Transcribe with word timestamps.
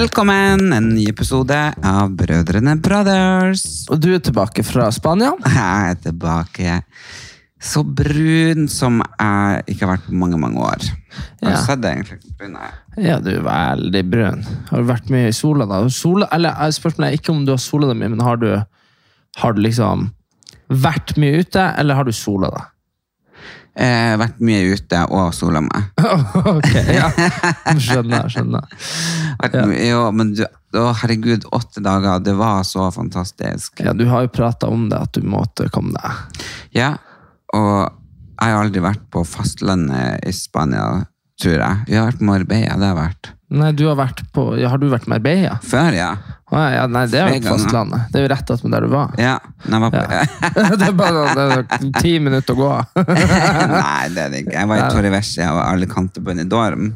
Velkommen, 0.00 0.72
en 0.72 0.86
ny 0.94 1.02
episode 1.10 1.56
av 1.84 2.14
Brødrene 2.16 2.72
Brothers. 2.80 3.64
Og 3.92 3.98
du 4.00 4.06
er 4.14 4.22
tilbake 4.24 4.62
fra 4.64 4.86
Spania? 4.96 5.34
Jeg 5.44 5.90
er 5.90 5.98
tilbake. 6.06 6.76
Så 7.60 7.82
brun 7.84 8.64
som 8.72 9.02
jeg 9.02 9.74
ikke 9.74 9.84
har 9.84 9.90
vært 9.98 10.06
på 10.06 10.16
mange, 10.16 10.38
mange 10.40 10.62
år. 10.64 10.86
Har 10.88 11.44
du 11.44 11.50
Ja. 11.50 11.56
sett 11.66 11.82
det 11.82 11.90
egentlig? 11.92 12.18
Brun 12.38 12.56
jeg. 12.56 13.04
Ja, 13.10 13.18
du 13.20 13.28
er 13.28 13.42
veldig 13.44 14.10
brun. 14.10 14.42
Har 14.70 14.78
du 14.78 14.88
vært 14.88 15.10
mye 15.10 15.28
i 15.28 15.36
sola 15.36 15.66
da? 15.66 15.86
Sola, 15.90 16.28
eller 16.32 16.56
eh, 16.56 16.70
Spørsmålet 16.70 17.12
er 17.12 17.18
ikke 17.20 17.34
om 17.36 17.44
du 17.44 17.52
har 17.52 17.58
sola 17.58 17.86
deg 17.92 17.96
mye, 18.00 18.08
men 18.16 18.20
har 18.20 18.36
du, 18.36 18.64
har 19.36 19.52
du 19.52 19.60
liksom 19.60 20.10
vært 20.70 21.18
mye 21.18 21.40
ute, 21.44 21.74
eller 21.76 21.94
har 21.94 22.04
du 22.04 22.12
sola 22.12 22.48
deg? 22.48 22.62
Eh, 23.78 24.14
vært 24.18 24.40
mye 24.42 24.74
ute 24.74 25.02
og 25.14 25.30
sola 25.34 25.62
meg. 25.62 25.92
ok, 26.56 26.72
ja. 26.90 27.10
Skjønner, 27.78 28.26
skjønner. 28.32 28.66
Ja. 29.46 29.66
Jo, 29.86 30.00
men 30.14 30.34
du, 30.34 30.42
å, 30.74 30.88
herregud, 31.02 31.46
åtte 31.54 31.82
dager, 31.84 32.18
det 32.24 32.34
var 32.38 32.64
så 32.66 32.88
fantastisk. 32.94 33.80
Ja, 33.84 33.94
du 33.96 34.06
har 34.10 34.26
jo 34.26 34.32
prata 34.34 34.70
om 34.70 34.88
det, 34.90 34.98
at 34.98 35.14
du 35.14 35.22
måtte 35.26 35.70
komme 35.72 35.94
deg. 35.96 36.44
Ja, 36.76 36.92
og 37.54 37.72
jeg 38.40 38.54
har 38.54 38.64
aldri 38.64 38.82
vært 38.84 39.06
på 39.12 39.22
fastlandet 39.28 40.26
i 40.26 40.34
Spania, 40.34 41.04
tror 41.40 41.58
jeg. 41.58 41.84
Vi 41.88 41.98
har 41.98 42.10
vært 42.10 42.20
på 42.20 42.30
Marbella, 42.30 42.74
det 42.74 42.88
har 42.88 42.94
jeg 42.94 43.00
vært. 43.02 43.32
Nei, 43.50 43.72
du 43.74 43.88
har 43.88 43.96
vært 43.98 44.20
på 44.30 44.44
ja, 44.60 44.68
Har 44.70 44.78
du 44.78 44.86
vært 44.90 45.08
i 45.08 45.10
Marbella? 45.10 45.56
Før, 45.66 45.94
ja. 45.96 46.10
Å, 46.50 46.60
ja, 46.70 46.84
nei, 46.90 47.02
det 47.10 47.18
er 47.18 47.32
jo 47.34 47.40
fastlandet. 47.46 48.06
Det 48.10 48.20
er 48.20 48.24
jo 48.24 48.30
rett 48.30 48.52
attmed 48.54 48.74
der 48.74 48.86
du 48.86 48.90
var. 48.90 49.12
Ja, 49.18 49.36
jeg 49.66 49.82
var 49.84 49.92
på... 49.94 50.04
det 50.80 50.86
er 50.86 50.96
bare 50.98 51.24
det 51.34 51.44
er 51.56 51.84
ti 52.00 52.14
minutter 52.22 52.56
å 52.56 52.60
gå. 52.60 52.70
Nei, 53.74 54.08
det 54.14 54.24
er 54.24 54.32
det 54.32 54.40
ikke. 54.44 54.56
Jeg 54.56 54.70
var 54.70 54.80
i 54.80 54.88
Torrevieja 54.90 55.52
og 55.54 55.60
Alicante 55.62 56.22
Benidorm, 56.26 56.90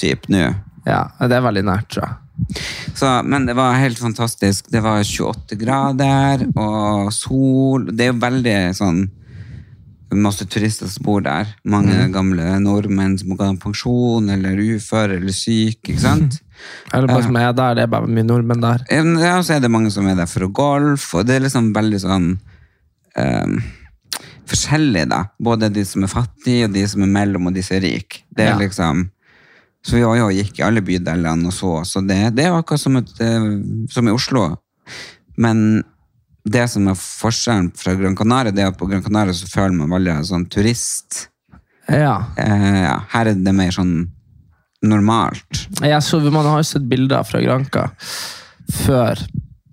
typ 0.00 0.28
nå. 0.32 0.44
ja, 0.88 1.06
det 1.20 1.38
er 1.38 1.46
veldig 1.48 1.64
nært, 1.68 1.88
tror 1.92 2.08
jeg. 2.08 2.18
Så, 2.96 3.08
men 3.28 3.46
det 3.48 3.56
var 3.56 3.80
helt 3.80 4.00
fantastisk. 4.00 4.68
Det 4.72 4.80
var 4.84 5.04
28 5.04 5.56
grader 5.60 6.46
og 6.52 7.12
sol. 7.16 7.88
Det 7.92 8.08
er 8.08 8.12
jo 8.12 8.20
veldig 8.20 8.56
sånn 8.76 9.04
masse 10.18 10.44
turister 10.46 10.86
som 10.90 11.04
bor 11.06 11.20
der. 11.24 11.46
Mange 11.64 11.94
Mm. 11.94 12.12
gamle 12.12 12.46
nordmenn 12.60 13.18
som 13.18 13.30
har 13.38 13.54
pensjon 13.56 14.28
eller 14.30 14.56
ufør 14.76 15.16
eller 15.16 15.32
syk, 15.32 15.80
ikke 15.88 16.00
sant? 16.00 16.40
Eller 16.94 17.08
bare 17.08 17.22
som 17.24 17.36
er 17.36 17.52
der, 17.52 17.74
det 17.74 17.82
er 17.82 17.90
bare 17.90 18.06
mye 18.06 18.22
nordmenn 18.22 18.60
der. 18.62 18.84
Ja, 18.90 19.40
så 19.42 19.56
er 19.56 19.60
det 19.64 19.70
mange 19.70 19.90
som 19.90 20.06
er 20.06 20.14
der 20.14 20.26
for 20.30 20.44
å 20.46 20.52
golf, 20.52 21.08
og 21.14 21.26
det 21.26 21.34
er 21.34 21.40
liksom 21.48 21.72
veldig 21.74 21.98
sånn 21.98 22.28
um, 23.18 23.56
forskjellig, 24.46 25.08
da. 25.10 25.24
Både 25.42 25.68
de 25.74 25.82
som 25.88 26.04
er 26.06 26.12
fattige, 26.12 26.68
og 26.68 26.72
de 26.76 26.84
som 26.86 27.02
er 27.02 27.10
mellom, 27.10 27.48
og 27.50 27.54
de 27.56 27.62
som 27.66 27.76
er 27.78 27.82
rike. 27.86 28.22
Det 28.30 28.46
er 28.46 28.52
Ja. 28.52 28.58
liksom 28.58 29.10
Så 29.84 29.96
vi 29.96 30.00
jo 30.02 30.28
gikk 30.30 30.60
i 30.60 30.62
alle 30.62 30.80
bydelene 30.80 31.46
og 31.46 31.52
så, 31.52 31.82
så 31.84 32.06
det, 32.06 32.36
det 32.36 32.44
er 32.46 32.52
akkurat 32.54 32.78
som, 32.78 32.96
et, 32.96 33.10
eh, 33.18 33.86
som 33.90 34.06
i 34.06 34.12
Oslo. 34.12 34.56
Men 35.36 35.82
det 36.44 36.64
som 36.70 36.88
er 36.90 36.98
forskjellen 36.98 37.70
fra 37.78 37.94
Gran 37.98 38.16
Canaria, 38.18 38.54
det 38.54 38.64
er 38.64 38.72
at 38.72 38.78
på 38.78 38.88
Gran 38.90 39.04
Canaria 39.04 39.34
så 39.36 39.46
føler 39.50 39.76
man 39.78 39.92
veldig 39.94 40.16
sånn 40.26 40.48
turist. 40.50 41.28
Ja. 41.86 42.16
Eh, 42.40 42.82
ja, 42.82 42.96
her 43.14 43.30
er 43.30 43.38
det 43.38 43.54
mer 43.54 43.70
sånn 43.74 43.94
normalt. 44.82 45.66
Jeg 45.82 46.02
så, 46.02 46.18
man 46.26 46.48
har 46.48 46.62
jo 46.62 46.66
sett 46.66 46.88
bilder 46.90 47.22
fra 47.26 47.42
Granca 47.42 47.90
før 48.72 49.20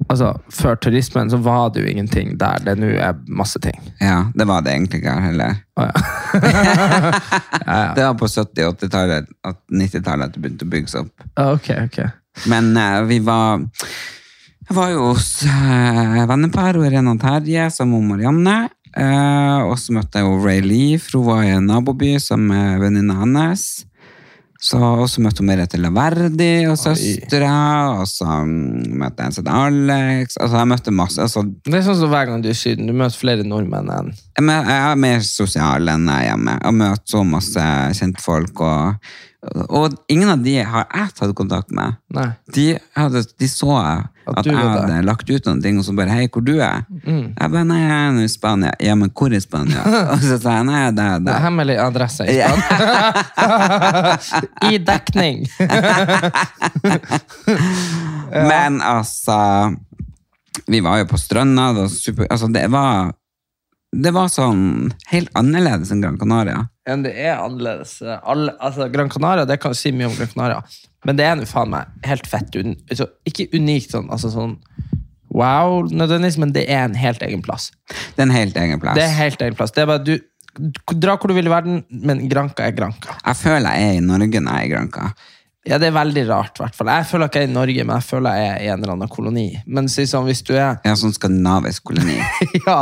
altså, 0.09 0.33
før 0.53 0.77
turismen 0.81 1.29
så 1.31 1.39
var 1.43 1.73
det 1.73 1.83
jo 1.83 1.91
ingenting 1.91 2.35
der 2.39 2.61
det 2.65 2.75
nå 2.79 2.91
er 2.97 3.17
masse 3.27 3.61
ting. 3.63 3.77
Ja, 4.01 4.23
det 4.35 4.47
var 4.49 4.63
det 4.65 4.75
egentlig 4.75 5.01
ikke 5.01 5.15
her 5.15 5.27
heller. 5.29 5.57
Oh, 5.79 5.89
ja. 7.65 7.81
Det 7.95 8.05
var 8.05 8.15
på 8.19 8.29
70- 8.29 8.67
og 8.67 8.77
80-tallet 8.77 9.33
90-tallet 9.73 10.29
at 10.29 10.37
det 10.37 10.43
begynte 10.43 10.67
å 10.67 10.73
bygges 10.75 10.97
opp. 11.01 11.27
Ja, 11.33 11.49
ok, 11.53 11.69
ok. 11.87 11.99
Men 12.49 12.71
eh, 12.77 13.01
vi 13.09 13.19
var 13.25 13.65
Jeg 14.69 14.77
var 14.77 14.91
jo 14.93 15.05
hos 15.15 15.29
eh, 15.49 16.19
vennepar 16.29 16.77
og 16.77 16.85
Irena 16.85 17.15
Terje 17.19 17.69
sammen 17.73 18.03
med 18.03 18.11
Marianne. 18.13 18.57
eh, 18.93 19.59
og 19.65 19.75
så 19.81 19.93
møtte 19.95 20.19
jeg 20.21 20.27
jo 20.27 20.39
Ray 20.43 20.61
Lee, 20.61 20.97
for 21.01 21.19
hun 21.19 21.29
var 21.31 21.43
i 21.45 21.53
en 21.55 21.65
naboby 21.69 22.17
sammen 22.21 22.51
med 22.53 22.83
venninna 22.83 23.15
hennes. 23.23 23.63
Så, 24.61 24.75
og 24.77 25.05
så 25.07 25.21
møtte 25.23 25.39
hun 25.41 25.47
Merete 25.47 25.79
Laverdi 25.79 26.67
og 26.67 26.75
søstera, 26.77 27.53
og 27.95 28.03
så 28.11 28.27
møtte 28.45 29.23
jeg 29.23 29.31
en 29.31 29.35
sånn 29.37 29.49
Alex. 29.55 30.35
Altså, 30.37 30.57
jeg 30.59 30.69
møtte 30.73 30.93
masse. 30.99 31.21
Altså, 31.23 31.43
Det 31.65 31.77
er 31.79 31.85
sånn 31.87 31.99
som 32.01 32.11
hver 32.11 32.27
gang 32.27 32.43
du 32.43 32.49
er 32.51 32.57
i 32.57 32.59
Syden, 32.59 32.89
du 32.91 32.93
møter 32.99 33.17
flere 33.21 33.47
nordmenn 33.47 33.89
enn 33.95 34.11
jeg, 34.11 34.43
men 34.43 34.67
jeg 34.69 34.83
er 34.91 34.99
mer 35.07 35.23
sosial 35.25 35.89
enn 35.95 36.05
jeg 36.11 36.27
er 36.27 36.29
hjemme. 36.33 36.57
Jeg 36.59 36.67
har 36.67 36.77
møtt 36.83 37.07
så 37.15 37.23
masse 37.25 37.65
kjentfolk, 38.01 38.61
og, 38.67 39.09
og 39.71 39.97
ingen 40.11 40.29
av 40.35 40.43
de 40.45 40.59
har 40.61 40.85
jeg 40.91 41.15
tatt 41.23 41.33
kontakt 41.39 41.71
med. 41.73 41.95
De, 42.53 42.67
hadde, 42.99 43.23
de 43.39 43.49
så 43.49 43.79
at, 44.37 44.43
du 44.45 44.49
jeg 44.51 44.57
hadde 44.59 44.87
det. 44.87 45.05
lagt 45.05 45.29
ut 45.29 45.45
noen 45.49 45.61
ting, 45.63 45.77
og 45.79 45.85
så 45.85 45.95
bare 45.95 46.09
'hei, 46.09 46.27
hvor 46.27 46.43
du 46.45 46.59
er?' 46.59 46.83
Mm. 47.05 47.33
Jeg 47.39 47.51
bare 47.51 47.63
'nei, 47.65 47.79
jeg 47.81 47.91
er 48.07 48.11
nå 48.11 48.21
i 48.23 48.27
Spania'. 48.27 48.73
'Ja, 48.79 48.95
men 48.95 49.09
hvor 49.09 49.31
i 49.33 49.39
Spania?' 49.39 49.83
og 50.13 50.19
så 50.19 50.37
sa 50.41 50.49
jeg 50.57 50.65
'nei, 50.65 50.91
det 50.91 50.99
er 51.05 51.13
er 51.15 51.19
der'. 51.19 51.39
hemmelig 51.41 51.77
adresse 51.79 52.23
i 52.27 52.39
Spania. 52.39 52.63
I 54.73 54.77
dekning! 54.77 55.47
Men 58.31 58.81
altså 58.81 59.75
Vi 60.67 60.79
var 60.85 60.97
jo 61.01 61.05
på 61.09 61.17
stranda, 61.17 61.71
det 61.73 61.81
var 61.81 61.87
super 61.89 62.27
Altså, 62.29 62.47
det 62.53 62.67
var 62.71 63.13
Det 63.95 64.11
var 64.13 64.27
sånn 64.29 64.91
helt 65.09 65.31
annerledes 65.39 65.89
enn 65.91 66.01
Gran 66.03 66.17
Canaria. 66.21 66.67
Ja, 66.85 66.95
det 67.01 67.09
er 67.17 67.39
annerledes. 67.41 67.95
Alle, 68.05 68.53
altså, 68.61 68.85
Gran 68.93 69.09
Canaria, 69.09 69.45
det 69.49 69.57
kan 69.63 69.73
si 69.73 69.89
mye 69.91 70.05
om 70.05 70.13
Gran 70.13 70.29
Canaria, 70.29 70.59
men 71.07 71.19
det 71.19 71.27
er 71.27 71.37
nå 71.39 71.47
faen 71.47 71.71
meg 71.71 72.07
helt 72.07 72.27
fett. 72.27 72.55
Un, 72.59 72.75
altså, 72.89 73.07
ikke 73.29 73.47
unikt 73.55 73.93
sånn, 73.95 74.09
altså 74.11 74.31
sånn 74.33 74.57
wow, 75.29 75.83
nødvendigvis, 75.85 76.39
men 76.41 76.51
det 76.55 76.65
er 76.73 76.87
en 76.87 76.97
helt 76.97 77.21
egen 77.23 77.43
plass. 77.45 77.69
Det 78.15 78.23
er 78.23 78.27
en 78.27 78.35
helt 78.35 78.57
egen 78.57 78.81
plass. 78.81 78.97
Det 78.97 79.05
er 79.05 79.15
helt 79.15 79.41
egen 79.45 79.57
plass. 79.57 79.73
Det 79.75 79.85
er 79.85 79.89
bare 79.93 80.05
du 80.05 80.17
Dra 80.59 81.13
hvor 81.15 81.29
du 81.29 81.35
vil 81.37 81.47
i 81.47 81.51
verden, 81.51 81.83
men 82.03 82.23
Granka 82.27 82.65
er 82.65 82.73
Granka. 82.75 83.13
Jeg 83.21 83.37
føler 83.37 83.77
jeg 83.77 83.91
er 83.91 83.99
i 83.99 84.01
Norge 84.03 84.41
når 84.41 84.57
jeg 84.57 84.65
er 84.65 84.65
i 84.65 84.71
Granka. 84.73 85.03
Ja, 85.69 85.77
det 85.77 85.91
er 85.91 85.95
veldig 85.95 86.23
rart, 86.27 86.57
i 86.57 86.63
hvert 86.63 86.75
fall. 86.75 86.89
Jeg 86.89 87.07
føler 87.07 87.29
ikke 87.29 87.43
jeg 87.43 87.47
er 87.47 87.51
i 87.51 87.53
Norge, 87.53 87.85
men 87.85 87.99
jeg 87.99 88.07
føler 88.07 88.39
jeg 88.39 88.49
er 88.49 88.63
i 88.63 88.69
en 88.73 88.81
eller 88.81 88.93
annen 88.95 89.11
koloni. 89.11 89.45
Men 89.69 89.89
sånn, 89.91 90.25
hvis 90.27 90.41
du 90.47 90.53
er 90.55 90.79
Ja, 90.87 90.95
sånn 90.99 91.13
skandinavisk 91.15 91.85
koloni. 91.91 92.17
Ja, 92.65 92.79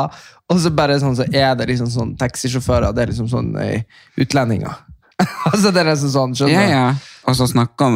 og 0.48 0.62
så 0.64 0.72
bare 0.72 0.96
sånn, 1.02 1.18
så 1.20 1.28
er 1.28 1.58
det 1.60 1.68
liksom 1.74 1.90
sånn 1.92 2.16
taxisjåfører, 2.18 2.96
det 2.96 3.04
er 3.04 3.12
liksom 3.12 3.28
sånn 3.32 3.52
eh, 3.62 3.84
utlendinger. 4.24 4.78
altså, 5.52 5.74
det 5.74 5.84
er 5.84 5.92
liksom 5.92 6.14
sånn, 6.14 6.38
skjønner 6.38 6.56
Ja, 6.64 6.68
ja. 6.72 6.88
Og 7.28 7.36
så 7.36 7.48
snakker 7.52 7.96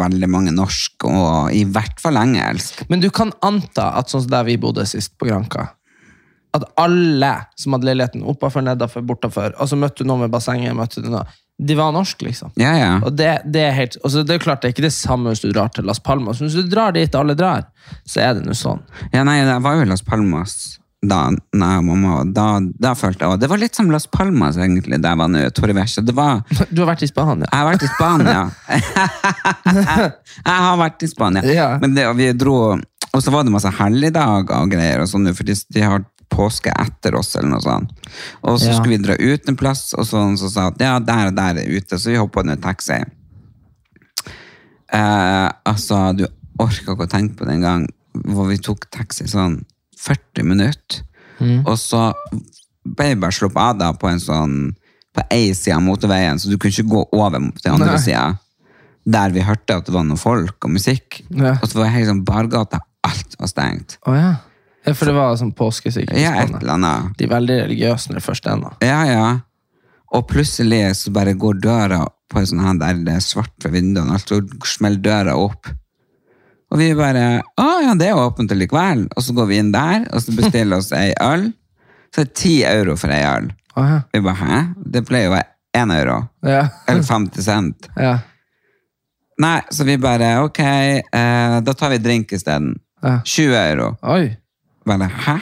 veldig 0.00 0.28
mange 0.32 0.52
norsk, 0.56 1.04
og 1.04 1.52
i 1.52 1.64
hvert 1.68 1.98
fall 2.00 2.16
engelsk. 2.16 2.84
Men 2.88 3.02
du 3.02 3.10
kan 3.12 3.34
anta 3.44 3.90
at 3.98 4.12
sånn 4.12 4.24
som 4.24 4.32
der 4.32 4.46
vi 4.48 4.56
bodde 4.60 4.86
sist 4.88 5.18
på 5.20 5.28
Granka, 5.28 5.68
at 6.54 6.64
alle 6.80 7.32
som 7.60 7.74
hadde 7.74 7.90
leiligheten 7.90 8.24
oppafor, 8.30 8.64
nedafor, 8.64 9.04
bortafor, 9.04 9.56
og 9.58 9.68
så 9.68 9.76
møtte 9.76 10.04
du 10.04 10.08
noen 10.08 10.24
ved 10.24 10.32
bassenget, 10.32 10.76
møtte 10.78 11.02
du 11.04 11.10
noen 11.12 11.28
de 11.58 11.74
var 11.78 11.92
norske, 11.94 12.24
liksom. 12.26 12.50
Ja, 12.58 12.72
ja. 12.74 12.94
Og 13.06 13.12
det, 13.14 13.28
det 13.54 13.60
er 13.62 13.76
helt, 13.76 13.96
altså 14.02 14.24
det 14.26 14.34
er 14.34 14.42
klart 14.42 14.62
det 14.62 14.72
er 14.72 14.74
ikke 14.74 14.88
det 14.88 14.96
samme 14.96 15.30
hvis 15.30 15.44
du 15.44 15.52
drar 15.52 15.70
til 15.70 15.86
Las 15.86 16.00
Palmas. 16.02 16.40
Hvis 16.42 16.56
du 16.58 16.66
drar 16.66 16.96
dit 16.96 17.14
alle 17.14 17.36
drar, 17.38 17.68
så 18.02 18.24
er 18.24 18.32
det 18.38 18.42
nå 18.48 18.56
sånn. 18.58 18.82
ja 19.14 19.22
nei, 19.26 19.38
jeg 19.38 19.62
var 19.62 19.78
jo 19.78 19.84
i 19.84 19.90
Las 19.92 20.02
Palmas 20.02 20.56
da, 21.10 21.18
jeg 21.54 21.78
og 21.80 21.84
mamma, 21.88 22.22
da, 22.36 22.46
da 22.80 22.94
følte 22.98 23.26
jeg, 23.26 23.40
det 23.42 23.50
var 23.50 23.60
litt 23.62 23.76
som 23.78 23.90
Las 23.92 24.06
Palmas 24.10 24.56
egentlig, 24.60 25.00
der 25.02 25.14
jeg 25.14 25.20
var 25.20 25.28
nå, 25.32 25.44
Torrevieja. 25.56 26.02
Det 26.06 26.14
var, 26.16 26.42
Du 26.74 26.82
har 26.84 26.90
vært 26.94 27.04
i 27.06 27.10
Spania. 27.10 27.46
jeg 27.50 27.60
har 27.60 27.68
vært 27.70 27.84
i 27.86 27.92
Spania. 27.92 28.42
jeg 30.48 30.64
har 30.68 30.80
vært 30.80 31.02
i 31.06 31.10
Spania. 31.12 31.44
Ja. 31.54 31.68
Men 31.82 31.94
det, 31.96 32.08
og 32.10 32.18
vi 32.18 32.30
dro, 32.38 32.56
og 33.14 33.22
så 33.22 33.30
var 33.34 33.46
det 33.46 33.54
masse 33.54 33.70
helligdager 33.78 34.56
og 34.60 34.72
greier 34.74 35.04
og 35.04 35.10
sånn, 35.10 35.30
for 35.36 35.46
de, 35.48 35.56
de 35.74 35.84
har 35.84 36.04
påske 36.34 36.72
etter 36.72 37.14
oss, 37.18 37.34
eller 37.38 37.52
noe 37.54 37.62
sånt. 37.62 37.92
Og 38.42 38.58
så 38.58 38.72
Ja. 38.72 38.78
skulle 38.78 38.96
vi 38.96 39.04
dra 39.04 39.14
ut 39.20 39.48
en 39.48 39.56
plass, 39.60 39.92
og 39.94 40.06
så 40.08 40.24
så 40.40 40.50
sa 40.50 40.68
at 40.72 40.80
ja, 40.82 40.98
der 40.98 41.28
og 41.30 41.36
der 41.36 41.60
er 41.62 41.68
ute, 41.76 41.98
så 41.98 42.10
vi 42.10 42.16
hoppa 42.18 42.42
i 42.42 42.56
taxi. 42.56 43.02
Eh, 44.94 45.48
altså, 45.66 46.00
du 46.16 46.26
orker 46.58 46.94
ikke 46.94 47.06
å 47.06 47.10
tenke 47.10 47.38
på 47.38 47.46
det 47.46 47.54
en 47.56 47.66
gang, 47.66 47.86
hvor 48.30 48.46
vi 48.50 48.58
tok 48.62 48.86
taxi 48.94 49.26
sånn 49.30 49.60
40 50.04 50.48
minutter, 50.50 51.02
og 51.64 51.76
så 51.80 52.10
ble 52.84 53.10
jeg 53.12 53.20
bare 53.22 53.34
sluppet 53.34 53.60
av 53.62 53.76
da 53.80 53.90
på 53.96 54.08
en 54.10 54.22
sånn, 54.22 54.56
på 55.14 55.24
ei 55.32 55.52
side 55.56 55.76
av 55.76 55.84
motorveien, 55.84 56.40
så 56.40 56.50
du 56.50 56.56
kunne 56.58 56.74
ikke 56.74 56.90
gå 56.90 57.04
over 57.16 57.46
til 57.60 57.72
andre 57.72 57.94
Nei. 57.94 58.00
sida. 58.02 58.24
Der 59.04 59.34
vi 59.34 59.44
hørte 59.44 59.78
at 59.78 59.86
det 59.86 59.94
var 59.94 60.04
noe 60.08 60.20
folk 60.20 60.64
og 60.64 60.72
musikk. 60.72 61.20
Ja. 61.28 61.58
Og 61.60 61.68
så 61.68 61.78
var 61.78 61.88
det 61.88 61.94
helt 61.98 62.10
sånn 62.10 62.24
bargata, 62.26 62.80
alt 63.04 63.36
var 63.40 63.50
stengt. 63.50 63.98
Oh, 64.08 64.16
ja. 64.16 64.34
ja. 64.86 64.94
For 64.94 65.10
det 65.10 65.16
var 65.16 65.36
sånn 65.40 65.52
påske. 65.56 65.92
Ja, 66.16 66.34
et 66.42 66.54
eller 66.56 66.76
annet. 66.78 67.12
De 67.18 67.28
er 67.28 67.34
veldig 67.34 67.58
religiøse 67.66 68.10
når 68.10 68.20
det 68.20 68.24
først 68.24 68.48
er 68.50 68.60
noe. 68.60 68.76
Ja, 68.84 69.02
ja. 69.08 69.28
Og 70.14 70.26
plutselig 70.30 70.82
så 71.00 71.12
bare 71.14 71.34
går 71.36 71.60
døra 71.62 72.04
på 72.30 72.40
en 72.40 72.48
sånn 72.48 72.62
her 72.64 72.78
der 72.80 73.00
det 73.06 73.16
er 73.18 73.24
svart 73.24 73.54
ved 73.64 73.76
vinduene, 73.76 74.16
og 74.16 74.24
så 74.24 74.40
smeller 74.74 75.02
døra 75.04 75.36
opp. 75.38 75.68
Og 76.74 76.80
vi 76.80 76.90
bare 76.98 77.38
Å 77.60 77.66
ja, 77.84 77.94
det 77.94 78.10
er 78.10 78.18
åpent 78.18 78.50
likevel. 78.58 79.06
Og 79.14 79.22
så 79.22 79.34
går 79.36 79.46
vi 79.52 79.60
inn 79.62 79.70
der, 79.74 80.08
og 80.10 80.24
så 80.24 80.34
bestiller 80.34 80.82
oss 80.82 80.90
ei 80.96 81.12
øl. 81.22 81.52
Så 82.10 82.24
er 82.24 82.30
det 82.30 82.38
ti 82.38 82.54
euro 82.66 82.96
for 82.98 83.14
ei 83.14 83.22
øl. 83.26 83.50
Ja. 83.74 84.00
Vi 84.10 84.22
bare 84.22 84.38
hæ? 84.38 84.60
Det 84.94 85.04
pleier 85.06 85.30
å 85.30 85.34
være 85.36 85.50
én 85.78 85.92
euro. 85.94 86.20
Ja. 86.46 86.64
Eller 86.90 87.06
50 87.06 87.46
cent. 87.46 87.88
ja. 88.06 88.16
Nei, 89.42 89.58
så 89.74 89.86
vi 89.86 89.96
bare 89.98 90.36
ok, 90.44 90.60
eh, 90.62 91.54
da 91.66 91.74
tar 91.74 91.90
vi 91.94 92.02
drink 92.02 92.34
isteden. 92.34 92.74
Ja. 93.02 93.16
20 93.26 93.56
euro. 93.58 93.88
Oi. 94.14 94.28
Bare 94.86 95.10
hæ? 95.10 95.38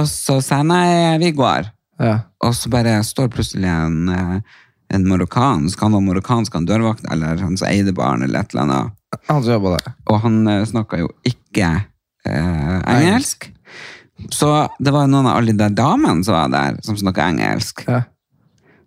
Og 0.00 0.08
så 0.08 0.38
sa 0.44 0.60
jeg 0.60 0.68
nei, 0.68 1.20
vi 1.22 1.32
går. 1.36 1.70
Ja. 2.00 2.16
Og 2.44 2.56
så 2.56 2.72
bare 2.72 2.98
står 3.04 3.28
plutselig 3.32 3.68
en, 3.68 4.08
eh, 4.08 4.60
en 4.90 5.06
marokkansk, 5.08 5.80
han 5.80 5.94
var 5.94 6.02
marokkansk, 6.04 6.54
han 6.58 6.66
dørvakt, 6.66 7.06
eller 7.12 7.38
han 7.40 7.56
som 7.58 7.68
eide 7.68 7.94
baren, 7.96 8.24
eller 8.26 8.42
et 8.42 8.54
eller 8.54 8.66
annet. 8.66 8.96
Han 9.28 9.42
som 9.42 9.54
jobba 9.54 9.76
der. 9.76 9.94
Og 10.10 10.20
han 10.24 10.40
uh, 10.48 10.64
snakka 10.66 11.00
jo 11.00 11.10
ikke 11.26 11.70
eh, 12.26 12.76
engelsk. 12.90 13.48
Så 14.34 14.50
det 14.78 14.92
var 14.94 15.08
noen 15.10 15.28
av 15.30 15.38
alle 15.40 15.54
de 15.56 15.68
damene 15.74 16.24
som 16.26 16.36
var 16.36 16.50
der, 16.52 16.80
som 16.84 16.98
snakka 16.98 17.30
engelsk. 17.30 17.84
Ja. 17.88 18.02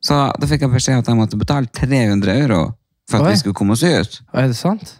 Så 0.03 0.17
da 0.35 0.49
fikk 0.49 0.65
jeg 0.65 0.73
beskjed 0.73 0.99
at 0.99 1.09
jeg 1.09 1.17
måtte 1.17 1.39
betale 1.39 1.71
300 1.71 2.35
euro 2.43 2.61
for 3.09 3.19
at 3.21 3.29
Oi. 3.29 3.31
vi 3.33 3.39
skulle 3.41 3.57
komme 3.57 3.75
oss 3.77 3.83
ut. 3.83 4.19
Er 4.35 4.51
det 4.51 4.59
sant? 4.59 4.97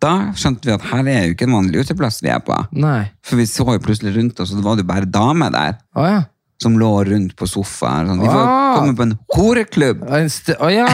Da 0.00 0.32
skjønte 0.38 0.68
vi 0.68 0.74
at 0.74 0.84
her 0.90 1.08
er 1.12 1.24
jo 1.28 1.34
ikke 1.34 1.46
en 1.46 1.56
vanlig 1.58 1.84
uteplass 1.84 2.20
vi 2.24 2.32
er 2.32 2.42
på. 2.44 2.56
Nei. 2.72 3.04
For 3.26 3.40
vi 3.40 3.46
så 3.48 3.66
jo 3.68 3.82
plutselig 3.84 4.14
rundt 4.16 4.40
oss, 4.42 4.52
og 4.52 4.60
det 4.60 4.66
var 4.66 4.80
jo 4.80 4.86
bare 4.88 5.08
damer 5.08 5.52
der. 5.54 5.80
Å 5.94 6.06
ja. 6.08 6.20
Som 6.60 6.74
lå 6.76 6.90
rundt 7.08 7.32
på 7.40 7.46
sofaen. 7.48 8.08
Sånn. 8.10 8.20
Vi 8.20 8.28
får 8.28 8.42
Ah. 8.46 8.74
komme 8.76 8.96
på 8.96 9.02
en 9.06 9.14
horeklubb. 9.34 10.02
Å 10.04 10.18
oh, 10.60 10.68
ja! 10.72 10.88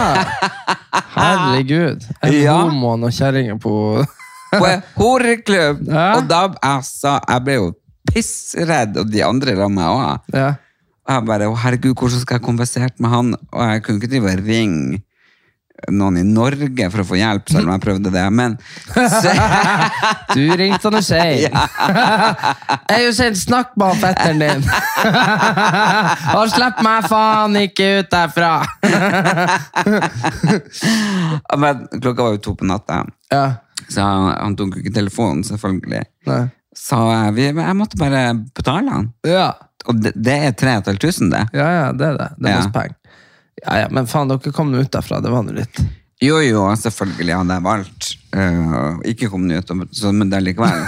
Herregud. 1.16 2.04
En 2.22 2.32
Ja. 2.32 2.60
homo 2.62 2.92
og 2.94 3.00
noen 3.00 3.12
kjerringer 3.12 3.58
på 3.60 4.04
på 4.56 4.64
en 4.68 4.82
horeklubb! 4.96 5.82
Ja. 5.88 6.16
Og 6.16 6.28
da 6.30 6.44
altså, 6.62 7.16
jeg 7.28 7.44
ble 7.44 7.54
jo 7.58 7.72
pissredd, 8.12 8.96
og 8.96 9.10
de 9.10 9.22
andre 9.26 9.56
meg 9.68 9.84
òg. 9.90 10.20
Ja. 10.32 10.54
Og 11.06 11.14
jeg 11.14 11.26
bare, 11.26 11.48
å 11.50 11.56
herregud, 11.56 11.94
hvordan 11.98 12.20
skal 12.22 12.38
jeg 12.38 12.46
konversere 12.46 12.90
med 12.98 13.10
han? 13.10 13.34
Og 13.52 13.60
jeg 13.66 13.82
kunne 13.82 14.00
ikke 14.00 14.10
drive 14.10 14.32
og 14.32 14.46
ringe 14.46 15.00
noen 15.92 16.16
i 16.18 16.22
Norge 16.26 16.86
for 16.90 17.02
å 17.02 17.06
få 17.06 17.18
hjelp, 17.20 17.50
selv 17.52 17.68
om 17.68 17.72
jeg 17.74 17.82
prøvde 17.84 18.10
det. 18.14 18.24
Men 18.32 18.54
så, 18.94 19.32
Du 20.36 20.40
ringte 20.56 20.88
han 20.88 20.96
Hussein. 20.98 21.52
jo 22.96 23.10
Hussein, 23.10 23.36
snakk 23.38 23.74
med 23.80 24.00
fetteren 24.00 24.40
din. 24.42 24.64
Og 26.36 26.48
slipp 26.54 26.80
meg 26.86 27.06
faen 27.12 27.58
ikke 27.60 27.90
ut 28.00 28.10
derfra. 28.12 28.52
men 31.58 31.86
klokka 32.00 32.22
var 32.22 32.34
jo 32.36 32.42
to 32.48 32.54
på 32.58 32.66
natta, 32.68 33.04
Ja. 33.32 33.44
så 33.88 34.02
han, 34.02 34.56
tok 34.56 34.78
ikke 34.80 34.94
telefonen, 34.94 35.44
selvfølgelig. 35.46 36.04
Nei. 36.30 36.42
Så 36.76 36.98
jeg, 37.08 37.32
vi, 37.38 37.46
jeg 37.56 37.76
måtte 37.78 37.96
bare 38.00 38.24
betale 38.54 38.92
han. 38.92 39.06
Ja. 39.26 39.52
Og 39.86 40.00
det, 40.02 40.12
det 40.18 40.34
er 40.48 40.52
3500, 40.58 41.30
det. 41.30 41.44
ja, 41.60 41.66
ja, 41.72 41.86
det 41.94 42.06
er 42.10 42.16
det. 42.20 42.30
Det 42.38 42.48
er 42.48 42.52
Ja. 42.52 42.56
masse 42.60 42.72
penger. 42.74 42.96
Ja, 43.64 43.78
ja, 43.84 43.86
men 43.90 44.08
faen, 44.10 44.28
dere 44.28 44.52
kom 44.52 44.72
nå 44.72 44.82
ut 44.84 44.92
derfra. 44.92 45.22
Det 45.24 45.32
var 45.32 45.46
nå 45.46 45.56
litt. 45.56 45.80
Jo, 46.24 46.38
jo, 46.40 46.62
selvfølgelig 46.80 47.40
hadde 47.40 47.58
jeg 47.58 47.68
valgt 47.70 48.12
Uh, 48.36 48.98
ikke 49.08 49.30
kommet 49.32 49.64
ut, 49.64 49.70
så, 49.96 50.10
men 50.12 50.28
det 50.28 50.36
er 50.36 50.42
likevel. 50.44 50.82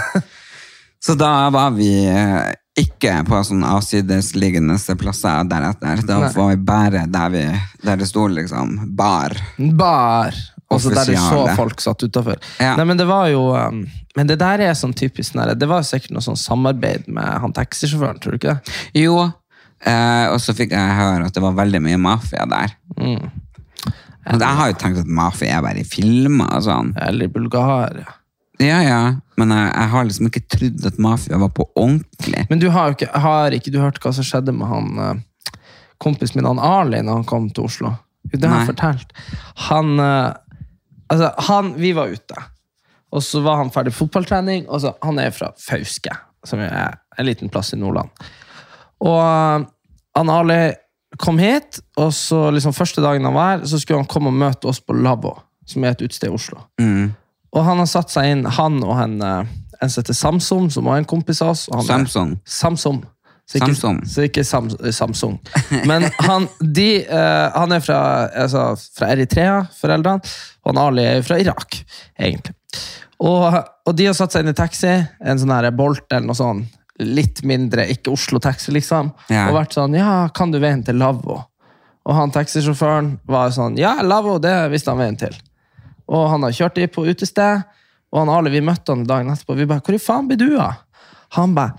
så 1.05 1.15
da 1.17 1.47
var 1.49 1.71
vi 1.73 1.87
øh, 2.05 2.51
ikke 2.77 3.15
på 3.25 3.39
sånn 3.47 3.63
avsidesliggende 3.65 4.77
plasser 4.99 5.47
deretter. 5.49 6.03
Da 6.05 6.19
Nei. 6.21 6.29
var 6.35 6.51
vi 6.51 6.59
bare 6.67 7.07
der, 7.09 7.33
vi, 7.33 7.41
der 7.81 7.97
det 8.03 8.09
sto 8.11 8.27
liksom 8.29 8.75
bar. 8.99 9.33
Bar. 9.57 10.37
Og 10.69 10.83
så 10.83 10.91
der 10.93 11.09
du 11.09 11.15
så 11.15 11.23
Offisiale. 11.23 11.55
folk 11.57 11.81
satt 11.81 12.05
utafor. 12.05 12.37
Ja. 12.61 12.75
Nei, 12.77 12.85
men 12.91 12.99
det 12.99 13.07
var 13.09 13.25
jo 13.31 13.47
um, 13.57 13.81
Men 14.13 14.29
det 14.29 14.37
der 14.37 14.61
er 14.67 14.75
sånn 14.77 14.93
typisk 14.93 15.31
sånn 15.31 15.41
her, 15.41 15.55
Det 15.57 15.65
var 15.69 15.81
sikkert 15.87 16.13
noe 16.13 16.21
sånn 16.21 16.37
samarbeid 16.37 17.07
med 17.09 17.25
han 17.41 17.55
taxisjåføren, 17.55 18.21
tror 18.21 18.35
du 18.35 18.37
ikke 18.37 18.53
det? 18.53 18.75
Jo, 19.01 19.15
øh, 19.87 20.25
og 20.33 20.39
så 20.43 20.55
fikk 20.57 20.73
jeg 20.75 20.97
høre 20.99 21.27
at 21.29 21.35
det 21.35 21.43
var 21.43 21.57
veldig 21.57 21.81
mye 21.85 21.99
mafia 22.01 22.45
der. 22.49 22.75
Mm. 22.97 23.29
Men 24.29 24.43
jeg 24.43 24.57
har 24.59 24.69
jo 24.69 24.77
tenkt 24.77 25.01
at 25.01 25.11
mafia 25.19 25.57
er 25.57 25.65
bare 25.65 25.81
i 25.81 25.87
filmer 25.87 26.51
og 26.57 26.65
sånn. 26.67 26.91
Eller 27.01 27.29
i 27.29 27.33
Bulgaria. 27.33 28.15
Ja, 28.59 28.81
ja, 28.83 28.99
men 29.39 29.53
jeg, 29.55 29.67
jeg 29.71 29.91
har 29.93 30.05
liksom 30.05 30.27
ikke 30.27 30.43
trodd 30.51 30.85
at 30.89 30.99
mafia 30.99 31.39
var 31.39 31.51
på 31.55 31.65
ordentlig. 31.79 32.43
Men 32.49 32.59
du 32.59 32.67
har 32.75 32.91
ikke, 32.91 33.07
har 33.23 33.55
ikke 33.55 33.71
du 33.71 33.79
hørt 33.79 34.01
hva 34.03 34.11
som 34.15 34.27
skjedde 34.27 34.51
med 34.55 34.67
han 34.67 34.99
eh, 34.99 35.55
kompisen 36.03 36.39
min, 36.39 36.49
han 36.49 36.59
Ali, 36.59 36.99
når 36.99 37.21
han 37.21 37.29
kom 37.29 37.47
til 37.55 37.69
Oslo? 37.69 37.93
Det 38.33 38.43
har 38.43 38.61
jeg 38.61 38.73
fortalt. 38.73 39.15
Han, 39.69 39.95
eh, 40.03 40.33
altså, 41.07 41.31
han 41.47 41.71
Vi 41.79 41.93
var 41.95 42.11
ute, 42.11 42.43
og 43.15 43.23
så 43.23 43.41
var 43.47 43.61
han 43.63 43.71
ferdig 43.73 43.95
fotballtrening. 43.95 44.67
Og 44.67 44.83
så, 44.83 44.93
han 45.07 45.23
er 45.23 45.31
fra 45.33 45.53
Fauske, 45.57 46.13
som 46.45 46.59
er 46.59 46.99
en 47.17 47.27
liten 47.31 47.49
plass 47.49 47.71
i 47.73 47.79
Nordland. 47.79 48.11
Og 49.05 49.19
eh, 49.19 49.67
han 50.19 50.33
Ali 50.33 50.61
kom 51.19 51.39
hit, 51.41 51.79
og 51.99 52.11
så 52.15 52.47
liksom 52.53 52.75
første 52.75 53.01
dagen 53.03 53.25
han 53.25 53.35
var 53.35 53.55
her, 53.55 53.65
så 53.67 53.79
skulle 53.79 54.01
han 54.01 54.09
komme 54.09 54.31
og 54.31 54.39
møte 54.39 54.69
oss 54.69 54.81
på 54.83 54.95
Lavvo, 54.97 55.33
som 55.67 55.83
er 55.83 55.95
et 55.95 56.03
utested 56.05 56.29
i 56.29 56.35
Oslo. 56.35 56.61
Mm. 56.81 57.11
Og 57.55 57.65
han 57.65 57.81
har 57.81 57.89
satt 57.89 58.13
seg 58.13 58.29
inn, 58.33 58.43
han 58.45 58.77
og 58.85 58.93
en, 59.01 59.15
eh, 59.25 59.55
en 59.79 59.89
som 59.89 60.03
heter 60.03 60.17
Samsom, 60.17 60.69
som 60.73 60.85
var 60.89 60.99
en 60.99 61.09
kompis 61.09 61.41
av 61.41 61.55
oss. 61.55 61.69
han 61.73 62.05
er-. 62.05 62.37
Samsom. 62.45 63.01
Så 63.49 63.57
ikke, 63.57 63.73
Samsung. 63.73 63.99
Så 64.05 64.25
ikke 64.27 64.43
Sam, 64.45 64.67
Samsung. 64.93 65.39
Men 65.89 66.05
han, 66.21 66.45
de, 66.61 67.01
uh, 67.09 67.47
han 67.55 67.71
er 67.73 67.81
fra, 67.81 68.01
altså, 68.37 68.75
fra 68.93 69.07
Eritrea, 69.15 69.63
foreldrene, 69.73 70.21
og 70.61 70.69
han 70.69 70.81
Ali 70.83 71.07
er 71.15 71.23
fra 71.25 71.39
Irak, 71.41 71.79
egentlig. 72.13 72.53
Og, 73.25 73.57
og 73.89 73.95
de 73.97 74.05
har 74.05 74.13
satt 74.13 74.35
seg 74.35 74.45
inn 74.45 74.53
i 74.53 74.57
taxi, 74.57 74.91
en 75.01 75.41
sånn 75.41 75.55
her 75.55 75.71
Bolt 75.73 76.05
eller 76.13 76.29
noe 76.29 76.37
sånn, 76.37 76.61
litt 76.99 77.43
mindre, 77.47 77.85
ikke 77.89 78.11
Oslo-taxi, 78.11 78.73
liksom, 78.75 79.11
Ja. 79.29 79.47
og 79.49 79.55
vært 79.55 79.73
sånn, 79.77 79.95
ja, 79.95 80.27
kan 80.35 80.51
du 80.51 80.59
veien 80.59 80.83
til 80.85 80.95
Lavvo? 80.99 81.45
Og 82.05 82.15
han 82.15 82.31
taxisjåføren 82.31 83.19
var 83.27 83.51
sånn, 83.55 83.77
ja, 83.77 84.01
Lavvo, 84.01 84.39
det 84.41 84.71
visste 84.71 84.91
han 84.91 84.99
veien 84.99 85.17
til. 85.19 85.35
Og 86.09 86.29
han 86.31 86.43
har 86.43 86.51
kjørt 86.51 86.75
dem 86.75 86.89
på 86.89 87.05
utested, 87.07 87.63
og 88.11 88.19
han 88.23 88.29
Ali, 88.33 88.49
vi 88.49 88.61
møtte 88.65 88.89
han 88.95 89.05
dagen 89.05 89.29
etterpå, 89.31 89.55
vi 89.55 89.65
bare, 89.69 89.81
hvor 89.85 89.95
i 89.95 90.01
faen 90.01 90.27
blir 90.27 90.37
du 90.41 90.57
av? 90.59 90.79
Han 91.37 91.53
bare, 91.53 91.75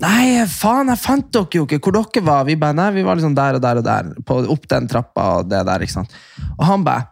nei, 0.00 0.44
faen, 0.46 0.88
jeg 0.92 1.00
fant 1.00 1.30
dere 1.32 1.56
jo 1.56 1.64
ikke 1.66 1.80
hvor 1.80 1.96
dere 1.96 2.24
var. 2.26 2.44
Vi 2.44 2.56
bare, 2.60 2.76
nei, 2.76 2.90
vi 2.98 3.02
var 3.06 3.16
liksom 3.16 3.34
der 3.34 3.56
og 3.56 3.62
der 3.64 3.80
og 3.80 3.84
der, 3.86 4.10
på, 4.28 4.38
opp 4.52 4.68
den 4.68 4.88
trappa 4.90 5.38
og 5.40 5.48
det 5.48 5.62
der, 5.66 5.80
ikke 5.86 5.96
sant? 5.96 6.12
Og 6.58 6.64
han 6.68 6.84
bare, 6.84 7.08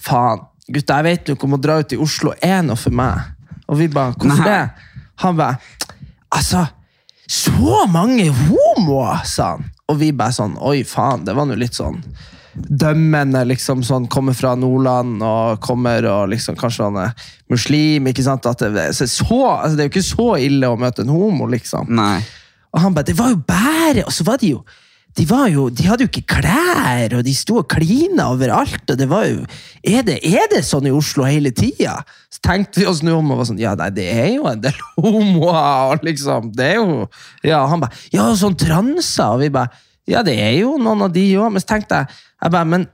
faen, 0.00 0.44
gutta, 0.70 1.00
jeg 1.00 1.04
vet 1.08 1.28
jo 1.32 1.34
ikke 1.38 1.48
om 1.48 1.56
å 1.56 1.60
dra 1.62 1.78
ut 1.80 1.92
i 1.96 2.00
Oslo 2.00 2.34
er 2.42 2.60
noe 2.62 2.76
for 2.76 2.92
meg. 2.94 3.32
Og 3.70 3.78
vi 3.80 3.88
bare, 3.88 4.12
hvorfor 4.20 4.44
det? 4.44 4.60
Han 5.24 5.36
bare, 5.40 5.58
altså, 6.36 6.66
så 7.30 7.84
mange 7.92 8.26
homoer, 8.34 9.22
sa 9.28 9.54
han. 9.54 9.70
Og 9.90 9.98
vi 10.00 10.10
bare 10.14 10.34
sånn, 10.34 10.56
oi 10.58 10.82
faen, 10.86 11.24
det 11.26 11.34
var 11.36 11.46
nå 11.46 11.58
litt 11.58 11.78
sånn 11.78 12.00
dømmende, 12.54 13.44
liksom 13.46 13.84
sånn, 13.86 14.08
kommer 14.10 14.34
fra 14.34 14.56
Nordland 14.58 15.22
og 15.22 15.60
kommer 15.62 16.04
og 16.10 16.32
liksom 16.32 16.58
kanskje 16.58 16.88
han 16.88 16.98
er 17.04 17.28
muslim, 17.50 18.08
ikke 18.10 18.24
sant? 18.26 18.46
At 18.50 18.64
det, 18.74 18.88
så, 18.98 19.06
så, 19.10 19.40
altså, 19.46 19.76
det 19.76 19.84
er 19.84 19.88
jo 19.88 19.94
ikke 19.94 20.08
så 20.08 20.28
ille 20.42 20.70
å 20.70 20.78
møte 20.80 21.04
en 21.06 21.12
homo, 21.14 21.46
liksom. 21.50 21.90
Nei. 21.94 22.18
Og 22.74 22.82
han 22.82 22.94
bare, 22.94 23.06
det 23.10 23.16
var 23.18 23.32
jo 23.34 23.40
bare, 23.46 24.06
og 24.06 24.14
så 24.14 24.26
var 24.26 24.40
det 24.42 24.52
jo, 24.52 24.64
de 25.18 25.24
jo, 25.50 25.64
de 25.74 25.84
hadde 25.88 26.04
jo 26.06 26.08
ikke 26.10 26.36
klær, 26.38 27.16
og 27.18 27.24
de 27.26 27.32
sto 27.34 27.56
og 27.60 27.66
klina 27.68 28.28
overalt, 28.30 28.84
og 28.92 28.96
det 29.00 29.08
var 29.10 29.24
jo, 29.26 29.42
er 29.82 30.04
det, 30.06 30.18
er 30.24 30.46
det 30.52 30.62
sånn 30.64 30.86
i 30.86 30.92
Oslo 30.94 31.24
hele 31.26 31.50
tida? 31.50 31.96
Så 32.30 32.38
tenkte 32.46 32.80
vi 32.80 32.86
oss 32.86 33.02
nå 33.02 33.16
om 33.18 33.32
og 33.34 33.40
var 33.42 33.48
sånn, 33.50 33.58
ja, 33.60 33.74
nei, 33.78 33.88
det 33.96 34.06
er 34.12 34.28
jo 34.36 34.46
en 34.48 34.62
del 34.62 34.76
homoer, 35.00 35.98
liksom, 36.06 36.52
det 36.56 36.70
er 36.72 36.78
jo, 36.78 37.08
ja, 37.46 37.64
han 37.68 37.82
bare, 37.82 37.98
ja, 38.14 38.28
sånn 38.38 38.56
transer, 38.60 39.34
og 39.34 39.42
vi 39.42 39.50
bare, 39.58 39.74
ja, 40.10 40.22
det 40.26 40.38
er 40.40 40.54
jo 40.60 40.76
noen 40.80 41.02
av 41.08 41.12
de 41.14 41.26
òg. 41.38 41.50
men 41.54 41.62
så 41.62 41.72
tenkte 41.74 42.00
jeg, 42.04 42.22
jeg 42.44 42.54
bare, 42.54 42.70
men 42.76 42.86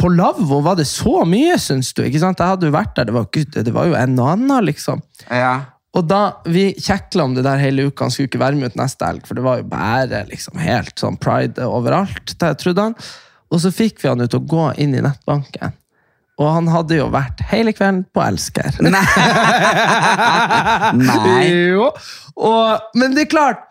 på 0.00 0.08
Lavvo 0.10 0.58
var 0.64 0.80
det 0.80 0.88
så 0.90 1.22
mye, 1.28 1.54
synes 1.62 1.92
du, 1.94 2.02
ikke 2.08 2.18
sant? 2.24 2.40
Jeg 2.42 2.50
hadde 2.56 2.66
jo 2.66 2.74
vært 2.74 2.96
der, 2.96 3.06
det 3.08 3.14
var, 3.14 3.28
ikke- 3.30 3.62
det 3.68 3.72
var 3.76 3.86
jo 3.86 3.94
en 3.94 4.18
og 4.18 4.32
annen, 4.32 4.64
liksom. 4.66 5.00
Ja. 5.30 5.54
Og 5.94 6.06
da, 6.10 6.22
Vi 6.50 6.72
kjekla 6.74 7.28
om 7.28 7.36
det 7.36 7.44
der 7.46 7.60
hele 7.62 7.88
uka, 7.88 8.04
han 8.06 8.14
skulle 8.14 8.30
ikke 8.30 8.42
være 8.42 8.58
med 8.58 8.74
ut 8.74 8.80
neste 8.80 9.06
helg, 9.06 9.26
for 9.28 9.38
det 9.38 9.44
var 9.46 9.60
jo 9.60 9.68
bare 9.70 10.24
liksom 10.30 10.58
helt 10.62 10.98
sånn 10.98 11.18
pride 11.22 11.68
overalt. 11.68 12.34
det 12.40 12.52
trodde 12.58 12.88
han. 12.88 12.96
Og 13.54 13.62
så 13.62 13.70
fikk 13.74 14.02
vi 14.02 14.10
han 14.10 14.24
ut 14.24 14.34
og 14.34 14.48
gå 14.50 14.66
inn 14.82 14.96
i 14.96 15.04
nettbanken. 15.04 15.76
Og 16.42 16.48
han 16.50 16.66
hadde 16.72 16.96
jo 16.98 17.06
vært 17.14 17.44
hele 17.52 17.70
kvelden 17.76 18.02
på 18.10 18.22
Elsker. 18.24 18.74
Nei. 20.98 21.44
Jo. 21.70 21.92
Og, 22.34 22.90
men 22.98 23.14
det 23.14 23.28
er 23.28 23.30
klart, 23.30 23.62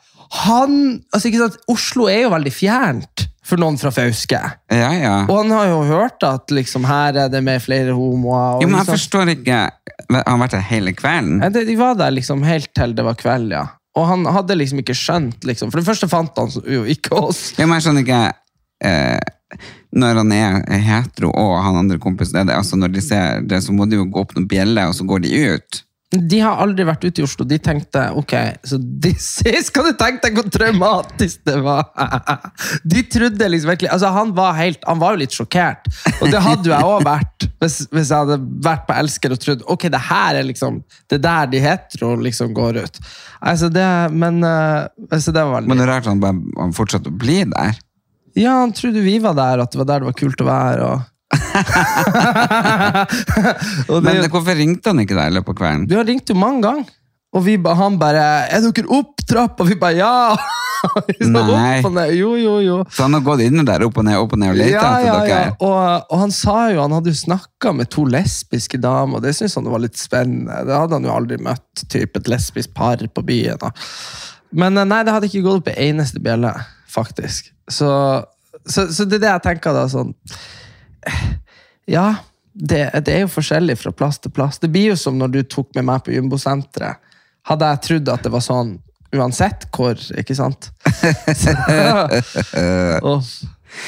han 0.47 1.03
altså 1.11 1.27
ikke 1.27 1.43
sant, 1.43 1.59
Oslo 1.69 2.07
er 2.07 2.23
jo 2.23 2.31
veldig 2.33 2.53
fjernt 2.55 3.27
for 3.43 3.59
noen 3.59 3.77
fra 3.79 3.91
Fauske. 3.91 4.39
Ja, 4.71 4.89
ja. 4.95 5.13
Og 5.27 5.37
han 5.41 5.51
har 5.51 5.67
jo 5.67 5.81
hørt 5.89 6.23
at 6.23 6.51
liksom, 6.55 6.85
her 6.87 7.17
er 7.25 7.29
det 7.29 7.41
med 7.43 7.61
flere 7.63 7.91
homoer. 7.95 8.61
Jo, 8.63 8.67
men 8.69 8.77
jeg 8.79 8.85
liksom- 8.87 8.95
forstår 8.97 9.33
ikke 9.37 9.61
Han 10.09 10.23
har 10.25 10.37
vært 10.47 10.51
der 10.51 10.61
hele 10.67 10.93
kvelden? 10.93 11.41
Ja, 11.43 11.49
det- 11.49 11.65
De 11.67 11.75
var 11.75 11.95
der 11.95 12.11
liksom 12.11 12.43
helt 12.43 12.73
til 12.75 12.93
det 12.93 13.03
var 13.05 13.15
kveld, 13.15 13.51
ja. 13.51 13.65
Og 13.95 14.07
han 14.07 14.25
hadde 14.25 14.55
liksom 14.57 14.79
ikke 14.79 14.95
skjønt 14.97 15.43
liksom, 15.45 15.71
For 15.71 15.79
det 15.79 15.87
første 15.87 16.09
fant 16.09 16.35
han 16.37 16.49
jo 16.67 16.83
ikke 16.83 17.11
oss. 17.11 17.53
Ja, 17.57 17.65
men 17.65 17.79
jeg 17.79 17.83
skjønner 17.87 18.03
ikke 18.07 18.33
eh, 18.83 19.19
Når 19.93 20.15
han 20.23 20.31
er 20.31 20.79
hetero 20.81 21.29
og 21.29 21.63
han 21.63 21.75
andre 21.77 21.99
kompisen 21.99 22.49
altså 22.49 22.75
når 22.75 22.91
de 22.93 23.01
ser 23.01 23.41
det, 23.41 23.61
så 23.63 23.71
må 23.71 23.87
de 23.89 23.95
jo 23.97 24.05
gå 24.05 24.19
opp 24.23 24.33
noen 24.35 24.47
bjeller, 24.49 24.87
og 24.89 24.95
så 24.97 25.05
går 25.05 25.21
de 25.21 25.53
ut. 25.53 25.83
De 26.13 26.39
har 26.43 26.59
aldri 26.61 26.85
vært 26.85 27.05
ute 27.07 27.21
i 27.21 27.25
Oslo. 27.25 27.45
De 27.47 27.57
tenkte 27.61 28.03
ok, 28.19 28.33
så 28.69 28.77
de, 28.77 29.13
Skal 29.67 29.87
du 29.87 29.93
tenke 29.97 30.27
deg 30.27 30.37
hvor 30.37 30.49
traumatisk 30.53 31.41
det 31.47 31.57
var? 31.65 31.89
De 32.93 33.01
trodde 33.09 33.49
liksom 33.49 33.71
virkelig 33.73 33.89
altså 33.93 34.11
Han 34.13 34.33
var 34.37 34.53
helt, 34.59 34.83
han 34.85 35.01
var 35.01 35.15
jo 35.15 35.23
litt 35.23 35.35
sjokkert. 35.35 35.89
Og 36.19 36.29
det 36.29 36.41
hadde 36.43 36.69
jo 36.69 36.75
jeg 36.75 36.89
òg 36.89 37.07
vært 37.07 37.47
hvis, 37.63 37.79
hvis 37.93 38.11
jeg 38.11 38.25
hadde 38.25 38.37
vært 38.65 38.85
på 38.87 38.97
Elsker 38.99 39.33
og 39.33 39.41
trodd 39.41 39.63
ok, 39.73 39.87
det 39.93 40.03
her 40.09 40.39
er 40.41 40.47
liksom 40.47 40.81
det 41.09 41.17
er 41.19 41.23
der 41.23 41.49
de 41.53 41.63
hetero 41.63 42.13
liksom 42.19 42.53
går 42.55 42.83
ut. 42.83 42.99
Altså 43.41 43.71
det, 43.73 43.87
Men 44.13 44.43
uh, 44.45 44.89
altså 45.09 45.33
det 45.35 45.47
var 45.47 45.63
Men 45.63 45.73
veldig 45.73 45.81
det 45.81 45.87
er 45.87 45.93
rart 45.95 46.11
han 46.11 46.21
bare 46.23 46.37
han 46.59 46.75
fortsatte 46.75 47.11
å 47.11 47.17
bli 47.23 47.41
der. 47.53 47.79
Ja, 48.37 48.59
han 48.63 48.73
trodde 48.73 49.03
vi 49.05 49.19
var 49.21 49.35
der, 49.37 49.61
at 49.61 49.73
det 49.73 49.81
var 49.81 49.89
der 49.89 50.03
det 50.03 50.09
var 50.09 50.17
kult 50.17 50.41
å 50.41 50.47
være. 50.47 50.85
Og 50.89 51.09
det, 53.87 54.01
Men 54.05 54.31
hvorfor 54.31 54.57
ringte 54.57 54.91
han 54.91 54.99
ikke 55.03 55.17
deg 55.17 55.31
i 55.31 55.35
løpet 55.37 55.53
av 55.53 55.57
kvelden? 55.61 55.87
Du 55.89 55.95
har 55.97 56.05
ringt 56.07 56.29
jo 56.29 56.35
mange 56.37 56.61
ganger. 56.65 56.91
Og 57.33 57.41
vi, 57.47 57.55
han 57.57 57.97
bare 57.97 58.45
'Er 58.45 58.61
dere 58.61 58.89
opp 58.93 59.23
trappa?' 59.25 59.63
Og 59.63 59.69
vi 59.69 59.75
bare 59.75 59.97
'ja'. 59.97 60.37
Så 61.23 61.29
Nei. 61.31 61.79
opp 61.79 61.85
og 61.87 61.93
ned. 61.95 62.11
Jo, 62.17 62.33
jo, 62.35 62.57
jo. 62.59 62.77
Så 62.91 63.05
han 63.05 63.13
har 63.15 63.21
gått 63.23 63.39
inn 63.45 63.63
der 63.63 63.85
opp 63.85 63.97
og 63.97 64.03
ned 64.03 64.17
opp 64.19 64.33
og 64.35 64.39
ned 64.41 64.51
og 64.51 64.57
lett 64.59 64.73
Ja, 64.73 64.99
ja, 64.99 65.13
ja. 65.25 65.37
Og, 65.63 65.77
og 66.11 66.17
han 66.19 66.31
sa 66.35 66.73
jo, 66.73 66.81
han 66.83 66.91
hadde 66.91 67.13
jo 67.13 67.19
snakka 67.21 67.71
med 67.77 67.87
to 67.93 68.03
lesbiske 68.03 68.77
damer, 68.83 69.17
og 69.17 69.23
det 69.23 69.31
syntes 69.37 69.55
han 69.55 69.71
var 69.71 69.79
litt 69.79 69.97
spennende. 69.97 70.59
Det 70.67 70.75
hadde 70.75 70.99
han 70.99 71.07
jo 71.07 71.15
aldri 71.15 71.37
møtt, 71.39 71.85
typ 71.87 72.19
et 72.19 72.27
lesbisk 72.27 72.73
par 72.75 72.99
på 72.99 73.23
byen. 73.23 73.61
Da. 73.61 73.71
Men 74.51 74.77
eh, 74.77 74.89
nei, 74.89 75.05
det 75.07 75.15
hadde 75.15 75.31
ikke 75.31 75.45
gått 75.47 75.63
opp 75.63 75.71
ei 75.71 75.87
eneste 75.93 76.19
bjelle, 76.23 76.51
faktisk. 76.91 77.47
Så, 77.71 77.87
så, 78.67 78.89
så 78.91 79.07
det 79.07 79.21
er 79.21 79.23
det 79.23 79.31
jeg 79.31 79.45
tenker 79.47 79.79
da, 79.79 79.87
sånn 79.91 80.11
Ja, 81.89 82.07
det, 82.53 82.85
det 83.05 83.15
er 83.15 83.25
jo 83.25 83.33
forskjellig 83.33 83.79
fra 83.81 83.91
plass 83.95 84.21
til 84.21 84.31
plass. 84.31 84.61
Det 84.61 84.69
blir 84.71 84.93
jo 84.93 84.99
som 84.99 85.17
når 85.19 85.33
du 85.33 85.41
tok 85.43 85.73
med 85.75 85.87
meg 85.89 86.05
på 86.05 86.13
Jumbosenteret. 86.15 87.01
Hadde 87.49 87.73
jeg 87.73 87.83
trodd 87.87 88.13
at 88.13 88.23
det 88.23 88.31
var 88.31 88.45
sånn 88.45 88.77
uansett 89.13 89.67
hvor, 89.73 89.99
ikke 90.17 90.37
sant? 90.37 90.69
oh. 93.03 93.19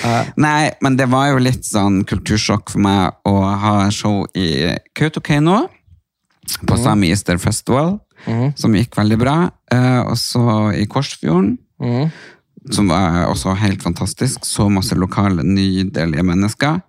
Uh. 0.03 0.27
Nei, 0.41 0.74
men 0.81 0.98
det 0.98 1.07
var 1.12 1.29
jo 1.31 1.41
litt 1.45 1.65
sånn 1.65 2.03
kultursjokk 2.10 2.74
for 2.74 2.84
meg 2.84 3.29
å 3.29 3.36
ha 3.62 3.75
show 3.93 4.25
i 4.38 4.74
Kautokeino 4.98 5.65
på 6.65 6.77
Sami 6.77 7.12
Easter 7.13 7.38
Festival, 7.41 8.00
som 8.57 8.75
gikk 8.77 8.98
veldig 8.98 9.17
bra. 9.22 9.36
Eh, 9.74 10.01
og 10.05 10.17
så 10.17 10.72
i 10.77 10.86
Korsfjorden, 10.89 11.55
som 12.74 12.89
var 12.89 13.27
også 13.29 13.53
helt 13.62 13.86
fantastisk. 13.86 14.45
Så 14.45 14.67
masse 14.74 14.98
lokale, 14.98 15.45
nydelige 15.45 16.25
mennesker. 16.25 16.81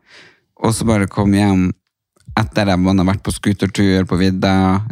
Og 0.64 0.72
så 0.75 0.86
bare 0.88 1.08
kom 1.10 1.34
hjem 1.36 1.68
etter 2.36 2.68
at 2.68 2.80
man 2.80 2.98
har 3.00 3.08
vært 3.08 3.25
på 3.25 3.32
skutertur 3.32 4.04
på 4.08 4.18
vidda, 4.20 4.82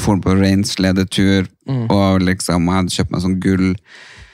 for 0.00 0.20
på 0.20 0.34
reinsledetur, 0.36 1.46
og 1.92 2.24
liksom 2.26 2.68
jeg 2.68 2.78
hadde 2.78 2.96
kjøpt 2.96 3.14
meg 3.14 3.24
sånn 3.24 3.38
gull 3.40 3.70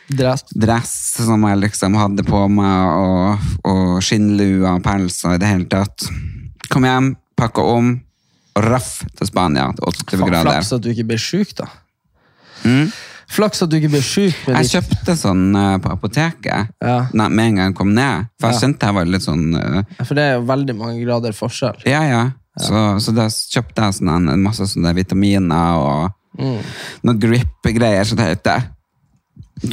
dress. 0.09 0.45
dress 0.55 0.95
som 1.27 1.45
jeg 1.47 1.61
liksom 1.63 1.95
hadde 1.99 2.25
på 2.27 2.41
meg, 2.51 2.99
og, 2.99 3.53
og 3.69 4.03
skinnlua 4.03 4.77
og 4.79 4.85
pels 4.87 5.21
og 5.25 5.37
i 5.37 5.43
det 5.43 5.53
hele 5.53 5.69
tatt. 5.71 6.09
Kom 6.73 6.87
hjem, 6.89 7.13
pakka 7.39 7.63
om, 7.63 7.93
og 8.59 8.67
raff 8.67 9.05
til 9.19 9.31
Spania 9.31 9.69
til 9.77 9.87
28 9.93 10.19
grader. 10.25 10.51
Flaks 10.51 10.73
at 10.75 10.83
du 10.83 10.91
ikke 10.93 11.07
ble 11.13 11.21
sjuk, 11.23 11.55
da. 11.61 11.71
Flaks 13.29 13.61
at 13.63 13.69
du 13.71 13.77
ikke 13.77 13.91
ble 13.93 14.01
sjuk. 14.01 14.35
Jeg 14.47 14.55
litt. 14.57 14.71
kjøpte 14.73 15.15
sånn 15.21 15.43
eh, 15.57 15.77
på 15.85 15.91
apoteket 15.93 16.71
Ja. 16.81 17.07
nei, 17.13 17.29
med 17.29 17.45
en 17.51 17.55
gang 17.59 17.67
jeg 17.73 17.77
kom 17.77 17.91
ned, 17.95 18.27
for 18.41 18.49
jeg 18.49 18.55
Ja. 18.57 18.61
kjente 18.67 18.87
jeg 18.89 18.95
var 18.95 19.05
litt 19.05 19.23
sånn 19.27 19.45
uh, 19.55 19.83
For 20.05 20.15
det 20.15 20.25
er 20.25 20.35
jo 20.39 20.47
veldig 20.49 20.77
mange 20.79 21.05
grader 21.05 21.33
forskjell. 21.37 21.83
Ja, 21.87 22.03
ja. 22.09 22.23
Så, 22.59 22.73
så 23.05 23.13
da 23.15 23.29
kjøpte 23.29 23.85
jeg 23.85 23.99
sånn 24.01 24.09
en, 24.17 24.29
en 24.33 24.43
masse 24.43 24.65
sånne 24.67 24.95
vitaminer 24.97 25.77
og 25.83 26.15
Mm. 26.39 26.61
noen 27.03 27.19
grip-greier, 27.19 28.05
som 28.07 28.17
det 28.21 28.27
heter. 28.29 28.63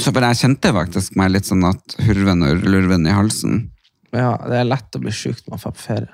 Så 0.00 0.10
bare 0.12 0.32
jeg 0.34 0.40
kjente 0.40 0.72
faktisk 0.74 1.14
meg 1.14 1.30
litt 1.30 1.46
sånn 1.46 1.62
at 1.68 1.94
hurven 2.02 2.42
og 2.42 2.64
lurven 2.66 3.06
i 3.06 3.12
halsen. 3.14 3.68
Ja, 4.12 4.32
Det 4.36 4.56
er 4.58 4.64
lett 4.64 4.96
å 4.96 4.98
bli 4.98 5.12
sjuk 5.14 5.36
når 5.46 5.50
man 5.52 5.60
drar 5.62 5.72
på 5.76 5.84
ferie. 5.84 6.08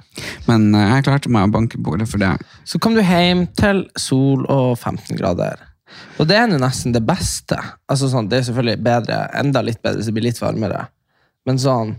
Men 0.49 0.75
eh, 0.75 0.90
jeg 0.96 1.04
klarte 1.06 1.30
meg 1.32 1.46
å 1.49 1.52
banke 1.54 1.78
bordet 1.80 2.08
for 2.11 2.18
det. 2.18 2.34
Så 2.68 2.78
kom 2.82 2.92
du 2.94 3.00
hjem 3.00 3.46
til 3.56 3.87
sol 3.96 4.44
og 4.50 4.76
15 4.76 5.16
grader. 5.16 5.56
Og 6.20 6.26
det 6.28 6.37
er 6.38 6.50
jo 6.52 6.58
nesten 6.62 6.92
det 6.94 7.02
beste. 7.08 7.56
Altså 7.90 8.08
sånn, 8.12 8.28
Det 8.28 8.38
er 8.38 8.49
selvfølgelig 8.50 8.82
bedre, 8.84 9.22
enda 9.40 9.62
litt 9.64 9.82
bedre 9.82 9.99
hvis 10.00 10.11
det 10.11 10.14
blir 10.18 10.28
litt 10.30 10.40
varmere. 10.42 10.87
Men 11.46 11.58
sånn, 11.58 11.96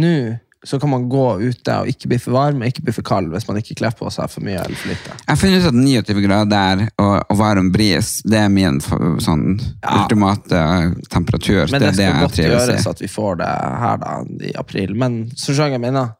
nå 0.00 0.14
så 0.62 0.76
kan 0.76 0.90
man 0.92 1.06
gå 1.08 1.38
ute 1.40 1.72
og 1.80 1.88
ikke 1.88 2.08
bli 2.10 2.18
for 2.20 2.34
varm 2.36 2.58
og 2.60 2.68
ikke 2.68 2.82
bli 2.84 2.92
for 2.92 3.00
kald 3.08 3.30
hvis 3.32 3.46
man 3.48 3.56
ikke 3.56 3.78
kler 3.78 3.94
på 3.96 4.10
seg 4.12 4.28
for 4.28 4.44
mye 4.44 4.58
eller 4.60 4.76
for 4.76 4.90
lite. 4.92 5.14
Jeg 5.16 5.30
har 5.30 5.38
funnet 5.40 5.62
ut 5.64 5.68
at 5.70 5.78
29 6.12 6.24
grader 6.26 6.82
og, 7.00 7.14
og 7.32 7.38
varm 7.40 7.70
bris, 7.72 8.10
det 8.28 8.42
er 8.42 8.50
min 8.52 8.76
sånn 8.84 9.46
Ja. 9.80 10.02
ultimate 10.02 10.60
temperatur. 11.08 11.64
Men 11.72 11.80
det, 11.80 11.94
det 11.94 11.96
det 11.96 12.08
skal 12.10 12.26
godt 12.26 12.40
gjøres 12.42 12.86
at 12.92 13.00
vi 13.00 13.08
får 13.08 13.40
det 13.40 13.48
her 13.86 14.02
da, 14.04 14.18
i 14.50 14.52
april. 14.60 14.92
Men 15.00 15.16
så 15.32 15.56
skjønner 15.56 15.78
jeg 15.78 15.84
mener. 15.86 16.12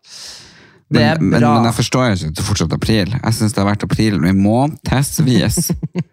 Det 0.90 1.02
er 1.04 1.20
Men, 1.20 1.28
men, 1.34 1.40
bra. 1.44 1.52
men 1.58 1.68
jeg 1.68 1.76
forstår 1.82 2.06
jo 2.08 2.14
ikke 2.16 2.30
at 2.32 2.34
det 2.34 2.42
er 2.42 2.48
fortsatt 2.48 2.72
april. 2.80 3.12
Jeg 3.20 3.36
syns 3.36 3.52
det 3.54 3.60
har 3.62 3.68
vært 3.74 3.84
april 3.90 4.16
i 4.24 4.32
månedsvis. 4.40 5.60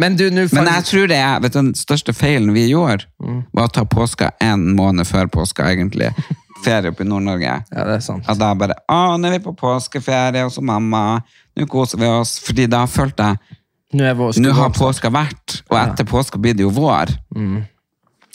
Men 0.00 0.16
du, 0.16 0.24
nå 0.32 0.46
Men 0.52 0.68
jeg 0.70 0.84
tror 0.88 1.08
det 1.10 1.16
er, 1.20 1.40
vet 1.44 1.52
du, 1.52 1.58
den 1.60 1.74
største 1.76 2.14
feilen 2.16 2.52
vi 2.56 2.68
gjorde, 2.70 3.04
Mm. 3.20 3.42
var 3.52 3.68
å 3.68 3.72
ta 3.72 3.84
påska 3.84 4.30
en 4.40 4.70
måned 4.76 5.06
før 5.06 5.28
påska, 5.28 5.66
egentlig. 5.72 6.08
Ferie 6.64 6.90
oppe 6.92 7.04
i 7.04 7.08
Nord-Norge. 7.08 7.52
Ja, 7.72 7.84
det 7.88 7.94
er 7.98 8.00
sant. 8.04 8.24
At 8.28 8.38
da 8.40 8.50
bare 8.54 8.74
Å, 8.88 9.16
nå 9.20 9.28
er 9.28 9.38
vi 9.38 9.44
på 9.44 9.54
påskeferie 9.56 10.42
hos 10.44 10.58
mamma. 10.60 11.22
Nå 11.56 11.66
koser 11.70 12.00
vi 12.02 12.08
oss. 12.08 12.34
Fordi 12.44 12.66
da 12.68 12.82
følte 12.90 13.30
jeg 13.30 13.56
Nå, 13.96 14.10
vår 14.14 14.36
Nå 14.38 14.52
har 14.54 14.68
påska 14.70 15.08
vært, 15.10 15.62
og 15.70 15.78
etter 15.80 16.06
påska 16.06 16.38
blir 16.38 16.54
det 16.54 16.62
jo 16.62 16.70
vår. 16.70 17.10
Mm. 17.34 17.62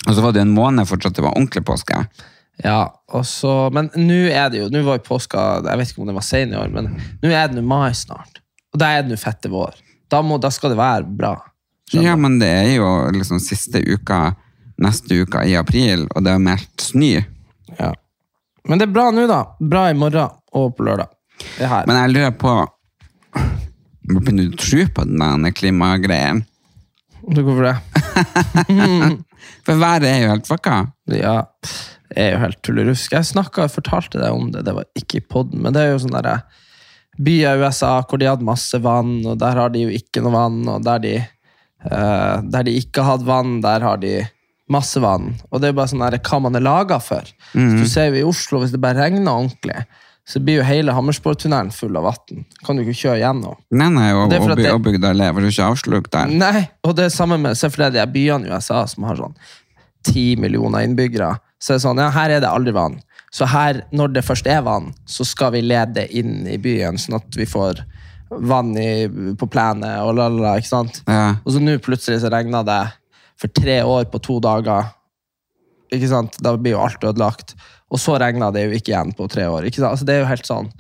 Og 0.08 0.16
så 0.18 0.22
var 0.26 0.34
det 0.36 0.42
en 0.42 0.52
måned 0.56 0.90
fortsatt 0.90 1.16
det 1.16 1.24
var 1.24 1.32
ordentlig 1.38 1.64
påske. 1.66 2.02
Ja, 2.64 2.82
og 3.14 3.24
så, 3.30 3.70
men 3.76 3.88
nå 3.96 4.18
er 4.32 4.50
det 4.52 4.62
jo 4.62 4.68
Nå 4.72 4.80
var 4.88 4.96
jo 4.96 5.04
påska 5.04 5.42
Jeg 5.66 5.80
vet 5.82 5.90
ikke 5.92 6.04
om 6.06 6.08
det 6.08 6.14
var 6.16 6.24
sein 6.24 6.54
i 6.54 6.56
år, 6.60 6.70
men 6.72 6.86
nå 7.22 7.30
er 7.32 7.50
det 7.52 7.58
nå 7.60 7.64
mai 7.68 7.92
snart. 7.96 8.42
Og 8.74 8.80
da 8.82 8.90
er 8.96 9.04
det 9.06 9.14
nå 9.14 9.20
fette 9.22 9.52
vår. 9.52 9.76
Da, 10.12 10.22
må, 10.22 10.38
da 10.42 10.52
skal 10.54 10.74
det 10.74 10.80
være 10.80 11.06
bra. 11.08 11.36
Skjønner 11.90 12.08
Ja, 12.08 12.16
men 12.20 12.40
det 12.42 12.50
er 12.50 12.72
jo 12.78 12.90
liksom 13.14 13.42
siste 13.44 13.82
uka 13.82 14.36
neste 14.82 15.22
uka 15.24 15.44
i 15.46 15.56
april, 15.56 16.08
og 16.16 16.26
det 16.26 16.34
er 16.36 16.42
meldt 16.44 16.84
snø. 16.84 17.22
Ja. 17.80 17.92
Men 18.68 18.82
det 18.82 18.90
er 18.90 18.96
bra 18.96 19.10
nå, 19.14 19.28
da. 19.30 19.42
Bra 19.60 19.88
i 19.92 19.98
morgen 19.98 20.34
og 20.56 20.74
på 20.76 20.88
lørdag. 20.88 21.12
Men 21.60 21.98
jeg 22.00 22.16
lurer 22.16 22.34
på 22.40 22.56
Begynner 24.06 24.52
du 24.52 24.54
å 24.54 24.62
tro 24.62 24.84
på 24.94 25.04
den 25.10 25.48
klimagreien? 25.58 26.44
Hvorfor 27.26 27.66
det? 27.66 27.78
For 29.66 29.82
været 29.82 30.06
er 30.06 30.20
jo 30.22 30.30
helt 30.30 30.46
fucka. 30.46 30.76
Ja, 31.10 31.40
det 32.12 32.22
er 32.22 32.36
jo 32.36 32.42
helt 32.44 32.60
tullerusk. 32.62 33.16
Jeg 33.18 33.26
snakket, 33.26 33.64
og 33.66 33.74
fortalte 33.74 34.22
deg 34.22 34.30
om 34.30 34.52
det, 34.54 34.62
det 34.68 34.76
var 34.78 34.86
ikke 34.94 35.18
i 35.18 35.26
podden, 35.26 35.64
men 35.66 35.74
det 35.74 35.82
er 35.82 35.96
jo 35.96 36.04
sånn 36.04 36.14
der 36.20 36.46
byer 37.18 37.58
i 37.58 37.64
USA 37.66 38.02
hvor 38.04 38.20
de 38.22 38.28
hadde 38.30 38.46
masse 38.48 38.80
vann, 38.84 39.18
og 39.26 39.38
der 39.40 39.56
har 39.62 39.70
de 39.74 39.86
jo 39.86 39.90
ikke 39.90 40.24
noe 40.26 40.34
vann, 40.36 40.62
og 40.70 40.84
der 40.86 41.00
de, 41.04 41.14
uh, 41.86 42.42
der 42.44 42.64
de 42.68 42.74
ikke 42.82 43.04
hadde 43.08 43.28
vann, 43.28 43.60
der 43.64 43.86
har 43.86 43.98
de 44.02 44.16
masse 44.72 44.98
vann. 45.04 45.36
Og 45.52 45.62
det 45.62 45.70
er 45.70 45.78
bare 45.78 45.92
sånn 45.92 46.02
der, 46.02 46.18
hva 46.26 46.40
man 46.42 46.58
er 46.58 46.64
laget 46.66 47.04
for. 47.06 47.28
Så 47.54 47.68
du 47.78 47.86
ser 47.88 48.10
jo 48.10 48.24
i 48.24 48.26
Oslo, 48.26 48.64
hvis 48.64 48.74
det 48.74 48.82
bare 48.82 49.04
regner 49.06 49.30
ordentlig, 49.32 49.84
så 50.26 50.40
blir 50.42 50.58
jo 50.58 50.64
hele 50.66 50.90
Hammersborgtunnelen 50.98 51.70
full 51.70 51.94
av 52.00 52.08
vann. 52.08 52.46
Kan 52.66 52.80
du 52.80 52.82
ikke 52.82 52.96
kjøre 52.98 53.20
gjennom. 53.22 53.60
Nei, 53.78 53.92
nei, 53.94 54.08
og, 54.16 54.24
og, 54.26 54.34
er 54.34 54.42
og, 54.42 54.58
det- 54.58 54.72
og 54.74 54.82
bygda 54.88 55.12
lever 55.14 55.46
jo 55.46 55.52
ikke 55.54 55.68
avslukt 55.70 56.12
der. 56.16 56.32
Nei, 56.34 56.64
og 56.84 56.96
det 56.98 57.06
er 57.06 57.14
samme 57.14 57.38
med 57.38 57.54
Se 57.60 57.70
for 57.70 57.86
deg 57.86 57.94
de 58.00 58.08
byene 58.16 58.50
i 58.50 58.56
USA 58.56 58.82
som 58.90 59.06
har 59.06 59.20
sånn 59.22 59.36
10 60.10 60.36
millioner 60.42 60.86
innbyggere. 60.86 61.36
Så 61.62 61.76
er 61.76 61.78
det 61.80 61.86
sånn, 61.86 62.02
ja, 62.02 62.10
her 62.14 62.34
er 62.36 62.42
det 62.42 62.50
aldri 62.50 62.74
vann. 62.74 62.98
Så 63.36 63.48
her, 63.52 63.82
når 63.92 64.14
det 64.16 64.24
først 64.24 64.48
er 64.48 64.62
vann, 64.64 64.94
så 65.10 65.26
skal 65.28 65.52
vi 65.58 65.66
lede 65.66 66.06
inn 66.16 66.46
i 66.48 66.56
byen, 66.62 67.00
sånn 67.02 67.18
at 67.18 67.36
vi 67.36 67.48
får 67.50 67.82
vann 68.30 68.72
i, 68.80 69.08
på 69.38 69.48
plenet 69.52 70.00
og 70.04 70.16
la, 70.16 70.30
la, 70.32 70.42
la, 70.42 70.54
ikke 70.60 70.72
sant? 70.72 71.02
Ja. 71.10 71.36
Og 71.44 71.56
så 71.56 71.62
nå 71.62 71.76
plutselig 71.84 72.22
så 72.24 72.32
regna 72.32 72.64
det 72.66 72.82
for 73.40 73.52
tre 73.52 73.82
år 73.84 74.08
på 74.12 74.22
to 74.24 74.40
dager. 74.44 74.88
Ikke 75.94 76.10
sant? 76.10 76.40
Da 76.44 76.56
blir 76.56 76.78
jo 76.78 76.84
alt 76.86 77.04
ødelagt. 77.04 77.54
Og 77.92 78.00
så 78.02 78.16
regna 78.22 78.50
det 78.56 78.66
jo 78.66 78.78
ikke 78.78 78.94
igjen 78.94 79.12
på 79.18 79.28
tre 79.32 79.46
år. 79.52 79.68
Ikke 79.68 79.82
sant? 79.82 79.92
Altså, 79.92 80.08
det 80.08 80.16
er 80.16 80.24
jo 80.24 80.32
helt 80.32 80.48
sånn 80.48 80.72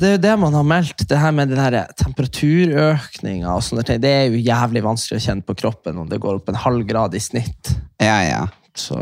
Det 0.00 0.08
er 0.08 0.16
jo 0.16 0.22
det 0.24 0.32
man 0.40 0.56
har 0.56 0.66
meldt, 0.66 1.04
det 1.10 1.20
her 1.20 1.34
med 1.36 1.52
den 1.52 1.60
her 1.60 1.76
temperaturøkninga 2.00 3.52
og 3.52 3.62
sånne 3.66 3.84
ting. 3.86 4.00
Det 4.02 4.10
er 4.10 4.24
jo 4.32 4.40
jævlig 4.40 4.82
vanskelig 4.86 5.20
å 5.20 5.26
kjenne 5.28 5.46
på 5.46 5.56
kroppen 5.60 6.00
om 6.00 6.08
det 6.10 6.20
går 6.22 6.40
opp 6.40 6.50
en 6.50 6.62
halv 6.64 6.88
grad 6.88 7.14
i 7.14 7.22
snitt. 7.22 7.76
ja, 8.02 8.18
ja. 8.24 8.42
Så 8.74 8.96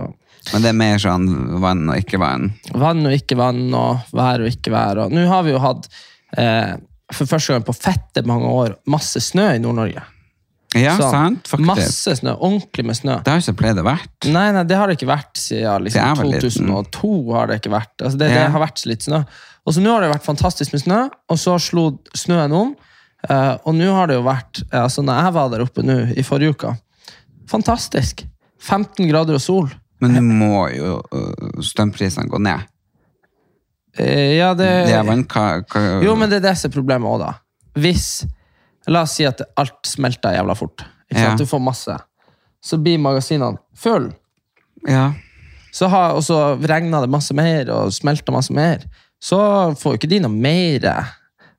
Men 0.52 0.62
det 0.64 0.70
er 0.72 0.78
mer 0.78 0.98
sånn 0.98 1.26
vann 1.62 1.84
og 1.88 1.96
ikke 2.00 2.18
vann. 2.18 2.48
vann 2.74 3.04
og 3.06 3.12
ikke 3.14 3.36
vann, 3.38 3.68
og 3.78 4.00
vær 4.16 4.42
og 4.42 4.48
ikke 4.50 4.72
vær. 4.74 5.04
Og 5.04 5.12
nå 5.14 5.26
har 5.30 5.44
vi 5.46 5.52
jo 5.54 5.60
hatt, 5.62 5.86
eh, 6.36 6.72
for 7.12 7.26
første 7.30 7.52
gang 7.54 7.62
på 7.68 7.74
fette 7.76 8.24
mange 8.26 8.48
år, 8.50 8.74
masse 8.90 9.20
snø 9.22 9.52
i 9.54 9.60
Nord-Norge. 9.62 10.02
Ja, 10.74 10.94
Sånn. 10.96 11.10
sant, 11.12 11.48
faktisk. 11.50 11.66
Masse 11.68 12.14
snø, 12.16 12.32
ordentlig 12.40 12.84
med 12.88 12.96
snø. 12.96 13.18
Det 13.22 13.28
har 13.28 13.42
ikke 13.42 13.58
pleid 13.60 13.76
å 13.76 13.84
vært. 13.84 14.08
Nei, 14.32 14.46
nei, 14.56 14.62
det 14.64 14.76
har 14.80 14.88
det 14.88 14.96
ikke 14.96 15.10
vært 15.10 15.36
siden 15.36 15.84
liksom, 15.84 16.16
2002. 16.16 17.10
har 17.36 17.46
Det 17.46 17.58
ikke 17.60 17.74
vært. 17.74 17.92
Altså, 18.00 18.16
det, 18.18 18.30
Ja. 18.30 18.34
det 18.46 18.52
har 18.52 18.60
vært 18.66 18.86
litt 18.86 19.02
snø. 19.04 19.20
Og 19.66 19.74
så 19.74 19.82
Nå 19.84 19.92
har 19.92 20.00
det 20.00 20.10
vært 20.14 20.24
fantastisk 20.24 20.72
med 20.72 20.80
snø, 20.82 21.10
og 21.28 21.36
så 21.38 21.58
slo 21.60 21.98
snøen 22.16 22.52
om. 22.56 22.74
eh, 23.28 23.56
og 23.66 23.74
nå 23.76 23.92
har 23.94 24.06
det 24.08 24.16
jo 24.16 24.22
vært 24.24 24.62
eh, 24.72 24.80
altså 24.82 25.04
Når 25.04 25.22
jeg 25.22 25.32
var 25.34 25.48
der 25.50 25.60
oppe 25.62 25.84
nå 25.84 26.16
i 26.18 26.22
forrige 26.26 26.56
uke 26.56 26.72
Fantastisk! 27.46 28.24
15 28.62 29.08
grader 29.10 29.34
og 29.34 29.40
sol. 29.42 29.70
Men 30.02 30.16
nå 30.18 30.22
må 30.34 30.62
jo 30.74 30.96
øh, 31.14 31.62
strømprisene 31.62 32.26
gå 32.30 32.40
ned. 32.42 32.64
Eh, 33.98 34.36
ja, 34.38 34.52
det, 34.54 34.68
Det 34.88 34.94
er 34.96 35.04
vann, 35.06 35.26
Jo, 36.04 36.14
men 36.16 36.30
det 36.30 36.40
er 36.40 36.48
det 36.50 36.56
som 36.58 36.70
er 36.70 36.74
problemet 36.74 37.08
òg, 37.08 37.20
da. 37.22 37.32
Hvis 37.78 38.24
La 38.90 39.04
oss 39.06 39.12
si 39.14 39.22
at 39.28 39.38
alt 39.56 39.86
smelter 39.86 40.34
jævla 40.34 40.56
fort. 40.58 40.82
Ikke 41.06 41.20
Ja. 41.20 41.26
sant? 41.28 41.38
Du 41.38 41.46
får 41.46 41.60
masse. 41.62 41.94
Så 42.62 42.78
blir 42.82 42.98
magasinene 42.98 43.58
full. 43.76 44.12
ja. 44.88 45.12
Så 45.72 45.88
har, 45.88 46.12
og 46.12 46.20
så 46.22 46.58
regner 46.68 47.00
det 47.00 47.08
masse 47.08 47.32
mer 47.32 47.70
og 47.72 47.92
smelter 47.92 48.30
masse 48.34 48.52
mer. 48.52 48.82
Så 49.22 49.38
får 49.80 49.92
jo 49.94 49.98
ikke 50.00 50.08
de 50.10 50.18
noe 50.20 50.30
mer. 50.34 50.84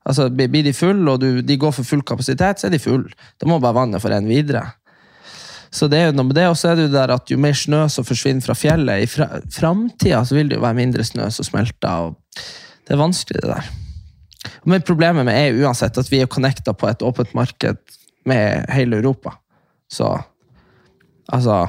Altså, 0.06 0.28
blir 0.30 0.62
de 0.62 0.72
full, 0.72 1.08
og 1.08 1.18
du, 1.20 1.40
de 1.42 1.56
går 1.56 1.72
for 1.72 1.82
full 1.82 2.02
kapasitet, 2.02 2.60
så 2.60 2.66
er 2.68 2.70
de 2.70 2.78
full. 2.78 3.08
Da 3.40 3.48
må 3.48 3.58
bare 3.58 3.74
vannet 3.74 4.00
få 4.04 4.12
renne 4.12 4.28
videre. 4.28 4.62
Så 5.74 5.88
det 5.90 5.98
er 5.98 6.10
jo 6.10 6.14
noe 6.14 6.28
med 6.28 6.36
det, 6.38 6.46
og 6.46 6.56
så 6.58 6.70
er 6.70 6.78
det 6.78 6.84
jo 6.86 6.92
der 6.94 7.10
at 7.16 7.30
jo 7.32 7.38
mer 7.42 7.56
snø 7.58 7.80
som 7.90 8.06
forsvinner 8.06 8.44
fra 8.44 8.54
fjellet, 8.54 9.02
i 9.02 9.08
fra, 9.10 9.26
framtida 9.50 10.20
så 10.26 10.36
vil 10.36 10.52
det 10.52 10.60
jo 10.60 10.62
være 10.62 10.78
mindre 10.78 11.06
snø 11.06 11.26
som 11.34 11.46
smelter. 11.48 11.88
og 11.90 12.44
Det 12.86 12.94
er 12.94 13.00
vanskelig, 13.00 13.42
det 13.42 13.50
der. 13.50 13.70
Men 14.68 14.84
problemet 14.86 15.26
med 15.26 15.34
er 15.34 15.58
uansett 15.64 15.98
at 15.98 16.10
vi 16.12 16.20
er 16.22 16.30
connecta 16.30 16.74
på 16.76 16.88
et 16.90 17.02
åpent 17.02 17.32
marked 17.34 17.80
med 18.28 18.68
hele 18.70 19.00
Europa. 19.00 19.34
Så 19.90 20.12
altså 21.32 21.64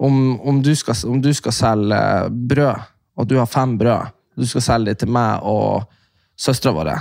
om, 0.00 0.40
om, 0.40 0.60
du 0.62 0.74
skal, 0.74 0.96
om 1.08 1.20
du 1.22 1.32
skal 1.36 1.52
selge 1.52 2.02
brød, 2.30 2.86
og 3.16 3.28
du 3.28 3.36
har 3.38 3.48
fem 3.50 3.78
brød, 3.78 4.12
du 4.36 4.46
skal 4.48 4.64
selge 4.64 4.92
det 4.92 5.02
til 5.02 5.12
meg 5.12 5.44
og 5.48 5.88
søstera 6.40 6.72
vår, 6.76 6.92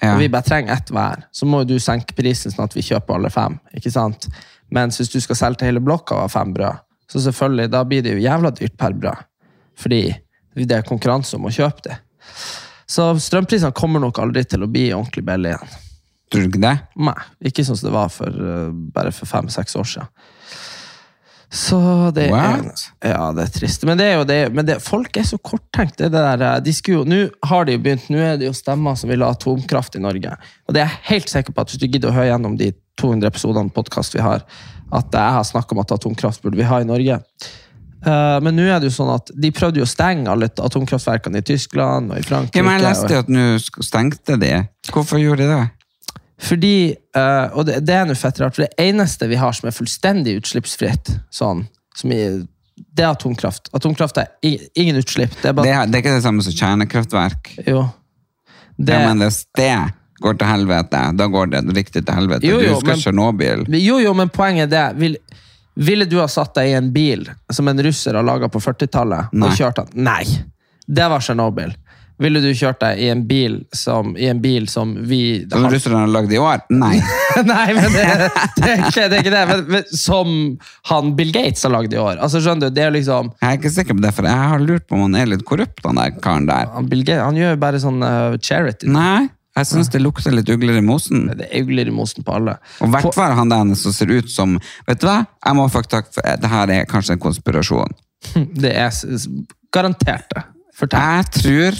Ja. 0.00 0.14
og 0.14 0.18
vi 0.22 0.30
bare 0.32 0.42
trenger 0.42 0.72
ett 0.72 0.88
hver, 0.90 1.26
så 1.32 1.46
må 1.46 1.60
du 1.68 1.74
senke 1.78 2.14
prisen 2.16 2.50
sånn 2.50 2.64
at 2.64 2.74
vi 2.74 2.82
kjøper 2.82 3.14
alle 3.18 3.30
fem. 3.30 3.58
ikke 3.76 3.90
sant? 3.92 4.30
Mens 4.74 5.00
hvis 5.00 5.12
du 5.12 5.18
skal 5.22 5.38
selge 5.38 5.60
til 5.60 5.72
hele 5.72 5.82
blokka 5.84 6.22
ha 6.22 6.30
fem 6.30 6.54
brød, 6.54 6.82
så 7.10 7.22
selvfølgelig, 7.26 7.70
da 7.72 7.84
blir 7.84 8.04
det 8.06 8.14
jo 8.14 8.22
jævla 8.22 8.52
dyrt 8.54 8.76
per 8.78 8.94
brød. 8.94 9.26
Fordi 9.80 10.02
det 10.54 10.76
er 10.76 10.86
konkurranse 10.86 11.38
om 11.38 11.48
å 11.48 11.54
kjøpe 11.54 11.88
det. 11.88 11.96
Så 12.90 13.06
strømprisene 13.22 13.74
kommer 13.74 14.02
nok 14.02 14.18
aldri 14.22 14.44
til 14.46 14.66
å 14.66 14.70
bli 14.70 14.90
ordentlig 14.94 15.24
billige 15.26 15.56
igjen. 15.56 15.78
Tror 16.30 16.44
du 16.44 16.50
ikke 16.52 16.62
det? 16.62 16.76
Nei, 17.02 17.16
ikke 17.50 17.64
sånn 17.66 17.78
som 17.78 17.88
det 17.88 17.96
var 17.96 18.10
for, 18.14 18.30
uh, 18.30 18.70
bare 18.94 19.10
for 19.14 19.30
fem-seks 19.30 19.74
år 19.78 19.88
siden. 19.92 20.12
Så 21.50 21.78
det 22.14 22.28
er, 22.30 22.60
ja, 23.02 23.24
det 23.34 23.42
er 23.42 23.48
trist. 23.50 23.82
Men, 23.88 23.98
det 23.98 24.04
er 24.06 24.20
jo 24.20 24.26
det, 24.28 24.36
men 24.54 24.68
det, 24.68 24.76
folk 24.84 25.16
er 25.18 25.26
så 25.26 25.40
korttenkt. 25.42 25.98
Det 25.98 26.12
der, 26.14 26.44
uh, 26.44 26.60
de 26.62 26.74
skulle 26.74 27.02
Nå 27.10 27.24
har 27.50 27.66
de 27.66 27.74
begynt, 27.82 28.06
nå 28.12 28.22
er 28.22 28.38
det 28.38 28.46
jo 28.46 28.54
stemmer 28.54 28.98
som 28.98 29.10
vil 29.10 29.26
ha 29.26 29.32
atomkraft 29.34 29.98
i 29.98 30.04
Norge. 30.04 30.36
Og 30.70 30.76
det 30.76 30.84
er 30.84 30.92
jeg 30.92 31.06
helt 31.10 31.34
sikker 31.34 31.56
på 31.56 31.64
at 31.64 31.74
hvis 31.74 31.82
du 31.82 31.88
gidder 31.88 32.12
å 32.12 32.18
høre 32.20 32.30
gjennom 32.30 32.54
de 32.60 32.70
200 33.00 33.30
episodene 33.30 33.72
podkast 33.74 34.14
vi 34.16 34.22
har, 34.24 34.44
at 34.90 35.16
jeg 35.16 35.36
har 35.38 35.46
snakka 35.46 35.74
om 35.76 35.82
at 35.82 35.96
atomkraft 35.96 36.44
burde 36.44 36.60
vi 36.60 36.68
ha 36.68 36.80
i 36.82 36.88
Norge. 36.88 37.20
Uh, 38.00 38.38
men 38.40 38.56
nå 38.56 38.64
er 38.64 38.78
det 38.80 38.88
jo 38.88 38.94
sånn 38.94 39.10
at 39.12 39.28
de 39.36 39.50
prøvde 39.52 39.82
jo 39.82 39.84
å 39.84 39.90
stenge 39.90 40.30
alle 40.32 40.48
atomkraftverkene 40.48 41.42
i 41.42 41.44
Tyskland 41.44 42.14
og 42.14 42.22
i 42.22 42.24
Frankrike. 42.24 42.56
Ja, 42.56 42.64
men 42.64 42.78
jeg 42.78 42.86
leste 42.86 43.20
at 43.24 43.28
nå 43.32 43.44
stengte 43.60 44.38
de. 44.40 44.54
Hvorfor 44.88 45.20
gjorde 45.20 45.44
de 45.44 45.50
det? 45.52 45.66
Fordi, 46.40 46.76
eh, 46.96 47.46
og 47.52 47.66
det, 47.68 47.82
det 47.84 47.98
er 47.98 48.08
noe 48.08 48.16
fett 48.16 48.40
rart, 48.40 48.56
for 48.56 48.64
det 48.64 48.72
eneste 48.80 49.28
vi 49.28 49.36
har 49.36 49.52
som 49.56 49.68
er 49.68 49.76
fullstendig 49.76 50.38
utslippsfritt, 50.40 51.12
sånn, 51.36 51.66
som 51.96 52.14
i, 52.16 52.22
det 52.80 53.04
er 53.04 53.10
atomkraft. 53.10 53.68
Atomkraft 53.76 54.22
er 54.22 54.30
ingen 54.40 54.96
utslipp. 55.02 55.36
Det 55.42 55.50
er 55.52 55.58
Det 55.60 55.74
er, 55.74 55.90
det 55.90 55.98
er 55.98 56.04
ikke 56.06 56.16
det 56.16 56.24
samme 56.24 56.44
som 56.46 56.56
kjernekraftverk. 56.56 57.52
jo. 57.66 57.84
Det, 58.80 58.94
Ja, 58.96 59.04
men 59.04 59.20
det 59.20 59.68
går 60.20 60.38
til 60.40 60.50
helvete, 60.50 61.02
da 61.16 61.28
går 61.32 61.52
det 61.54 61.62
riktig 61.76 62.04
til 62.04 62.14
helvete. 62.14 62.46
Jo, 62.46 62.60
jo, 62.60 62.74
du 62.74 62.78
husker 62.78 63.00
Tsjernobyl? 63.00 63.66
jo, 63.80 64.00
jo, 64.02 64.14
men 64.16 64.32
poenget 64.32 64.68
er 64.68 64.72
det. 64.72 65.00
Vil, 65.00 65.18
ville 65.80 66.08
du 66.08 66.18
ha 66.20 66.28
satt 66.28 66.54
deg 66.58 66.72
i 66.72 66.78
en 66.78 66.90
bil 66.92 67.28
som 67.52 67.68
en 67.70 67.84
russer 67.86 68.18
har 68.18 68.26
laget 68.26 68.52
på 68.52 68.60
40-tallet, 68.60 69.32
og 69.36 69.56
kjørt 69.56 69.82
den? 69.82 70.02
Nei. 70.10 70.24
Det 70.90 71.06
var 71.08 71.22
Tsjernobyl. 71.24 71.76
Ville 72.20 72.40
du 72.44 72.50
kjørt 72.52 72.82
deg 72.82 72.98
i 73.00 73.06
en 73.08 73.22
bil 73.24 73.54
som, 73.72 74.12
i 74.20 74.26
en 74.28 74.40
bil 74.42 74.66
som 74.68 74.92
vi 75.08 75.46
Som 75.48 75.64
russerne 75.72 76.02
har 76.02 76.10
lagd 76.12 76.32
i 76.34 76.40
år? 76.40 76.66
Nei. 76.68 76.98
Nei, 77.48 77.66
men 77.76 77.86
det, 77.94 78.04
det, 78.58 78.66
er 78.66 78.82
ikke, 78.90 79.06
det 79.08 79.16
er 79.16 79.22
ikke 79.22 79.32
det. 79.32 79.44
Men, 79.48 79.62
men, 79.72 79.94
som 79.96 80.34
han 80.90 81.14
Bill 81.16 81.32
Gates 81.32 81.64
har 81.64 81.72
lagd 81.72 81.96
i 81.96 82.00
år. 82.02 82.20
Altså, 82.20 82.42
skjønner 82.44 82.68
du, 82.68 82.76
det 82.76 82.84
er 82.84 82.92
liksom 82.92 83.32
Jeg 83.38 83.48
er 83.48 83.60
ikke 83.62 83.72
sikker 83.72 83.96
på 83.96 84.04
det, 84.04 84.12
for 84.18 84.28
jeg 84.28 84.50
har 84.52 84.64
lurt 84.66 84.84
på 84.84 84.98
om 84.98 85.06
han 85.08 85.16
er 85.22 85.32
litt 85.32 85.46
korrupt, 85.48 85.80
han 85.86 86.00
der 86.02 86.12
karen 86.20 86.50
der. 86.50 86.68
han, 86.74 86.90
Bill 86.92 87.06
Gates, 87.06 87.24
han 87.24 87.40
gjør 87.40 87.56
jo 87.56 87.62
bare 87.64 87.80
sånn 87.80 88.04
uh, 88.04 88.36
charity. 88.44 88.90
Nei, 88.92 89.30
jeg 89.60 89.68
syns 89.70 89.90
det 89.92 90.00
lukter 90.02 90.34
litt 90.34 90.50
ugler 90.52 90.80
i 90.80 90.84
mosen. 90.84 91.28
Det 91.38 91.48
er 91.48 91.64
ugler 91.64 91.90
i 91.90 91.94
mosen 91.94 92.26
på 92.26 92.34
alle. 92.38 92.56
Og 92.80 92.92
hvert 92.94 93.14
fall 93.16 93.36
han 93.38 93.52
der 93.52 93.74
som 93.78 93.94
ser 93.96 94.12
ut 94.12 94.30
som 94.32 94.58
Vet 94.88 95.02
du 95.02 95.06
hva? 95.08 95.20
Jeg 95.44 95.58
må 95.58 95.68
faktisk 95.72 96.14
for 96.16 96.40
det 96.40 96.50
her 96.50 96.72
er 96.74 96.88
kanskje 96.90 97.16
en 97.16 97.22
konspirasjon. 97.22 97.96
Det 98.62 98.74
er 98.76 98.92
garantert 99.72 100.28
det. 100.34 100.42
Fortell. 100.76 101.00
Jeg 101.00 101.30
tror 101.38 101.78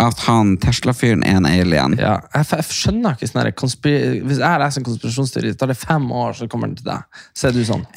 at 0.00 0.22
han 0.24 0.54
Tesla-fyren 0.62 1.24
er 1.26 1.36
en 1.40 1.48
alien. 1.48 1.96
Ja, 2.00 2.14
jeg, 2.32 2.46
jeg 2.54 2.64
skjønner 2.72 3.16
ikke 3.16 3.28
sånn 3.28 3.50
konspir- 3.58 4.22
Hvis 4.24 4.40
jeg 4.40 4.62
leser 4.62 4.80
en 4.80 4.86
konspirasjonsteori, 4.86 5.52
tar 5.60 5.72
det 5.72 5.76
fem 5.80 6.06
år, 6.22 6.32
så 6.38 6.48
kommer 6.48 6.70
den 6.70 6.78
til 6.78 6.88
deg. 6.88 7.20
Så 7.36 7.50
er 7.50 7.56
du 7.56 7.60
sånn. 7.68 7.84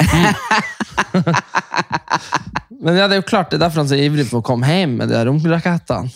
Men 2.84 2.98
ja, 3.00 3.08
det 3.08 3.16
er 3.16 3.22
jo 3.22 3.28
klart, 3.30 3.52
det 3.52 3.60
er 3.60 3.64
derfor 3.64 3.84
han 3.84 3.88
er 3.88 3.96
så 3.96 4.04
ivrig 4.04 4.28
på 4.28 4.42
å 4.42 4.46
komme 4.46 4.68
hjem 4.68 4.98
med 5.00 5.12
de 5.14 5.22
romrakettene. 5.30 6.12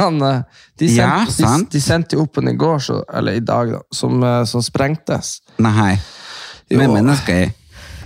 Han, 0.00 0.20
eh, 0.22 0.42
de, 0.80 0.88
sendte, 0.88 1.42
ja, 1.44 1.54
de, 1.58 1.66
de 1.74 1.80
sendte 1.84 2.18
opp 2.20 2.38
en 2.40 2.48
i 2.48 2.56
går, 2.58 2.78
så, 2.84 3.00
eller 3.14 3.38
i 3.38 3.44
dag, 3.44 3.72
da, 3.76 3.80
som, 3.94 4.18
eh, 4.24 4.42
som 4.48 4.62
sprengtes. 4.64 5.36
Nei. 5.62 5.94
Med 6.70 6.86
Jo. 6.86 6.94
mennesker 6.94 7.42
i. 7.44 7.48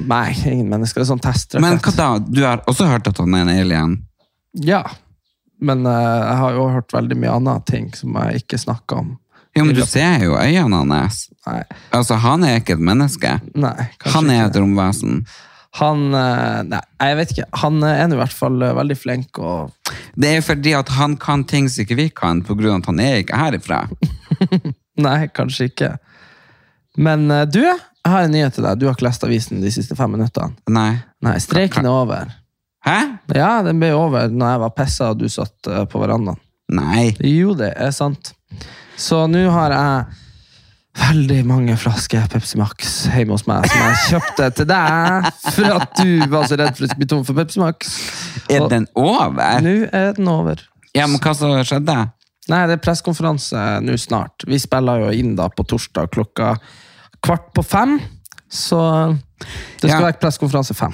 Nei, 0.04 0.34
ingen 0.50 0.68
mennesker. 0.72 1.00
Det 1.00 1.06
er 1.06 1.10
sånn 1.12 1.22
testrakett. 1.22 1.62
Men 1.62 1.78
hva 1.78 1.92
da? 1.94 2.06
Du 2.18 2.40
har 2.42 2.62
også 2.70 2.88
hørt 2.90 3.06
at 3.10 3.18
han 3.22 3.34
er 3.38 3.44
en 3.46 3.52
alien? 3.54 3.92
Ja. 4.58 4.82
Men 5.62 5.84
uh, 5.86 5.92
jeg 5.94 6.38
har 6.40 6.56
jo 6.56 6.64
hørt 6.74 6.92
veldig 6.92 7.16
mye 7.22 7.36
annet 7.38 7.66
ting 7.70 7.86
som 7.94 8.16
jeg 8.18 8.42
ikke 8.42 8.58
snakker 8.58 9.04
om. 9.04 9.12
Jo, 9.54 9.62
men 9.68 9.76
du 9.78 9.84
ser 9.86 10.24
jo 10.26 10.34
øynene 10.34 10.98
hans. 10.98 11.28
Nei, 11.46 11.60
Altså, 11.94 12.16
han 12.18 12.42
er 12.42 12.58
ikke 12.58 12.74
et 12.74 12.82
menneske. 12.82 13.36
nei 13.54 13.86
Han 14.16 14.30
er 14.34 14.48
et 14.48 14.56
romvesen. 14.58 15.20
Han 15.78 16.08
Nei, 16.10 16.80
jeg 16.98 17.16
vet 17.20 17.34
ikke. 17.36 17.46
Han 17.62 17.78
er 17.86 18.02
i 18.08 18.18
hvert 18.18 18.34
fall 18.34 18.58
veldig 18.80 18.96
flink 18.98 19.38
og 19.38 19.70
Det 20.20 20.30
er 20.36 20.44
fordi 20.46 20.74
at 20.78 20.92
han 20.94 21.16
kan 21.20 21.44
ting 21.48 21.68
som 21.70 21.84
ikke 21.84 21.98
vi 21.98 22.08
kan, 22.14 22.42
av 22.46 22.64
at 22.76 22.86
han 22.90 23.02
er 23.02 23.22
ikke 23.22 23.38
herifra. 23.38 23.84
Nei, 25.06 25.18
kanskje 25.34 25.68
ikke. 25.72 25.90
Men 26.96 27.26
eh, 27.30 27.46
du, 27.50 27.62
jeg 27.64 28.12
har 28.12 28.26
en 28.26 28.34
nyhet 28.34 28.54
til 28.54 28.66
deg. 28.66 28.78
Du 28.78 28.86
har 28.86 28.94
ikke 28.94 29.08
lest 29.08 29.26
avisen 29.26 29.62
de 29.64 29.72
siste 29.74 29.96
fem 29.98 30.12
minuttene. 30.14 30.54
Nei. 30.70 30.92
Nei, 31.24 31.36
streiken 31.42 31.88
er 31.88 31.98
over. 32.04 32.34
Hæ? 32.84 32.98
Ja, 33.34 33.62
den 33.64 33.80
ble 33.80 33.94
over 33.96 34.28
når 34.28 34.52
jeg 34.52 34.62
var 34.64 34.74
pissa 34.76 35.10
og 35.14 35.22
du 35.22 35.26
satt 35.32 35.70
eh, 35.70 35.86
på 35.90 36.02
verandaen. 36.02 36.38
Nei. 36.74 37.10
Jo, 37.24 37.56
det 37.58 37.72
er 37.80 37.90
sant. 37.96 38.32
Så 39.00 39.24
nå 39.28 39.42
har 39.52 39.74
jeg 39.74 40.20
veldig 40.94 41.40
mange 41.48 41.74
flasker 41.80 42.26
Pepsi 42.30 42.58
Max 42.60 42.92
hjemme 43.10 43.34
hos 43.34 43.46
meg 43.50 43.66
som 43.66 43.80
jeg 43.82 43.96
kjøpte 44.12 44.46
til 44.60 44.68
deg 44.70 45.28
for 45.56 45.76
at 45.80 45.96
du 45.98 46.12
var 46.30 46.46
så 46.50 46.58
redd 46.60 46.76
for 46.78 46.86
å 46.86 46.98
bli 47.00 47.08
tom 47.10 47.24
for 47.26 47.38
Pepsi 47.38 47.60
Max. 47.62 47.94
Er 48.52 48.68
den 48.70 48.86
over? 48.98 49.58
Nå 49.64 49.74
er 49.90 50.12
den 50.16 50.30
over. 50.30 50.62
Ja, 50.94 51.08
men 51.10 51.18
hva 51.22 51.32
som 51.34 51.54
skjedde? 51.66 51.96
Nei, 52.52 52.60
det 52.68 52.76
er 52.76 52.82
pressekonferanse 52.84 53.60
nå 53.82 53.96
snart. 53.98 54.44
Vi 54.46 54.58
spiller 54.60 55.06
jo 55.06 55.12
inn 55.16 55.32
da 55.38 55.48
på 55.50 55.64
torsdag 55.66 56.10
klokka 56.14 56.52
kvart 57.24 57.48
på 57.56 57.64
fem. 57.66 57.96
Så 58.52 58.78
det 59.80 59.88
skal 59.88 59.96
Ja. 59.98 60.04
være 60.10 60.20
pressekonferanse 60.20 60.74
fem. 60.78 60.92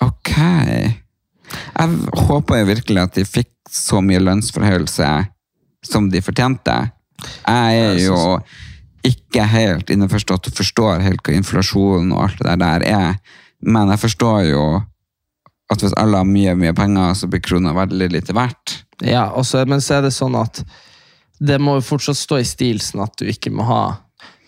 Ok. 0.00 0.30
Jeg 0.36 1.88
håper 2.28 2.60
jo 2.62 2.68
virkelig 2.70 3.02
at 3.02 3.14
de 3.18 3.24
fikk 3.28 3.50
så 3.70 4.00
mye 4.00 4.22
lønnsforhøyelse 4.22 5.10
som 5.84 6.08
de 6.10 6.22
fortjente. 6.24 6.76
Jeg 7.46 7.82
er 7.82 7.98
jo 8.06 8.38
ikke 9.06 9.46
helt 9.50 9.90
innforstått 9.92 10.50
og 10.50 10.58
forstår 10.58 11.04
helt 11.04 11.22
hva 11.24 11.36
inflasjonen 11.36 12.12
og 12.14 12.26
alt 12.26 12.42
det 12.44 12.58
der 12.62 12.86
er, 12.88 13.16
men 13.66 13.92
jeg 13.94 14.02
forstår 14.02 14.40
jo 14.50 14.66
at 15.72 15.82
hvis 15.82 15.96
alle 15.98 16.20
har 16.20 16.28
mye, 16.28 16.54
mye 16.58 16.74
penger, 16.76 17.14
så 17.18 17.28
blir 17.30 17.42
krona 17.42 17.72
veldig 17.74 18.10
lite 18.14 18.34
verdt. 18.36 18.82
Ja, 19.02 19.28
også, 19.34 19.64
men 19.66 19.82
så 19.82 19.98
er 19.98 20.06
det 20.06 20.14
sånn 20.14 20.36
at 20.38 20.62
det 21.42 21.58
må 21.60 21.76
jo 21.78 21.84
fortsatt 21.84 22.18
stå 22.18 22.38
i 22.40 22.46
stil 22.48 22.78
sånn 22.80 23.02
at 23.04 23.16
du 23.18 23.26
ikke 23.28 23.50
må 23.52 23.66
ha 23.66 23.82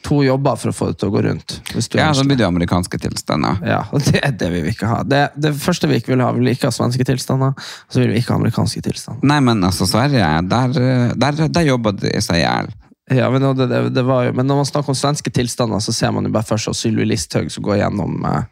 to 0.06 0.20
jobber 0.24 0.56
for 0.56 0.70
å 0.70 0.76
få 0.76 0.88
det 0.92 1.00
til 1.00 1.10
å 1.10 1.12
gå 1.12 1.22
rundt. 1.26 1.56
Ja, 1.98 2.12
så 2.14 2.24
blir 2.24 2.38
det 2.38 2.46
amerikanske 2.46 3.00
tilstander. 3.02 3.58
Ja, 3.66 3.80
og 3.92 4.04
det, 4.06 4.22
det 4.40 4.50
vil 4.54 4.64
vi 4.64 4.72
ikke 4.76 4.88
ha. 4.88 5.02
Det, 5.04 5.24
det 5.36 5.52
første 5.58 5.90
vi 5.90 5.98
ikke 6.00 6.14
vil 6.14 6.22
ha, 6.24 6.30
vi 6.36 6.44
vil 6.44 6.52
ikke 6.54 6.70
ha 6.70 6.74
svenske 6.74 7.04
tilstander, 7.08 7.52
og 7.52 7.92
så 7.92 8.00
vil 8.00 8.14
vi 8.14 8.22
ikke 8.22 8.32
ha 8.32 8.38
amerikanske 8.40 8.82
tilstander. 8.86 9.26
Nei, 9.28 9.40
men 9.44 9.64
altså, 9.66 9.88
Sverige, 9.90 10.30
der, 10.48 10.78
der, 11.18 11.42
der 11.50 11.66
jobber 11.66 11.98
de 11.98 12.14
seg 12.24 12.40
i 12.40 12.44
hjel. 12.44 12.70
Ja, 13.10 13.30
men, 13.32 13.40
det, 13.56 13.66
det, 13.70 13.80
det 13.96 14.02
var 14.04 14.26
jo, 14.28 14.32
men 14.36 14.46
når 14.50 14.56
man 14.62 14.68
snakker 14.68 14.92
om 14.92 14.98
svenske 14.98 15.30
tilstander, 15.32 15.80
så 15.80 15.94
ser 15.96 16.12
man 16.12 16.28
jo 16.28 16.32
bare 16.34 16.44
først 16.48 16.68
seg 16.68 16.76
Sylvi 16.76 17.06
Listhaug 17.08 17.48
som 17.54 17.64
går 17.64 17.78
gjennom 17.80 18.18
eh, 18.28 18.42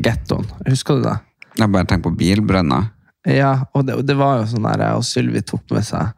gettoen. 0.00 0.46
Husker 0.68 0.96
du 1.00 1.08
det? 1.10 1.18
Jeg 1.60 1.68
bare 1.74 1.84
tenker 1.90 2.08
på 2.08 2.16
bilbrønner. 2.16 2.86
Ja, 3.28 3.52
og 3.76 3.84
det, 3.86 3.98
det 4.08 4.16
var 4.18 4.40
jo 4.40 4.48
sånn 4.54 4.64
der, 4.64 4.86
og 4.96 5.04
Sylvi 5.06 5.42
tok 5.46 5.68
med 5.76 5.84
seg 5.86 6.08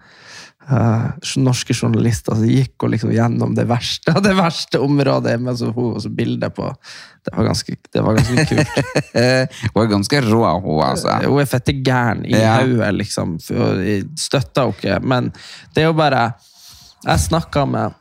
eh, 0.71 1.35
norske 1.43 1.75
journalister 1.77 2.39
som 2.39 2.47
gikk 2.49 2.87
og 2.87 2.95
liksom 2.95 3.11
gjennom 3.13 3.57
det 3.59 3.67
verste 3.69 4.15
det 4.25 4.37
verste 4.39 4.81
området 4.81 5.35
med 5.43 5.59
så 5.61 5.73
hun 5.75 5.97
og 5.99 6.01
så 6.07 6.13
bilder 6.15 6.55
på. 6.55 6.71
Det 7.27 7.35
var 7.35 7.51
ganske, 7.51 7.77
det 7.91 8.07
var 8.07 8.17
ganske 8.21 8.47
kult. 8.53 8.73
Hun 9.75 9.83
er 9.83 9.87
ganske 9.91 10.19
rå, 10.29 10.43
hun, 10.61 10.81
altså. 10.85 11.15
Hun 11.25 11.39
er 11.41 11.47
fette 11.49 11.73
gæren 11.81 12.25
i 12.29 12.35
Ja. 12.37 12.59
hodet, 12.63 12.91
liksom. 13.01 13.39
Støtter 13.41 14.69
henne 14.69 14.75
ikke. 14.77 14.99
Men 15.09 15.31
det 15.75 15.83
er 15.85 15.89
jo 15.89 15.95
bare 15.97 16.27
Jeg 17.05 17.21
snakka 17.21 17.67
med, 17.69 17.93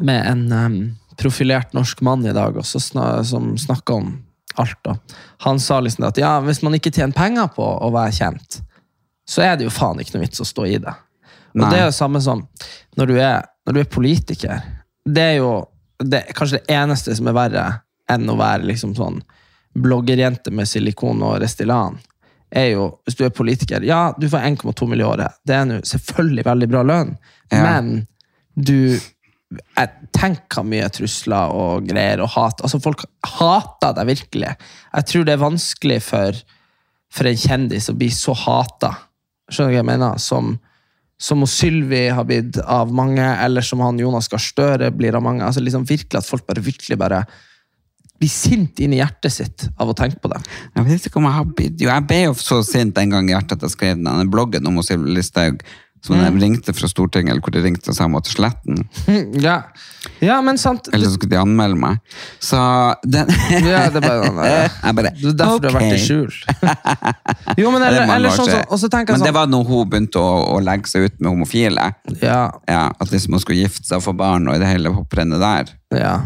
med 0.00 0.20
en 0.30 0.52
um, 0.52 0.76
profilert 1.18 1.72
norsk 1.74 2.00
mann 2.00 2.26
i 2.26 2.34
dag 2.34 2.56
også, 2.56 2.80
som 3.26 3.54
snakka 3.58 3.98
om 3.98 4.12
alt. 4.54 4.78
da. 4.84 4.96
Han 5.46 5.60
sa 5.60 5.80
liksom 5.80 6.06
at 6.08 6.18
ja, 6.18 6.36
hvis 6.40 6.62
man 6.62 6.76
ikke 6.78 6.92
tjener 6.94 7.16
penger 7.16 7.50
på 7.56 7.64
å 7.64 7.90
være 7.94 8.14
kjent, 8.14 8.60
så 9.26 9.42
er 9.42 9.56
det 9.58 9.66
jo 9.66 9.74
faen 9.74 10.00
ikke 10.00 10.16
noe 10.16 10.26
vits 10.26 10.42
å 10.42 10.46
stå 10.46 10.66
i 10.68 10.78
det. 10.78 10.94
Og 11.54 11.62
Nei. 11.62 11.70
det 11.70 11.80
er 11.80 11.86
jo 11.88 11.96
samme 11.96 12.20
som 12.22 12.44
når 12.98 13.10
du 13.10 13.14
er, 13.18 13.46
når 13.66 13.76
du 13.76 13.80
er 13.82 13.90
politiker. 13.90 14.64
Det 15.04 15.26
er 15.32 15.36
jo 15.40 15.52
det, 16.02 16.26
kanskje 16.34 16.60
det 16.60 16.74
eneste 16.74 17.14
som 17.16 17.30
er 17.30 17.36
verre 17.36 17.64
enn 18.10 18.28
å 18.28 18.36
være 18.38 18.66
liksom 18.68 18.94
sånn 18.98 19.22
bloggerjente 19.74 20.52
med 20.54 20.68
silikon 20.70 21.22
og 21.26 21.38
Restylane. 21.42 21.98
Er 22.54 22.68
jo, 22.70 22.84
hvis 23.04 23.16
du 23.18 23.24
er 23.26 23.32
politiker, 23.34 23.82
ja, 23.82 24.12
du 24.18 24.28
får 24.30 24.44
1,2 24.46 24.86
mill. 24.88 25.00
i 25.02 25.08
året. 25.08 25.34
Det 25.46 25.56
er 25.56 25.64
nå 25.66 25.80
selvfølgelig 25.82 26.44
veldig 26.46 26.68
bra 26.70 26.82
lønn, 26.86 27.16
Ja. 27.52 27.62
men 27.62 28.06
du 28.54 29.00
jeg 29.76 29.90
tenker 30.16 30.64
mye 30.66 30.88
trusler 30.90 31.52
og 31.54 31.86
greier 31.86 32.22
og 32.24 32.30
hat. 32.34 32.62
Altså, 32.64 32.80
folk 32.82 33.04
hater 33.26 33.92
deg 33.94 34.06
virkelig. 34.08 34.52
Jeg 34.94 35.06
tror 35.10 35.24
det 35.26 35.34
er 35.34 35.42
vanskelig 35.42 35.98
for, 36.02 36.38
for 37.12 37.28
en 37.30 37.36
kjendis 37.38 37.86
å 37.92 37.94
bli 37.98 38.08
så 38.10 38.34
hata. 38.34 38.90
Skjønner 39.50 39.70
du 39.70 39.76
hva 39.76 39.82
jeg 39.82 39.88
mener? 39.92 40.18
Som, 40.18 40.56
som 41.20 41.44
Sylvi 41.46 42.08
har 42.16 42.26
blitt 42.26 42.58
av 42.64 42.90
mange, 42.90 43.22
eller 43.44 43.62
som 43.62 43.82
han 43.84 44.00
Jonas 44.00 44.30
Gahr 44.32 44.42
Støre 44.42 44.90
blir 44.96 45.14
av 45.14 45.22
mange. 45.22 45.44
Altså, 45.46 45.62
liksom 45.62 45.86
virkelig 45.86 46.18
At 46.18 46.30
folk 46.30 46.46
bare 46.48 46.64
virkelig 46.64 46.98
bare 46.98 47.22
blir 48.20 48.30
sint 48.30 48.78
inn 48.80 48.92
i 48.94 49.00
hjertet 49.02 49.32
sitt 49.34 49.68
av 49.78 49.90
å 49.90 49.94
tenke 49.98 50.20
på 50.22 50.30
det. 50.32 50.42
Jeg 50.76 50.84
vet 50.90 51.06
ikke 51.08 51.18
om 51.20 51.24
jeg 51.28 51.38
har 51.38 51.48
blitt 51.58 51.80
Jo, 51.82 51.88
jeg 51.90 52.06
ble 52.10 52.20
jo 52.28 52.34
så 52.38 52.60
sint 52.66 52.98
en 52.98 53.10
gang 53.16 53.28
i 53.30 53.34
hjertet 53.34 53.58
at 53.58 53.66
jeg 53.66 53.74
skrev 53.74 53.96
denne 53.98 54.28
bloggen 54.30 54.66
om 54.70 54.78
Sylvi 54.86 55.16
Listhaug, 55.18 55.64
som 56.04 56.18
Mm. 56.18 56.24
de 56.36 56.44
ringte 56.44 56.72
fra 56.76 56.84
Stortinget, 56.86 57.30
eller 57.32 57.40
hvor 57.40 57.50
de 57.54 57.62
ringte 57.64 57.88
og 57.88 57.94
sa 57.96 58.04
jeg 58.04 58.12
måtte 58.12 58.28
slette 58.28 58.60
den. 58.68 58.82
Ja, 59.40 59.62
ja 60.20 60.34
men 60.44 60.58
sant. 60.60 60.90
Eller 60.92 61.08
så 61.08 61.14
skulle 61.16 61.30
de 61.32 61.38
anmelde 61.40 61.78
meg. 61.80 61.96
Så 62.44 62.58
den 63.08 63.26
Ja, 63.64 63.86
det 63.88 64.02
er 64.02 64.04
bare 64.04 64.26
sånn, 64.28 64.40
ja. 64.44 64.68
Jeg 64.84 64.98
bare, 64.98 65.12
Det 65.16 65.30
er 65.32 65.38
derfor 65.40 65.62
du 65.64 65.68
har 65.70 65.78
vært 65.78 65.96
i 65.96 66.02
skjul. 66.04 66.28
Jo, 67.62 67.70
men 67.72 67.80
det 67.80 67.88
er 67.88 67.96
eller, 68.02 68.14
eller 68.18 68.36
sånn, 68.36 68.52
og 68.68 68.78
så 68.82 68.90
Men 68.92 69.06
det 69.08 69.18
sånn 69.24 69.34
var 69.40 69.48
når 69.48 69.64
hun 69.72 69.88
begynte 69.94 70.20
å, 70.20 70.36
å 70.52 70.60
legge 70.60 70.92
seg 70.92 71.08
ut 71.08 71.16
med 71.20 71.30
homofile. 71.32 71.88
Ja, 72.20 72.50
Ja, 72.68 72.84
At 73.00 73.08
liksom 73.10 73.32
hun 73.38 73.40
skulle 73.40 73.64
gifte 73.64 73.88
seg 73.88 73.96
og 74.02 74.04
få 74.04 74.16
barn 74.16 74.46
og 74.48 74.56
i 74.56 74.62
det 74.62 74.68
hele 74.70 74.92
hopprennet 74.92 75.40
der. 75.40 75.72
ja. 75.96 76.16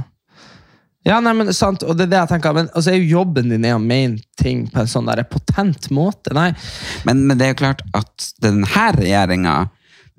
Ja, 1.08 1.18
nei, 1.24 1.32
men 1.38 1.52
sant, 1.56 1.82
og 1.82 1.96
det 1.96 2.08
er 2.08 2.12
det 2.12 2.20
jeg 2.20 2.32
tenker. 2.34 2.54
Men 2.56 2.70
altså, 2.74 2.92
er 2.92 3.00
jo 3.00 3.18
jobben 3.18 3.50
din 3.52 3.64
er 3.64 3.78
å 3.78 3.82
mene 3.82 4.20
ting 4.40 4.66
på 4.72 4.82
en 4.82 4.90
sånn 4.90 5.08
der 5.08 5.24
potent 5.28 5.90
måte. 5.94 6.34
Nei, 6.36 6.50
Men, 7.08 7.24
men 7.26 7.40
det 7.40 7.46
er 7.46 7.54
jo 7.54 7.62
klart 7.64 7.84
at 7.96 8.30
denne 8.44 8.68
regjeringa, 8.68 9.58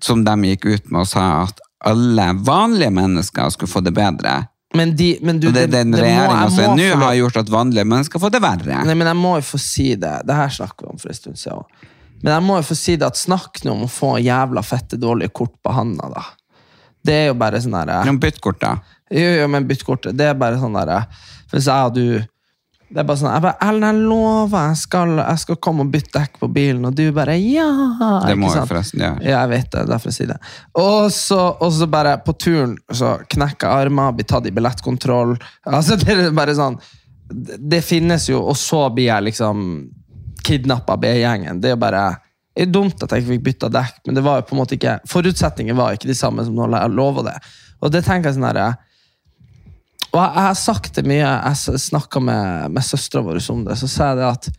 som 0.03 0.23
de 0.25 0.53
gikk 0.53 0.65
ut 0.65 0.93
med 0.93 1.03
og 1.03 1.11
sa 1.11 1.25
at 1.43 1.61
alle 1.89 2.31
vanlige 2.43 2.91
mennesker 2.91 3.53
skulle 3.53 3.71
få 3.71 3.83
det 3.85 3.93
bedre 3.95 4.41
men, 4.73 4.95
de, 4.95 5.17
men 5.21 5.39
du, 5.39 5.47
Og 5.49 5.53
det 5.55 5.63
er 5.65 5.71
den 5.71 5.95
regjeringa 5.97 6.49
som 6.53 6.63
er 6.67 6.75
nå, 6.77 6.89
har 7.01 7.15
gjort 7.17 7.39
at 7.41 7.47
vanlige 7.49 7.87
mennesker 7.89 8.21
får 8.21 8.33
det 8.35 8.41
verre. 8.43 8.81
Nei, 8.85 8.97
men 8.99 9.09
jeg 9.09 9.17
må 9.17 9.31
jo 9.39 9.45
få 9.47 9.59
si 9.61 9.87
det. 9.97 10.11
Det 10.29 10.35
her 10.37 10.51
snakker 10.53 10.85
vi 10.85 10.93
om 10.93 10.99
for 11.01 11.09
en 11.09 11.17
stund 11.17 11.39
siden. 11.41 11.63
også. 11.63 11.95
Men 12.19 12.33
jeg 12.35 12.45
må 12.45 12.59
jo 12.59 12.65
få 12.67 12.77
si 12.77 12.97
det 12.99 13.07
at 13.07 13.17
snakk 13.17 13.63
nå 13.65 13.73
om 13.73 13.87
å 13.87 13.89
få 13.89 14.11
jævla 14.21 14.61
fette 14.65 14.99
dårlige 15.01 15.33
kort 15.41 15.55
på 15.63 15.73
handa, 15.73 16.11
da. 16.13 16.25
Det 17.01 17.15
er 17.15 17.27
jo 17.29 17.35
bare 17.39 17.61
sånn 17.63 17.77
derre 17.77 18.01
Noen 18.05 18.19
byttkort, 18.21 18.59
da. 18.61 18.73
Jo, 19.09 19.29
jo, 19.41 19.47
men 19.49 19.67
bytt 19.69 19.85
kortet. 19.85 20.17
Det 20.17 20.27
er 20.29 20.37
bare 20.37 20.59
sånn 20.61 20.75
der 20.77 21.07
Hvis 21.49 21.65
jeg 21.65 21.87
og 21.87 21.95
du 21.95 22.03
Det 22.89 23.01
er 23.01 23.07
bare 23.07 23.17
sånn 23.17 23.31
Jeg 23.33 23.43
bare, 23.45 23.57
Ellen, 23.65 23.85
jeg 23.87 24.09
lover, 24.09 24.67
jeg 24.69 24.79
skal, 24.83 25.15
jeg 25.21 25.41
skal 25.43 25.59
komme 25.65 25.85
og 25.85 25.91
bytte 25.93 26.13
dekk 26.17 26.39
på 26.41 26.49
bilen, 26.53 26.85
og 26.89 26.95
du 26.97 27.03
bare 27.13 27.37
ja! 27.41 27.67
Det 28.25 28.37
må 28.39 28.49
jeg 28.53 28.69
forresten 28.69 29.03
gjøre. 29.03 29.21
Ja, 29.25 29.43
jeg 29.43 29.51
vet 29.53 29.69
det. 29.75 29.83
Derfor 29.89 30.09
jeg 30.09 30.17
sier 30.17 30.31
det. 30.33 30.39
Og 30.81 31.11
så, 31.13 31.41
og 31.57 31.73
så 31.75 31.89
bare 31.89 32.15
på 32.25 32.33
turen 32.41 32.77
så 32.89 33.17
knekker 33.29 33.67
jeg 33.67 33.89
armer, 33.89 34.15
blir 34.17 34.29
tatt 34.29 34.49
i 34.49 34.53
billettkontroll. 34.55 35.37
Altså, 35.79 35.99
det 36.01 36.15
er 36.15 36.33
bare 36.33 36.57
sånn 36.57 36.79
Det, 37.29 37.83
finnes 37.85 38.25
jo, 38.29 38.41
og 38.41 38.57
så 38.57 38.87
blir 38.93 39.11
jeg 39.11 39.29
liksom 39.29 39.67
kidnappa 40.45 40.95
av 40.95 41.03
B-gjengen. 41.03 41.61
Det 41.61 41.69
er 41.69 41.77
jo 41.77 41.83
bare 41.83 42.03
det 42.59 42.65
er 42.65 42.71
dumt 42.73 43.03
at 43.05 43.13
jeg 43.13 43.21
ikke 43.21 43.31
fikk 43.31 43.43
bytta 43.45 43.67
dekk, 43.71 43.99
men 44.07 44.17
det 44.17 44.21
var 44.25 44.39
jo 44.39 44.45
på 44.49 44.55
en 44.55 44.59
måte 44.59 44.75
ikke 44.75 44.97
forutsetningen 45.07 45.77
var 45.77 45.93
ikke 45.95 46.09
de 46.09 46.15
samme 46.17 46.43
som 46.43 46.57
når 46.57 46.73
jeg 46.75 46.91
lover 46.97 47.29
det. 47.29 47.35
Og 47.79 47.93
det 47.93 48.01
tenker 48.03 48.27
jeg 48.27 48.35
sånn 48.35 48.47
herre 48.49 48.65
Og 50.09 50.17
jeg, 50.17 50.29
jeg 50.33 50.45
har 50.45 50.57
sagt 50.57 50.95
det 50.97 51.05
mye, 51.07 51.25
jeg 51.25 51.81
snakka 51.83 52.21
med, 52.23 52.71
med 52.73 52.85
søstera 52.85 53.23
vår 53.25 53.41
om 53.53 53.65
det, 53.67 53.77
så 53.77 53.89
sa 53.89 54.11
jeg 54.11 54.21
det 54.21 54.29
at 54.29 54.49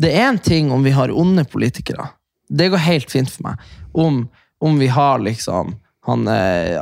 det 0.00 0.10
er 0.16 0.30
en 0.30 0.40
ting 0.40 0.70
om 0.72 0.82
vi 0.82 0.94
har 0.96 1.12
onde 1.12 1.44
politikere. 1.44 2.08
Det 2.48 2.70
går 2.72 2.82
helt 2.86 3.10
fint 3.12 3.30
for 3.30 3.50
meg. 3.50 3.66
Om, 3.92 4.24
om 4.64 4.78
vi 4.80 4.88
har 4.90 5.20
liksom 5.22 5.76
han 6.06 6.28
eh, 6.28 6.80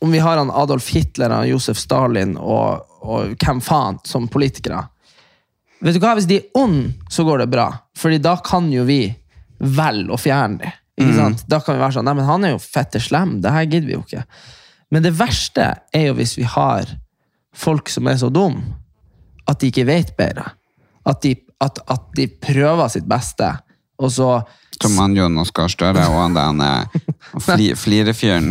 Om 0.00 0.12
vi 0.12 0.18
har 0.18 0.36
han 0.36 0.50
Adolf 0.50 0.88
Hitler, 0.90 1.30
han 1.30 1.48
Josef 1.48 1.78
Stalin 1.78 2.34
og, 2.36 2.82
og 3.00 3.36
hvem 3.40 3.62
faen 3.64 4.00
som 4.04 4.26
politikere. 4.28 4.82
Vet 5.80 5.96
du 5.96 6.02
hva, 6.02 6.16
Hvis 6.18 6.28
de 6.28 6.40
er 6.40 6.58
onde, 6.58 6.92
så 7.08 7.24
går 7.24 7.44
det 7.44 7.52
bra. 7.54 7.70
Fordi 7.96 8.18
da 8.20 8.34
kan 8.44 8.68
jo 8.72 8.84
vi 8.84 9.06
velge 9.58 10.12
å 10.12 10.20
fjerne 10.20 10.58
dem. 10.60 11.14
Sant? 11.16 11.46
Da 11.48 11.60
kan 11.60 11.76
vi 11.76 11.84
være 11.84 11.96
sånn 11.98 12.06
Nei, 12.08 12.16
men 12.18 12.28
han 12.28 12.44
er 12.44 12.54
jo 12.54 12.60
fette 12.60 13.00
slem. 13.00 13.38
Det 13.44 13.52
her 13.54 13.64
gidder 13.68 13.88
vi 13.88 13.96
jo 13.96 14.04
ikke. 14.04 14.26
Men 14.92 15.04
det 15.06 15.16
verste 15.16 15.70
er 15.96 16.10
jo 16.10 16.18
hvis 16.18 16.36
vi 16.38 16.44
har 16.48 16.92
folk 17.56 17.88
som 17.92 18.08
er 18.10 18.18
så 18.20 18.30
dum 18.32 18.60
at 19.46 19.60
de 19.60 19.70
ikke 19.70 19.86
vet 19.88 20.14
bedre. 20.18 20.50
At 21.06 21.22
de, 21.22 21.36
at, 21.62 21.78
at 21.86 22.08
de 22.18 22.26
prøver 22.42 22.88
sitt 22.92 23.06
beste, 23.08 23.52
og 23.96 24.12
så 24.12 24.30
Som 24.76 24.98
han 25.00 25.14
Jonas 25.16 25.48
Gahr 25.56 25.70
Støre 25.72 26.02
og 26.04 26.18
han 26.20 26.34
der 26.36 26.50
er 26.66 26.84
fli, 27.46 27.70
flirefyren. 27.80 28.50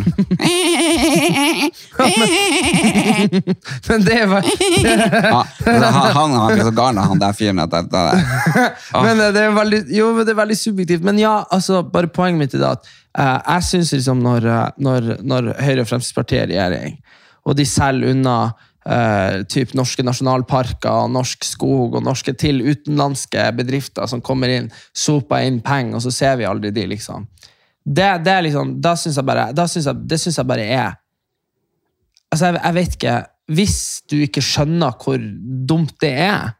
Men 3.89 4.05
det 4.07 4.15
er 4.23 4.31
bare 4.31 4.55
Ja, 4.81 5.43
han, 5.67 5.99
han 6.15 6.33
har 6.33 6.55
blitt 6.55 6.65
så 6.65 6.73
gal 6.79 6.97
han 6.97 7.21
der 7.21 7.37
fyren 7.37 7.61
det, 7.61 7.83
det, 7.91 8.03
men 9.05 9.21
eh, 9.21 9.31
det 9.35 9.43
er 9.43 9.53
veldig, 9.53 9.81
jo, 9.93 10.09
men 10.15 10.25
det 10.25 10.33
er 10.33 10.41
veldig 10.41 10.57
subjektivt. 10.57 11.05
Men 11.05 11.21
ja, 11.21 11.35
altså, 11.53 11.83
bare 11.83 12.09
poenget 12.09 12.41
mitt 12.41 12.57
er 12.57 12.63
det 12.63 12.71
at 12.71 12.89
uh, 13.19 13.37
jeg 13.53 13.69
syns 13.69 13.93
liksom 13.93 14.25
når, 14.25 14.49
eh, 14.49 14.67
når, 14.81 15.11
når 15.21 15.53
Høyre 15.59 15.85
og 15.85 15.91
Fremskrittspartiet 15.91 16.47
er 16.47 16.49
i 16.49 16.57
regjering, 16.57 16.97
og 17.45 17.59
de 17.59 17.67
selger 17.69 18.15
unna 18.15 18.39
eh, 18.89 19.43
typ 19.49 19.73
norske 19.77 20.05
nasjonalparker, 20.05 21.09
norsk 21.11 21.45
skog 21.47 21.97
og 21.97 22.05
norske 22.05 22.35
til 22.37 22.61
utenlandske 22.65 23.49
bedrifter 23.57 24.09
som 24.11 24.23
kommer 24.25 24.53
inn, 24.53 24.71
soper 24.93 25.45
inn 25.47 25.61
penger, 25.65 25.97
og 25.97 26.05
så 26.05 26.13
ser 26.13 26.37
vi 26.41 26.49
aldri 26.49 26.73
de, 26.75 26.87
liksom. 26.95 27.27
Det, 27.85 28.09
det 28.25 28.35
liksom, 28.47 28.77
da 28.81 28.95
syns 28.97 29.19
jeg 29.19 29.27
bare 29.27 29.49
jeg, 29.51 29.91
Det 30.09 30.17
syns 30.17 30.39
jeg 30.39 30.47
bare 30.49 30.63
er 30.65 30.95
Altså, 32.33 32.47
jeg, 32.47 32.55
jeg 32.63 32.73
vet 32.73 32.95
ikke 32.95 33.11
Hvis 33.53 33.75
du 34.09 34.15
ikke 34.25 34.41
skjønner 34.41 34.95
hvor 35.03 35.21
dumt 35.69 35.93
det 36.01 36.09
er, 36.25 36.55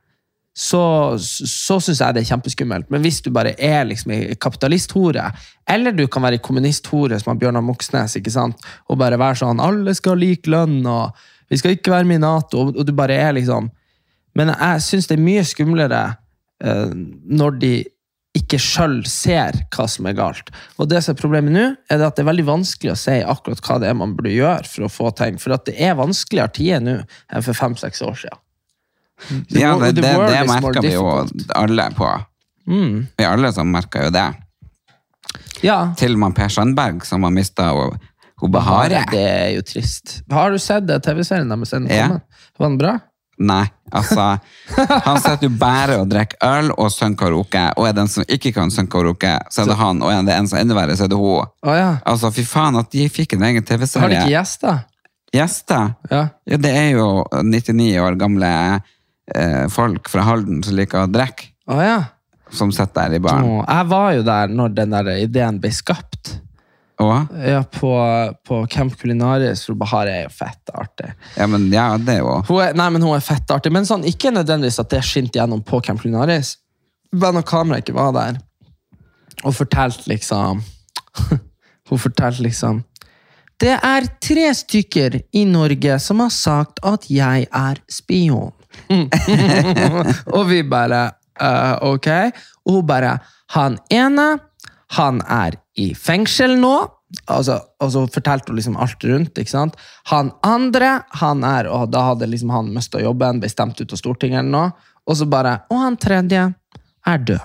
så, 0.55 0.81
så 1.19 1.79
syns 1.83 1.99
jeg 1.99 2.15
det 2.15 2.21
er 2.21 2.27
kjempeskummelt. 2.29 2.91
Men 2.93 3.01
hvis 3.03 3.17
du 3.25 3.31
bare 3.33 3.55
er 3.59 3.87
liksom 3.89 4.13
ei 4.15 4.37
kapitalisthore, 4.39 5.25
eller 5.67 5.97
du 5.97 6.05
kan 6.07 6.23
være 6.23 6.37
ei 6.37 6.43
kommunisthore 6.45 7.17
som 7.19 7.33
har 7.33 7.39
Bjørnar 7.41 7.65
Moxnes, 7.65 8.15
ikke 8.21 8.31
sant? 8.31 8.61
og 8.87 9.01
bare 9.01 9.19
være 9.19 9.41
sånn 9.41 9.59
'alle 9.59 9.97
skal 9.97 10.15
ha 10.15 10.21
lik 10.21 10.47
lønn', 10.47 10.85
og 10.87 11.17
'vi 11.49 11.57
skal 11.57 11.75
ikke 11.75 11.91
være 11.91 12.07
med 12.09 12.19
i 12.19 12.25
Nato', 12.25 12.61
og, 12.61 12.77
og 12.77 12.85
du 12.85 12.93
bare 12.93 13.13
er 13.13 13.33
liksom 13.37 13.71
Men 14.35 14.51
jeg 14.51 14.81
syns 14.81 15.07
det 15.07 15.15
er 15.15 15.23
mye 15.23 15.43
skumlere 15.47 16.15
uh, 16.65 16.91
når 17.23 17.59
de 17.59 17.75
ikke 18.35 18.59
sjøl 18.59 18.97
ser 19.07 19.55
hva 19.71 19.85
som 19.87 20.07
er 20.09 20.15
galt. 20.17 20.49
Og 20.75 20.89
det 20.91 21.01
som 21.03 21.13
er 21.13 21.21
problemet 21.21 21.55
nå, 21.55 21.65
er 21.87 22.03
at 22.03 22.17
det 22.17 22.25
er 22.25 22.27
veldig 22.27 22.47
vanskelig 22.49 22.91
å 22.91 22.97
si 22.99 23.15
akkurat 23.23 23.61
hva 23.63 23.77
det 23.79 23.87
er 23.87 23.95
man 23.95 24.15
burde 24.17 24.33
gjøre 24.33 24.67
for 24.67 24.87
å 24.87 24.91
få 24.91 25.11
ting. 25.15 25.39
For 25.39 25.55
at 25.55 25.63
det 25.69 25.77
er 25.79 25.95
vanskeligere 25.95 26.51
tider 26.57 26.83
nå 26.83 26.97
enn 26.99 27.45
for 27.45 27.55
fem-seks 27.55 28.03
år 28.03 28.17
siden. 28.25 28.41
Så 29.23 29.61
Ja, 29.61 29.71
det, 29.79 29.93
det, 30.01 30.11
det 30.11 30.41
merker 30.51 30.83
vi 30.83 30.91
jo 30.97 31.07
alle 31.55 31.87
på. 31.95 32.09
Mm. 32.67 33.05
Vi 33.15 33.29
alle 33.29 33.53
som 33.55 33.71
merker 33.71 34.09
jo 34.09 34.15
det. 34.17 34.27
Ja. 35.63 35.79
Til 35.97 36.17
og 36.17 36.25
med 36.25 36.35
Per 36.35 36.51
Sandberg, 36.51 37.05
som 37.07 37.23
har 37.23 37.33
mista 37.33 37.71
hun 38.41 38.51
Bahare. 38.51 39.03
Det 39.11 39.21
er 39.25 39.49
jo 39.55 39.61
trist. 39.65 40.21
Har 40.31 40.51
du 40.51 40.59
sett 40.59 40.87
det 40.87 41.01
TV-serien 41.05 41.49
deres? 41.49 41.73
Er 41.73 41.85
Ja. 41.91 42.07
Var 42.59 42.67
den 42.69 42.77
bra? 42.77 42.95
Nei, 43.37 43.65
altså 43.91 44.39
Han 45.07 45.17
sitter 45.19 45.49
jo 45.49 45.51
bare 45.59 45.97
og 45.99 46.07
drikker 46.07 46.37
øl 46.47 46.69
og 46.79 46.87
synger 46.91 47.17
karaoke, 47.19 47.63
og 47.75 47.87
er 47.89 47.95
den 47.97 48.07
som 48.07 48.23
ikke 48.31 48.53
kan 48.55 48.71
synge 48.71 48.87
karaoke, 48.93 49.33
så 49.51 49.63
er 49.65 49.71
det 49.73 49.75
han, 49.81 49.99
og 50.01 50.11
er 50.13 50.21
det 50.23 50.37
en 50.37 50.47
som 50.47 50.55
er 50.57 50.63
enda 50.63 50.77
verre, 50.77 50.95
så 50.95 51.03
er 51.03 51.11
det 51.11 51.17
hun. 51.19 51.43
Oh, 51.67 51.75
ja. 51.75 51.89
Altså, 52.07 52.31
fy 52.31 52.45
faen, 52.47 52.77
at 52.79 52.91
de 52.95 53.09
fikk 53.11 53.35
en 53.35 53.43
egen 53.49 53.63
TV-serie. 53.67 54.03
Har 54.05 54.13
de 54.13 54.19
ikke 54.21 54.37
gjester? 54.37 54.79
Gjester? 55.35 55.89
Ja. 56.11 56.21
Ja, 56.47 56.57
det 56.63 56.71
er 56.79 56.89
jo 56.95 57.09
99 57.43 57.89
år 58.05 58.15
gamle 58.23 58.51
eh, 59.35 59.65
folk 59.73 60.07
fra 60.11 60.23
Halden 60.29 60.63
som 60.63 60.77
liker 60.79 61.03
å 61.03 61.11
drikke, 61.11 61.51
Oh, 61.67 61.81
ja. 61.83 62.05
som 62.55 62.71
sitter 62.71 63.09
der 63.09 63.17
i 63.17 63.19
baren. 63.25 63.51
Jeg 63.67 63.87
var 63.91 64.11
jo 64.15 64.23
der 64.31 64.51
når 64.53 64.75
den 64.79 64.95
der 64.95 65.11
ideen 65.17 65.59
ble 65.59 65.71
skapt. 65.75 66.37
Og, 67.03 67.33
Ja, 67.43 67.63
på, 67.67 67.91
på 68.47 68.61
Camp 68.71 68.93
Culinaris, 68.99 69.65
for 69.67 69.75
Bahar 69.75 70.07
er 70.07 70.21
jo 70.23 70.29
fett 70.31 70.71
artig. 70.73 71.09
ja, 71.35 71.47
men 71.47 71.67
ja, 71.73 71.89
det 71.99 72.13
er 72.13 72.21
jo 72.23 72.37
Hun 72.47 72.61
er, 72.63 72.75
nei, 72.77 72.89
men 72.95 73.03
hun 73.03 73.15
er 73.17 73.25
fett 73.25 73.51
artig, 73.51 73.73
men 73.75 73.87
sånn, 73.87 74.05
ikke 74.07 74.31
nødvendigvis 74.31 74.79
at 74.79 74.93
det 74.93 75.01
skinte 75.03 75.41
gjennom 75.41 75.63
på 75.65 75.81
Camp 75.83 75.99
Culinaris. 76.01 76.55
Bare 77.15 77.35
når 77.35 77.47
kameraet 77.49 77.83
ikke 77.83 77.97
var 77.97 78.15
der. 78.15 78.39
Og 79.43 79.55
fortalte 79.55 80.07
liksom 80.09 80.61
Hun 81.89 81.99
fortalte 81.99 82.43
liksom 82.45 82.79
Det 83.61 83.73
er 83.75 84.07
tre 84.23 84.47
stykker 84.55 85.19
i 85.35 85.43
Norge 85.47 85.99
som 86.03 86.23
har 86.23 86.31
sagt 86.33 86.79
at 86.83 87.09
jeg 87.11 87.47
er 87.51 87.81
spion. 87.91 88.51
og 90.35 90.43
vi 90.49 90.63
bare 90.67 91.03
uh, 91.41 91.91
Ok. 91.91 92.09
Og 92.65 92.79
hun 92.79 92.87
bare 92.87 93.17
Han 93.55 93.77
ene, 93.93 94.39
han 94.97 95.21
er 95.31 95.57
i 95.79 95.91
fengsel 95.95 96.57
nå. 96.59 96.75
Altså, 97.31 97.59
og 97.83 97.91
så 97.93 98.03
fortalte 98.11 98.51
hun 98.51 98.59
liksom 98.59 98.77
alt 98.81 99.03
rundt. 99.07 99.37
ikke 99.37 99.51
sant? 99.51 99.77
Han 100.11 100.33
andre, 100.43 101.01
han 101.21 101.43
er 101.47 101.69
Og 101.71 101.89
da 101.93 102.01
hadde 102.09 102.27
liksom 102.27 102.49
han 102.51 102.73
mista 102.73 102.99
jobben, 102.99 103.39
ble 103.39 103.49
stemt 103.49 103.79
ut 103.79 103.93
av 103.93 104.01
Stortinget 104.01 104.41
eller 104.41 104.51
noe. 104.51 104.91
Og 105.05 105.17
så 105.19 105.27
bare 105.29 105.59
Og 105.69 105.79
han 105.79 105.97
tredje 106.01 106.49
er 107.05 107.17
død. 107.17 107.39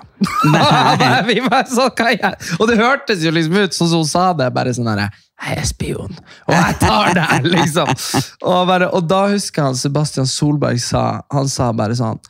vi 1.28 1.40
bare 1.44 1.66
så, 1.68 1.90
hva 1.92 2.12
jeg? 2.14 2.32
Og 2.58 2.68
det 2.70 2.78
hørtes 2.80 3.24
jo 3.24 3.32
liksom 3.34 3.58
ut 3.60 3.76
sånn 3.76 3.90
som 3.92 4.02
hun 4.02 4.08
sa 4.08 4.30
det. 4.36 4.48
bare 4.56 4.72
sånn 4.74 4.88
herre 4.88 5.10
Jeg 5.40 5.58
er 5.60 5.68
spion, 5.68 6.16
og 6.48 6.54
jeg 6.54 6.78
tar 6.80 7.14
deg! 7.16 7.48
liksom. 7.56 7.92
Og, 8.40 8.58
bare, 8.68 8.88
og 8.88 9.04
da 9.08 9.26
husker 9.34 9.68
han 9.68 9.76
Sebastian 9.76 10.28
Solberg 10.28 10.80
sa 10.80 11.22
Han 11.32 11.48
sa 11.48 11.70
bare 11.76 11.96
sånn 11.98 12.20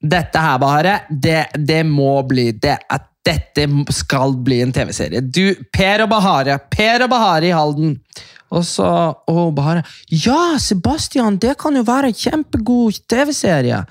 dette 0.00 0.40
her 0.40 0.56
bare, 0.56 0.92
det, 1.10 1.50
det 1.60 1.82
må 1.84 2.22
bli 2.24 2.46
det, 2.56 2.78
at 2.88 3.09
Dette 3.26 3.66
skal 3.92 4.34
bli 4.44 4.62
en 4.64 4.72
TV-serie. 4.72 5.20
Du, 5.20 5.54
Per 5.76 6.06
og 6.06 6.12
Bahare. 6.12 6.56
Per 6.72 7.04
og 7.04 7.10
Bahare 7.12 7.50
i 7.50 7.54
Halden. 7.54 7.98
Og 8.50 8.64
så 8.66 8.86
og 9.30 9.52
Bahare 9.54 9.84
Ja, 10.10 10.56
Sebastian, 10.58 11.36
det 11.38 11.56
kan 11.60 11.76
jo 11.76 11.84
være 11.86 12.10
en 12.10 12.16
kjempegod 12.16 13.02
TV-serie. 13.10 13.84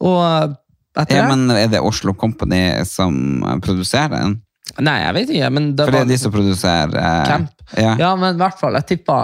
Og 0.00 0.54
etter 0.96 1.18
Ja, 1.18 1.26
men 1.28 1.50
er 1.52 1.68
det 1.68 1.82
Oslo 1.84 2.14
Company 2.16 2.84
som 2.88 3.42
eh, 3.44 3.58
produserer 3.64 4.14
den? 4.14 4.38
Nei, 4.82 4.96
jeg 5.02 5.14
vet 5.16 5.32
ikke, 5.36 5.50
men 5.54 5.68
det 5.76 5.86
For 5.86 5.94
det 5.94 6.04
er 6.04 6.10
de 6.10 6.18
som 6.20 6.32
produserer 6.34 6.96
eh, 7.00 7.24
Camp. 7.28 7.52
Ja. 7.76 7.92
Ja, 8.00 8.12
men 8.18 8.36
i 8.36 8.40
hvert 8.40 8.58
fall, 8.60 8.78
jeg 8.80 8.88
tippa 8.94 9.18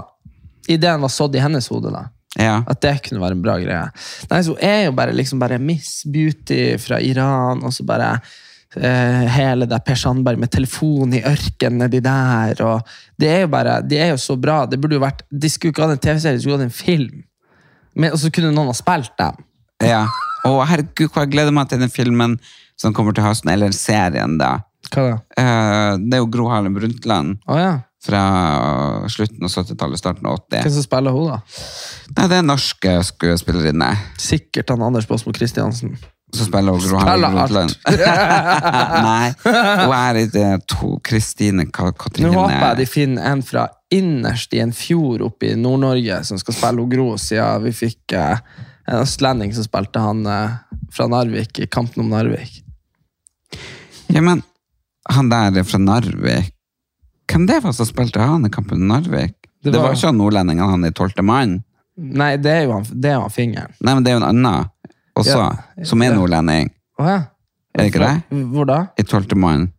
ideen 0.71 1.03
var 1.03 1.11
sådd 1.11 1.39
i 1.39 1.43
hennes 1.43 1.67
hode. 1.73 1.91
da. 1.95 2.05
ja. 2.39 2.61
At 2.69 2.83
det 2.85 2.99
kunne 3.07 3.23
være 3.23 3.39
en 3.39 3.43
bra 3.45 3.57
greie. 3.63 3.89
Nei, 4.31 4.43
så 4.47 4.55
er 4.61 4.85
jo 4.87 4.97
bare 4.99 5.17
liksom 5.17 5.41
bare 5.43 5.59
Miss 5.63 6.03
Beauty 6.05 6.77
fra 6.83 7.01
Iran, 7.03 7.65
og 7.65 7.75
så 7.75 7.87
bare 7.89 8.13
eh, 8.19 8.33
hele 8.77 9.67
det 9.69 9.79
Per 9.85 9.99
Sandberg 10.01 10.39
med 10.41 10.51
telefon 10.55 11.13
i 11.13 11.21
ørkenen 11.29 11.83
nedi 11.85 12.01
der. 12.01 12.55
og 12.65 12.87
Det 13.19 13.29
er 13.29 13.41
jo 13.45 13.51
bare, 13.53 13.81
de 13.85 13.99
er 14.01 14.13
jo 14.15 14.17
så 14.23 14.37
bra. 14.41 14.63
Det 14.67 14.79
burde 14.81 14.97
jo 14.97 15.03
vært, 15.05 15.23
De 15.31 15.51
skulle 15.53 15.75
ikke 15.75 15.83
hatt 15.85 15.99
en 15.99 16.05
TV-serie, 16.07 16.37
de 16.39 16.43
skulle 16.45 16.57
hatt 16.57 16.69
en 16.71 16.75
film. 16.75 17.23
Men, 17.95 18.13
og 18.15 18.19
så 18.23 18.31
kunne 18.33 18.53
noen 18.55 18.71
ha 18.73 18.77
spilt 18.79 19.13
dem. 19.21 19.43
ja. 19.85 20.07
Å, 20.43 20.57
herregud, 20.67 21.07
hvor 21.15 21.23
jeg 21.23 21.31
gleder 21.37 21.53
meg 21.55 21.69
til 21.71 21.79
den 21.79 21.91
filmen 21.93 22.33
som 22.81 22.91
kommer 22.97 23.15
til 23.15 23.23
høsten, 23.23 23.53
eller 23.53 23.71
serien, 23.71 24.33
da. 24.41 24.57
Hva 24.91 25.05
da? 25.07 25.19
Eh, 25.39 25.91
det 26.03 26.17
er 26.17 26.23
jo 26.25 26.27
Gro 26.35 26.49
Harlem 26.51 26.75
Brundtland 26.75 27.37
Oh, 27.47 27.55
ja. 27.61 27.77
fra 28.03 28.23
slutten 29.07 29.47
av 29.47 29.53
70-tallet, 29.55 30.01
starten 30.01 30.27
av 30.27 30.41
80. 30.41 30.65
Hvem 30.65 30.75
som 30.75 30.83
spiller 30.89 31.15
hun, 31.15 31.29
da? 31.31 31.39
Nei, 32.17 32.27
det 32.33 32.41
er 32.41 32.49
norske 32.49 32.97
skuespillerinne. 33.13 33.93
Sikkert 34.19 34.75
han 34.75 34.83
Anders 34.83 35.07
Båsmo 35.07 35.31
Christiansen. 35.37 35.95
Så 36.33 36.47
spiller 36.49 36.79
Gro 36.81 36.97
Harlem. 37.03 37.35
Brundtland. 37.37 37.75
Nei, 39.07 39.33
hun 39.45 39.93
er 39.97 40.19
i 40.23 40.27
det 40.33 40.47
to 40.73 40.95
Kristine 41.05 41.67
Katrine 41.69 42.31
Nå 42.31 42.39
håper 42.39 42.63
jeg 42.71 42.79
de 42.81 42.87
finner 42.89 43.27
en 43.35 43.43
fra 43.45 43.67
innerst 43.93 44.55
i 44.57 44.63
en 44.65 44.73
fjord 44.73 45.21
oppe 45.27 45.51
i 45.51 45.57
Nord-Norge 45.61 46.23
som 46.25 46.41
skal 46.41 46.57
spille 46.57 46.87
Gro, 46.95 47.11
siden 47.21 47.67
vi 47.67 47.73
fikk 47.77 48.15
eh, 48.17 48.41
en 48.89 49.03
østlending 49.05 49.53
som 49.53 49.67
spilte 49.67 50.01
han 50.01 50.25
eh, 50.25 50.55
fra 50.97 51.07
Narvik 51.13 51.61
i 51.61 51.69
Kampen 51.69 52.07
om 52.07 52.09
Narvik. 52.15 52.63
Ja, 54.13 54.21
men 54.25 54.41
han 55.13 55.29
der 55.33 55.63
fra 55.69 55.79
Narvik 55.81 56.53
Hvem 57.33 57.47
det 57.49 57.61
var 57.65 57.73
som 57.73 57.87
spilte 57.89 58.21
han 58.21 58.45
i 58.45 58.51
Kampen 58.53 58.83
om 58.83 58.89
Narvik? 58.95 59.37
Det 59.63 59.71
Det 59.71 59.79
var- 59.79 59.89
var, 59.93 59.95
ikke 59.97 60.07
han 60.11 60.19
nordlendingen, 60.19 60.69
han 60.69 60.85
i 60.85 60.91
Tolvte 60.93 61.23
mann? 61.23 61.59
Nei, 61.97 62.37
det 62.41 62.51
er 62.51 62.63
jo 62.67 62.73
han, 62.79 62.87
det 62.89 63.11
er 63.13 63.21
han 63.21 63.31
fingeren. 63.31 63.73
Nei, 63.85 63.93
men 63.95 64.03
det 64.05 64.11
er 64.11 64.17
jo 64.17 64.21
en 64.25 64.29
annen 64.33 64.69
også, 65.23 65.39
Ja. 65.79 65.85
som 65.89 66.03
er 66.03 66.15
nordlending. 66.15 66.71
Oh, 66.99 67.07
ja. 67.07 67.21
Er 67.75 67.79
det 67.87 67.87
ikke 67.95 68.03
det? 68.05 68.43
Hvor 68.53 68.67
da? 68.69 68.81
I 69.01 69.03
Tolvte 69.09 69.37
mann. 69.39 69.71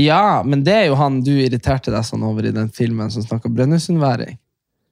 Ja, 0.00 0.42
men 0.42 0.64
det 0.64 0.72
er 0.74 0.86
jo 0.88 0.94
han 0.98 1.20
du 1.22 1.30
irriterte 1.36 1.92
deg 1.92 2.02
sånn 2.08 2.22
over 2.24 2.48
i 2.48 2.50
den 2.54 2.68
filmen 2.72 3.10
som 3.12 3.22
snakka 3.22 3.50
Brønnøysundværing. 3.52 4.38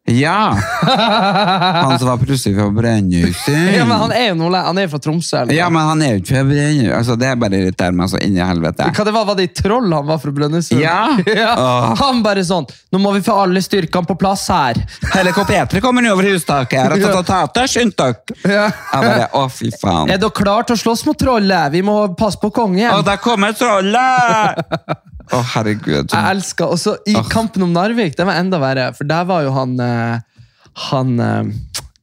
Ja! 0.04 0.58
Han 0.82 1.98
som 1.98 2.08
var 2.08 2.16
plutselig 2.16 2.56
fra 2.56 2.66
Brønnøysund. 2.70 3.74
Ja, 3.76 3.84
men 3.84 3.98
han 3.98 4.12
er 4.12 4.24
jo 4.30 4.36
nordlending. 4.40 4.66
Han 4.66 4.78
er 4.78 4.88
fra 4.88 4.98
Tromsø. 4.98 5.36
eller 5.42 5.54
Ja, 5.54 5.68
men 5.70 5.82
han 5.86 6.02
er 6.02 6.14
jo 6.14 6.22
ikke 6.22 6.32
fra 6.34 6.44
Brønnøysund. 6.48 6.94
Altså, 6.96 7.16
det 7.20 7.32
bare 7.42 7.60
irriterer 7.60 7.96
meg 8.00 8.10
så 8.10 8.22
inn 8.24 8.38
i 8.38 8.42
helvete. 8.42 8.88
Hva 8.96 9.06
det 9.06 9.14
var, 9.14 9.26
var 9.28 9.38
det 9.38 9.46
i 9.46 9.52
Troll 9.60 9.92
han 9.92 10.08
var 10.08 10.22
fra 10.22 10.32
Brønnøysund? 10.34 10.80
Ja. 10.82 11.02
ja. 11.42 11.52
Han 12.00 12.24
bare 12.26 12.44
sånn 12.46 12.66
Nå 12.90 12.98
må 13.02 13.12
vi 13.14 13.22
få 13.24 13.36
alle 13.44 13.62
styrkene 13.62 14.08
på 14.08 14.16
plass 14.18 14.48
her. 14.50 14.80
Helikopteret 15.14 15.78
kommer 15.84 16.04
nå 16.04 16.14
over 16.16 16.30
hustaket 16.32 16.80
her, 16.80 16.96
og 16.96 17.04
så 17.04 17.22
ta 17.26 17.42
ta 17.54 17.66
skynd 17.70 17.94
dere! 18.00 18.40
Ja. 18.48 18.66
Jeg 18.70 19.06
bare, 19.06 19.28
å 19.36 19.44
fy 19.52 19.70
faen. 19.76 20.10
Er 20.10 20.18
dere 20.18 20.34
klare 20.34 20.66
til 20.70 20.78
å 20.78 20.82
slåss 20.86 21.04
mot 21.06 21.20
trollet? 21.20 21.70
Vi 21.76 21.84
må 21.86 22.00
passe 22.18 22.40
på 22.40 22.50
kongen. 22.54 22.90
Å, 22.90 23.04
der 23.06 23.20
kommer 23.22 23.54
trollet! 23.54 25.06
Å, 25.30 25.40
herregud. 25.54 26.10
Jeg 26.10 26.26
elsker 26.34 26.72
også 26.74 26.96
I 27.06 27.14
Åh. 27.20 27.28
Kampen 27.30 27.62
om 27.62 27.72
Narvik, 27.72 28.16
det 28.18 28.26
var 28.26 28.40
enda 28.40 28.58
verre. 28.62 28.88
For 28.96 29.06
der 29.06 29.24
var 29.28 29.44
jo 29.46 29.52
han 29.54 29.76
eh, 29.80 30.42
Han 30.90 31.12
eh, 31.22 31.52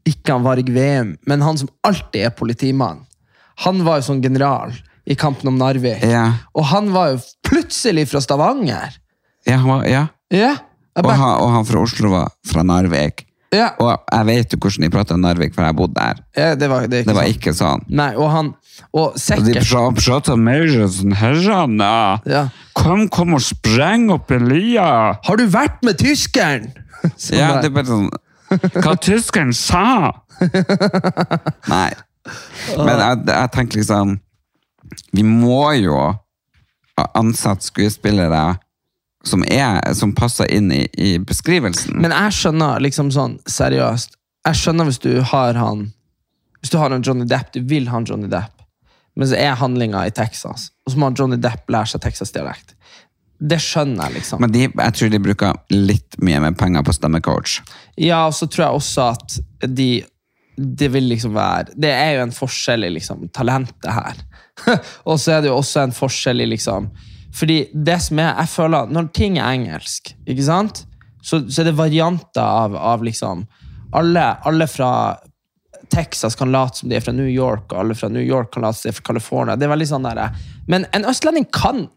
Ikke 0.07 0.37
han 0.37 0.45
Varg 0.45 0.69
Veum, 0.71 1.15
men 1.27 1.43
han 1.43 1.57
som 1.59 1.69
alltid 1.83 2.29
er 2.29 2.35
politimann. 2.37 3.01
Han 3.65 3.83
var 3.83 3.99
jo 3.99 4.07
sånn 4.11 4.23
general 4.23 4.71
i 5.07 5.15
Kampen 5.19 5.47
om 5.51 5.57
Narvik. 5.59 6.03
Ja, 6.07 6.29
Og 6.55 6.65
han 6.71 6.91
var 6.95 7.13
jo 7.13 7.19
plutselig 7.47 8.07
fra 8.11 8.21
Stavanger. 8.23 8.95
ja, 9.47 9.57
han 9.57 9.67
var- 9.67 9.85
ja. 9.87 10.07
Ja. 10.31 10.55
Og, 10.97 11.11
han, 11.11 11.37
og 11.43 11.51
han 11.53 11.65
fra 11.65 11.79
Oslo 11.83 12.09
var 12.09 12.31
fra 12.47 12.63
Narvik. 12.63 13.26
Ja. 13.55 13.69
Og 13.79 13.91
jeg 14.11 14.25
vet 14.27 14.53
jo 14.53 14.57
hvordan 14.59 14.83
de 14.85 14.89
prater 14.91 15.15
om 15.15 15.21
Narvik, 15.23 15.53
for 15.55 15.63
jeg 15.63 15.75
bodde 15.77 15.95
der. 15.95 16.21
ja, 16.35 16.55
det 16.55 16.69
var, 16.69 16.87
det 16.87 16.99
ikke 17.03 17.09
Det 17.09 17.15
var 17.15 17.29
ikke 17.31 17.53
sånn. 17.55 17.83
Nei, 17.89 18.09
og 18.15 18.29
han 18.33 18.53
Og 18.93 19.15
Og 19.15 19.43
de 19.45 19.53
prater 19.63 20.35
mer 20.37 20.67
sånn 20.91 21.15
herrene. 21.17 22.21
ja. 22.27 22.47
Kom, 22.77 23.07
kom 23.09 23.33
og 23.33 23.41
spreng 23.41 24.09
opp 24.13 24.29
i 24.31 24.37
lia. 24.37 24.89
Har 25.25 25.37
du 25.39 25.47
vært 25.49 25.81
med 25.83 25.97
tyskeren? 25.97 26.67
Sånn 27.15 27.37
Ja, 27.41 27.61
det 27.61 27.71
er 27.71 27.75
bare 27.77 27.87
sånn 27.89 28.09
Hva 28.83 28.93
tyskeren 29.01 29.53
sa? 29.55 30.11
Nei. 31.73 31.89
Men 32.77 32.99
jeg, 32.99 33.19
jeg 33.31 33.51
tenker 33.55 33.79
liksom 33.81 34.17
Vi 35.15 35.23
må 35.25 35.73
jo 35.79 35.97
ansette 37.13 37.67
skuespillere 37.67 38.57
som, 39.25 39.43
er, 39.47 39.81
som 39.93 40.13
passer 40.15 40.49
inn 40.53 40.71
i, 40.71 40.83
i 40.93 41.17
beskrivelsen. 41.19 41.97
Men 42.01 42.13
jeg 42.15 42.35
skjønner 42.37 42.83
liksom 42.83 43.11
sånn, 43.13 43.39
seriøst 43.49 44.15
Jeg 44.47 44.59
skjønner 44.59 44.87
hvis 44.87 45.01
du 45.03 45.11
har 45.31 45.57
han 45.59 45.87
Hvis 46.61 46.71
du 46.73 46.77
har 46.79 46.93
en 46.93 47.03
Johnny 47.03 47.27
Depp, 47.27 47.51
du 47.53 47.61
vil 47.67 47.89
ha 47.91 47.99
en 47.99 48.07
Johnny 48.07 48.29
Depp, 48.31 48.53
men 49.17 49.29
så 49.29 49.37
er 49.39 49.57
handlinga 49.57 50.05
i 50.07 50.13
Texas, 50.13 50.69
og 50.85 50.93
så 50.93 51.01
må 51.01 51.11
Johnny 51.17 51.39
Depp 51.41 51.69
lære 51.73 51.89
seg 51.93 52.03
Texas-dialekt. 52.03 52.75
Det 53.37 53.59
skjønner 53.61 54.07
jeg, 54.07 54.17
liksom. 54.17 54.41
Men 54.41 54.53
de, 54.53 54.63
jeg 54.65 54.95
tror 54.97 55.11
de 55.13 55.19
bruker 55.21 55.57
litt 55.73 56.17
mye 56.25 56.41
mer 56.41 56.55
penger 56.57 56.85
på 56.85 56.93
stemmecoach. 56.97 57.59
Ja, 58.01 58.23
og 58.25 58.33
så 58.37 58.49
tror 58.49 58.65
jeg 58.65 58.81
også 58.81 59.09
at 59.13 59.37
de 59.77 59.89
det 60.57 60.87
vil 60.89 61.05
liksom 61.05 61.35
være 61.35 61.75
Det 61.77 61.89
er 61.93 62.15
jo 62.15 62.23
en 62.25 62.33
forskjell 62.33 62.87
i 62.87 62.95
liksom, 62.95 63.27
talentet 63.29 63.91
her. 63.93 64.17
og 65.09 65.19
så 65.21 65.35
er 65.35 65.43
det 65.43 65.51
jo 65.51 65.59
også 65.59 65.83
en 65.83 65.93
forskjell 65.93 66.41
i 66.41 66.49
liksom 66.49 66.89
Fordi 67.35 67.57
det 67.73 67.97
som 68.01 68.19
er 68.23 68.35
Jeg 68.39 68.49
føler 68.49 68.87
Når 68.87 69.09
ting 69.13 69.37
er 69.37 69.51
engelsk, 69.51 70.13
ikke 70.25 70.45
sant? 70.45 70.85
Så, 71.21 71.41
så 71.51 71.61
er 71.61 71.69
det 71.69 71.77
varianter 71.77 72.43
av, 72.43 72.75
av 72.75 73.03
liksom 73.03 73.45
alle, 73.97 74.23
alle 74.47 74.67
fra 74.67 75.17
Texas 75.89 76.35
kan 76.35 76.51
late 76.51 76.77
som 76.77 76.89
de 76.89 76.97
er 76.97 77.03
fra 77.03 77.13
New 77.15 77.27
York, 77.27 77.71
og 77.71 77.79
alle 77.79 77.95
fra 77.95 78.09
New 78.11 78.23
York 78.23 78.51
kan 78.53 78.63
late 78.63 78.79
som 78.79 78.87
de 78.87 78.93
er 78.93 78.97
fra 78.97 79.05
California. 79.09 79.55
Det 79.55 79.67
er 79.67 79.71
veldig 79.71 79.87
sånn 79.87 80.07
der, 80.07 80.21
Men 80.67 80.85
en 80.95 81.07
østlending 81.07 81.47
kan 81.55 81.87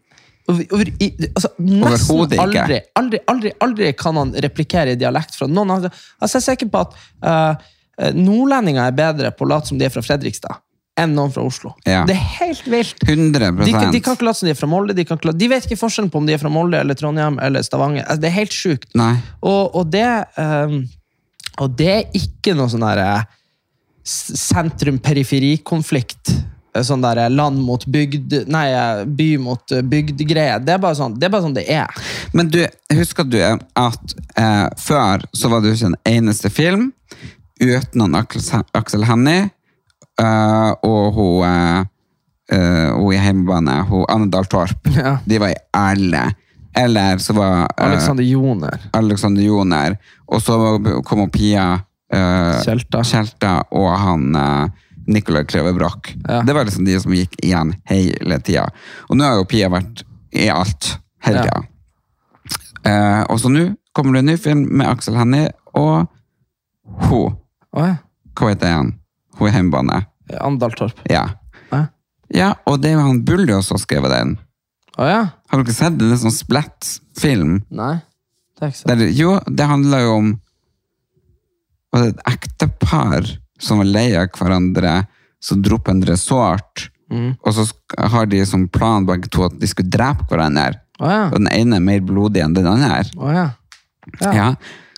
over, 0.49 0.63
over, 0.73 0.89
i, 1.03 1.11
altså, 1.35 1.51
nesten 1.61 2.39
aldri, 2.39 2.79
aldri, 2.97 3.19
aldri, 3.29 3.51
aldri 3.61 3.91
kan 3.93 4.17
han 4.17 4.33
replikere 4.43 4.95
i 4.95 4.99
dialekt 4.99 5.35
fra 5.37 5.47
noen. 5.47 5.77
andre. 5.77 5.91
Altså, 6.19 6.39
jeg 6.39 6.41
er 6.41 6.47
sikker 6.47 6.71
på 6.73 6.81
at 6.81 6.97
uh, 7.27 7.69
nordlendinger 8.17 8.87
er 8.87 8.97
bedre 8.97 9.31
på 9.35 9.45
å 9.45 9.51
late 9.53 9.71
som 9.71 9.79
de 9.79 9.87
er 9.87 9.93
fra 9.93 10.03
Fredrikstad 10.05 10.59
enn 10.99 11.13
noen 11.15 11.31
fra 11.31 11.41
Oslo. 11.47 11.71
Ja. 11.87 12.01
Det 12.05 12.15
er 12.17 12.25
helt 12.41 12.65
vilt. 12.69 12.95
100 13.07 13.63
De, 13.65 13.71
kan- 13.71 13.91
de 13.93 13.99
kan 14.03 14.13
ikke 14.17 14.25
late 14.27 14.37
som 14.41 14.47
de 14.47 14.51
er 14.51 14.55
fra 14.59 14.67
Molde. 14.67 14.93
De, 14.97 15.05
kan 15.07 15.17
ikke, 15.17 15.31
de 15.39 15.47
vet 15.49 15.63
ikke 15.69 15.79
forskjellen 15.79 16.11
på 16.11 16.17
om 16.19 16.25
de 16.27 16.33
er 16.35 16.39
fra 16.41 16.49
Molde 16.51 16.77
eller 16.83 16.93
Trondheim 16.99 17.39
eller 17.41 17.61
Stavanger. 17.63 18.03
Altså, 18.07 18.21
det 18.21 18.27
er 18.29 18.35
helt 18.39 18.53
sjukt. 18.53 18.89
Og, 19.41 19.75
og, 19.75 19.85
det, 19.93 20.03
um, 20.37 20.83
og 21.63 21.69
det 21.79 21.87
er 21.95 22.03
ikke 22.19 22.53
noe 22.59 22.69
sånn 22.73 22.83
derre 22.85 23.23
sentrum-periferi-konflikt. 24.03 26.31
Eh, 26.75 26.83
Sånn 26.87 27.01
der 27.03 27.25
land 27.29 27.59
mot 27.65 27.83
bygd 27.91 28.45
Nei, 28.51 28.67
eh, 28.71 29.01
by 29.05 29.29
mot 29.43 29.71
eh, 29.75 29.81
bygd-greie. 29.83 30.59
Det, 30.63 30.77
sånn- 30.97 31.17
det 31.19 31.25
er 31.27 31.31
bare 31.33 31.43
sånn 31.47 31.55
det 31.57 31.65
er. 31.69 31.87
Men 32.33 32.47
du, 32.51 32.61
husker 32.95 33.23
du 33.27 33.37
at 33.41 34.15
eh, 34.39 34.67
før 34.79 35.21
så 35.35 35.49
var 35.51 35.61
det 35.61 35.73
ikke 35.75 35.85
en 35.91 35.99
eneste 36.07 36.49
film 36.51 36.91
uten 37.61 38.15
Aksel 38.17 39.03
Hennie 39.05 39.49
eh, 40.21 40.71
og 40.87 41.17
hun, 41.17 41.85
eh, 42.51 42.91
hun 42.93 43.13
i 43.13 43.19
hjemmebane, 43.19 43.79
hun 43.89 44.05
Anne 44.09 44.29
Dahl 44.33 44.45
Torp. 44.51 44.87
Ja. 44.95 45.17
De 45.25 45.39
var 45.41 45.53
i 45.53 45.59
alle. 45.77 46.23
Eller 46.77 47.17
så 47.19 47.33
var 47.35 47.65
uh, 47.65 47.87
Alexander 47.89 48.23
Joner. 48.23 48.79
Alexander 48.95 49.43
Joner, 49.43 49.97
og 50.31 50.39
så 50.41 50.55
kom 51.03 51.19
hun 51.25 51.31
Pia 51.33 51.65
eh, 52.13 52.61
Tjelta. 52.63 53.01
Tjelta 53.03 53.57
og 53.75 53.89
han 53.99 54.29
uh, 54.39 54.69
Nicolai 55.11 55.43
Kleve 55.49 55.73
Broch. 55.75 56.13
Ja. 56.29 56.39
Det 56.47 56.55
var 56.55 56.63
liksom 56.69 56.85
de 56.87 56.95
som 57.03 57.11
gikk 57.11 57.35
igjen 57.43 57.73
hele 57.91 58.39
tida. 58.39 58.69
Og 59.09 59.19
nå 59.19 59.27
har 59.27 59.41
jo 59.41 59.49
Pia 59.51 59.67
vært 59.73 60.05
i 60.31 60.47
alt 60.53 60.93
hele 61.25 61.43
Ja. 61.43 61.49
tida. 61.49 61.67
Eh, 62.87 63.23
og 63.29 63.37
så 63.41 63.51
nå 63.51 63.67
kommer 63.93 64.15
det 64.15 64.23
en 64.23 64.31
ny 64.31 64.37
film 64.41 64.63
med 64.71 64.87
Aksel 64.89 65.17
Hennie 65.19 65.51
og 65.77 66.07
hun. 67.09 67.35
Ja. 67.75 67.97
Hva 68.37 68.53
heter 68.53 68.77
han? 68.77 68.93
Hun 69.37 69.49
i 69.49 69.51
hjemmebane. 69.53 69.99
Andal 70.39 70.71
Torp. 70.77 70.99
Ja. 71.09 71.25
Å 71.71 71.87
ja, 72.31 72.53
og 72.69 72.77
det 72.79 72.91
er 72.91 72.93
jo 72.95 73.01
han 73.09 73.17
Bullios 73.27 73.67
som 73.67 73.75
har 73.75 73.81
skrevet 73.83 74.13
den. 74.13 74.29
Å 74.95 75.07
ja? 75.09 75.17
Har 75.51 75.63
dere 75.65 75.73
sett 75.75 75.97
det? 75.99 76.07
Det 76.07 76.15
er 76.15 76.21
sånn 76.21 76.31
splatt-film. 76.35 77.57
Nei. 77.75 77.97
Det 78.55 78.63
er 78.63 78.71
ikke 78.71 78.79
sant. 78.79 78.91
Der, 79.01 79.09
jo, 79.17 79.33
det 79.51 79.67
handler 79.67 80.05
jo 80.05 80.13
om 80.21 80.29
var 81.91 82.05
det 82.05 82.13
et 82.13 82.21
ektepar 82.31 83.27
som 83.61 83.81
var 83.81 83.89
lei 83.89 84.05
av 84.15 84.29
hverandre, 84.37 84.93
som 85.43 85.59
dro 85.65 85.79
på 85.83 85.91
en 85.95 86.03
resort, 86.07 86.87
Mm. 87.11 87.33
og 87.43 87.51
så 87.51 87.65
har 88.13 88.25
de 88.31 88.37
som 88.47 88.69
plan 88.71 89.03
begge 89.03 89.27
to 89.27 89.43
at 89.43 89.57
de 89.59 89.67
skulle 89.67 89.91
drepe 89.91 90.29
hverandre. 90.31 90.77
Å 91.03 91.09
ja. 91.11 91.23
Og 91.27 91.41
den 91.41 91.49
ene 91.51 91.75
er 91.75 91.83
mer 91.83 91.99
blodig 91.99 92.39
enn 92.39 92.53
den 92.55 92.69
andre. 92.71 93.01
Å 93.19 93.33
ja. 93.35 93.49
Ja. 94.21 94.31
Ja. 94.31 94.45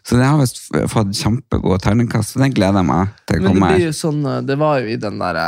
Så 0.04 0.18
det 0.20 0.26
har 0.28 0.40
visst 0.42 0.58
fått 0.92 1.14
kjempegode 1.16 1.80
terningkast, 1.86 2.36
og 2.36 2.44
den 2.44 2.54
gleder 2.56 2.82
jeg 2.82 2.88
meg 2.90 3.12
til 3.30 3.38
å 3.38 3.44
Men 3.44 3.46
det 3.46 3.54
komme. 3.54 3.70
blir 3.76 3.86
jo 3.86 3.94
sånn 3.96 4.26
eh, 4.28 4.42
Det 4.44 4.58
var 4.60 4.82
jo 4.84 4.90
i 4.92 4.98
den 5.00 5.20
derre 5.22 5.46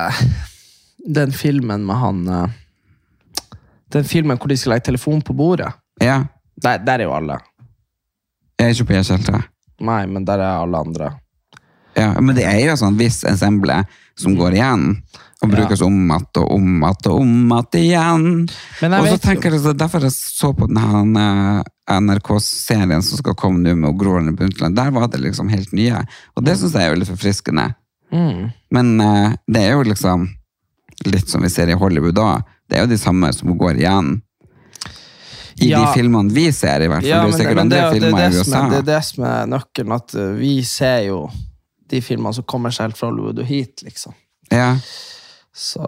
Den 1.18 1.34
filmen 1.36 1.84
med 1.86 2.00
han 2.00 2.22
eh, 2.32 2.54
Den 3.91 4.08
filmen 4.08 4.39
hvor 4.39 4.48
de 4.54 4.58
skal 4.58 4.76
legge 4.76 4.88
telefonen 4.89 5.22
på 5.28 5.36
bordet. 5.38 5.74
Ja, 6.04 6.22
Der, 6.56 6.80
der 6.88 7.00
er 7.04 7.10
jo 7.10 7.13
alle. 7.18 7.38
jeg 8.60 8.68
er 8.70 8.74
ikke 8.74 8.88
på 8.89 8.96
E-skjeltet. 8.96 9.44
Nei, 9.84 10.06
men 10.08 10.24
der 10.26 10.39
er 10.39 10.62
alle 10.63 10.80
andre. 10.80 11.10
Ja, 11.96 12.13
men 12.20 12.36
det 12.36 12.46
er 12.48 12.60
jo 12.70 12.76
sånn 12.80 12.96
viss 13.00 13.22
ensemble 13.28 13.82
som 14.20 14.36
går 14.39 14.56
igjen, 14.56 14.86
og 15.43 15.52
brukes 15.52 15.82
om 15.84 15.95
igjen 16.08 16.28
og 16.41 16.52
om 16.56 16.67
igjen 16.67 17.10
og 17.12 17.19
om 17.19 17.56
igjen. 17.76 18.28
Og 18.88 19.08
så 19.10 19.17
tenker 19.21 19.52
jeg 19.56 19.63
så 19.65 19.74
derfor 19.76 20.06
jeg 20.08 20.15
så 20.15 20.52
på 20.56 20.67
den 20.69 20.80
her, 20.80 21.02
eh, 21.21 22.00
NRK-serien 22.02 23.04
som 23.06 23.19
skal 23.19 23.36
komme 23.38 23.62
nå 23.62 23.76
med 23.78 23.98
Groruddalen 24.00 24.36
Brundtland, 24.36 24.76
der 24.76 24.91
var 24.95 25.08
det 25.12 25.21
liksom 25.21 25.52
helt 25.52 25.74
nye. 25.76 26.06
Og 26.36 26.45
det 26.45 26.58
syns 26.58 26.74
jeg 26.74 26.91
er 26.91 26.98
litt 26.98 27.12
forfriskende. 27.12 27.74
Mm. 28.13 28.50
Men 28.71 29.02
uh, 29.02 29.34
det 29.48 29.62
er 29.65 29.76
jo 29.76 29.86
liksom 29.86 30.28
litt 31.06 31.30
som 31.30 31.43
vi 31.43 31.50
ser 31.52 31.69
i 31.69 31.78
Hollywood 31.78 32.15
da. 32.15 32.39
Det 32.69 32.78
er 32.78 32.86
jo 32.86 32.93
de 32.93 32.98
samme 32.98 33.32
som 33.36 33.54
går 33.58 33.82
igjen. 33.82 34.21
I 35.56 35.69
Ja. 35.69 35.80
de 35.80 35.93
filmene 35.93 36.34
vi 36.34 36.52
ser, 36.52 36.84
i 36.84 36.88
hvert 36.88 37.02
fall. 37.02 37.10
Ja, 37.10 37.24
det 37.24 37.56
men, 37.56 37.69
det, 37.69 37.78
det, 38.00 38.10
er 38.12 38.32
det, 38.32 38.45
som 38.45 38.65
er, 38.65 38.69
det 38.69 38.78
er 38.82 38.88
det 38.89 39.02
som 39.08 39.24
er 39.24 39.45
nøkkelen, 39.48 39.93
at 39.95 40.15
eh, 40.19 40.34
vi 40.36 40.63
ser 40.67 41.06
jo 41.08 41.19
de 41.88 42.02
filmene 42.04 42.36
som 42.36 42.43
kommer 42.43 42.74
seg 42.76 42.89
helt 42.89 43.00
fra 43.00 43.08
Hollywood 43.08 43.39
og 43.39 43.48
hit, 43.48 43.86
liksom. 43.86 44.15
Ja. 44.52 44.74
Så. 45.56 45.86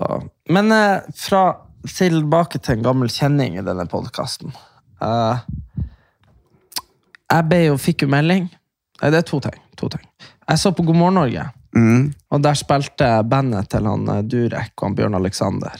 Men 0.49 0.71
eh, 0.71 1.01
fra 1.19 1.41
tilbake 1.88 2.60
til 2.63 2.77
en 2.77 2.86
gammel 2.88 3.12
kjenning 3.12 3.58
i 3.60 3.63
denne 3.63 3.86
podkasten. 3.91 4.51
jeg 7.27 7.47
ble 7.49 7.60
jo, 7.67 7.75
fikk 7.80 8.06
jo 8.06 8.10
melding. 8.12 8.47
Nei, 9.01 9.12
det 9.13 9.21
er 9.21 9.27
to 9.27 9.39
ting. 9.43 9.60
To 9.80 9.89
ting. 9.93 10.03
Jeg 10.47 10.62
så 10.62 10.71
på 10.75 10.86
God 10.88 10.95
morgen 11.03 11.19
Norge, 11.21 11.49
Mm. 11.77 12.13
og 12.32 12.39
der 12.41 12.56
spilte 12.58 13.06
bandet 13.30 13.67
til 13.69 13.86
han 13.86 14.08
eh, 14.10 14.21
Durek 14.25 14.71
og 14.80 14.86
han 14.88 14.95
Bjørn 14.97 15.17
Alexander. 15.19 15.75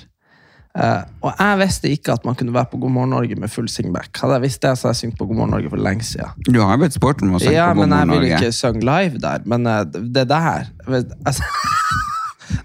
Eh, 0.78 1.00
og 1.26 1.32
jeg 1.40 1.58
visste 1.64 1.90
ikke 1.90 2.14
at 2.14 2.26
man 2.28 2.36
kunne 2.38 2.54
være 2.54 2.70
på 2.70 2.78
God 2.84 2.92
morgen 2.94 3.16
Norge 3.16 3.36
med 3.40 3.50
full 3.50 3.70
singback. 3.72 4.12
Hadde 4.22 4.36
jeg 4.38 4.44
visst 4.44 4.62
det, 4.62 4.76
så 4.78 4.88
hadde 4.90 4.94
jeg 4.98 5.00
syngt 5.08 5.18
på 5.18 5.26
God 5.26 5.40
morgen 5.40 5.56
Norge 5.56 5.72
for 5.72 5.82
lenge 5.82 6.06
siden. 6.06 6.36
Du 6.46 6.60
har 6.62 6.78
jo 6.78 6.90
spurt 6.94 7.24
om 7.26 7.34
å 7.34 7.42
synge 7.42 7.56
Ja, 7.56 7.72
på 7.72 7.80
God 7.80 7.88
men 7.88 7.98
jeg 7.98 8.08
morgen 8.12 8.22
ville 8.28 8.36
ikke 8.38 8.52
synge 8.60 8.84
live 8.86 9.24
der. 9.24 9.48
Men 9.50 9.66
eh, 9.72 9.80
det 10.20 10.28
der 10.30 10.68
Jeg 10.86 11.08
altså, 11.26 11.44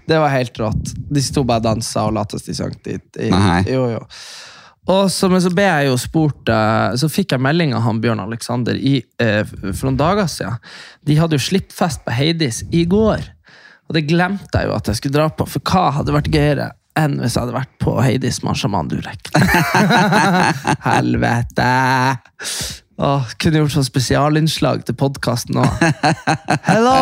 Det 0.07 0.19
var 0.19 0.33
helt 0.33 0.59
rått. 0.59 0.93
De 1.13 1.23
sto 1.23 1.45
bare 1.47 1.63
og 1.63 1.69
dansa 1.69 2.07
og 2.07 2.17
lot 2.17 2.33
som 2.35 2.43
de 2.45 2.57
sang 2.57 2.75
dit. 2.85 3.05
I, 3.19 3.29
jo, 3.71 3.85
jo. 3.95 4.01
Og 4.91 5.07
så, 5.11 5.29
men 5.31 5.39
så 5.39 5.51
ble 5.55 5.63
jeg 5.63 5.87
jo 5.87 5.93
spurt 6.01 6.49
eh, 6.51 6.95
Så 6.99 7.07
fikk 7.07 7.31
jeg 7.31 7.43
melding 7.43 7.71
av 7.71 7.85
han 7.85 8.01
Bjørn 8.03 8.19
Alexander 8.19 8.75
i, 8.75 8.97
eh, 9.23 9.45
for 9.47 9.87
noen 9.87 9.99
dager 9.99 10.27
siden. 10.27 10.59
De 11.07 11.15
hadde 11.19 11.39
jo 11.39 11.45
slippfest 11.45 12.03
på 12.03 12.15
Heidis 12.15 12.63
i 12.75 12.83
går. 12.89 13.23
Og 13.87 13.95
det 13.95 14.05
glemte 14.09 14.59
jeg 14.59 14.67
jo 14.67 14.75
at 14.75 14.89
jeg 14.91 14.99
skulle 14.99 15.15
dra 15.15 15.29
på, 15.31 15.47
for 15.47 15.71
hva 15.71 15.99
hadde 15.99 16.15
vært 16.15 16.31
gøyere 16.33 16.71
enn 16.99 17.17
hvis 17.21 17.35
jeg 17.35 17.45
hadde 17.45 17.55
vært 17.55 17.73
på 17.81 17.95
Heidis 18.03 18.43
med 18.45 18.59
Shaman 18.59 18.91
Durek? 18.91 19.31
Helvete! 20.91 21.71
Åh, 23.01 23.29
kunne 23.41 23.63
gjort 23.63 23.73
sånn 23.73 23.87
spesialinnslag 23.87 24.83
til 24.85 24.97
podkasten 24.97 25.57
òg. 25.63 25.85
Hello, 26.69 26.93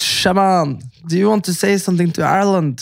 Shaman! 0.00 0.78
Do 1.04 1.18
you 1.18 1.28
want 1.28 1.44
to 1.48 1.52
say 1.52 1.76
something 1.76 2.12
to 2.16 2.24
Ireland? 2.24 2.80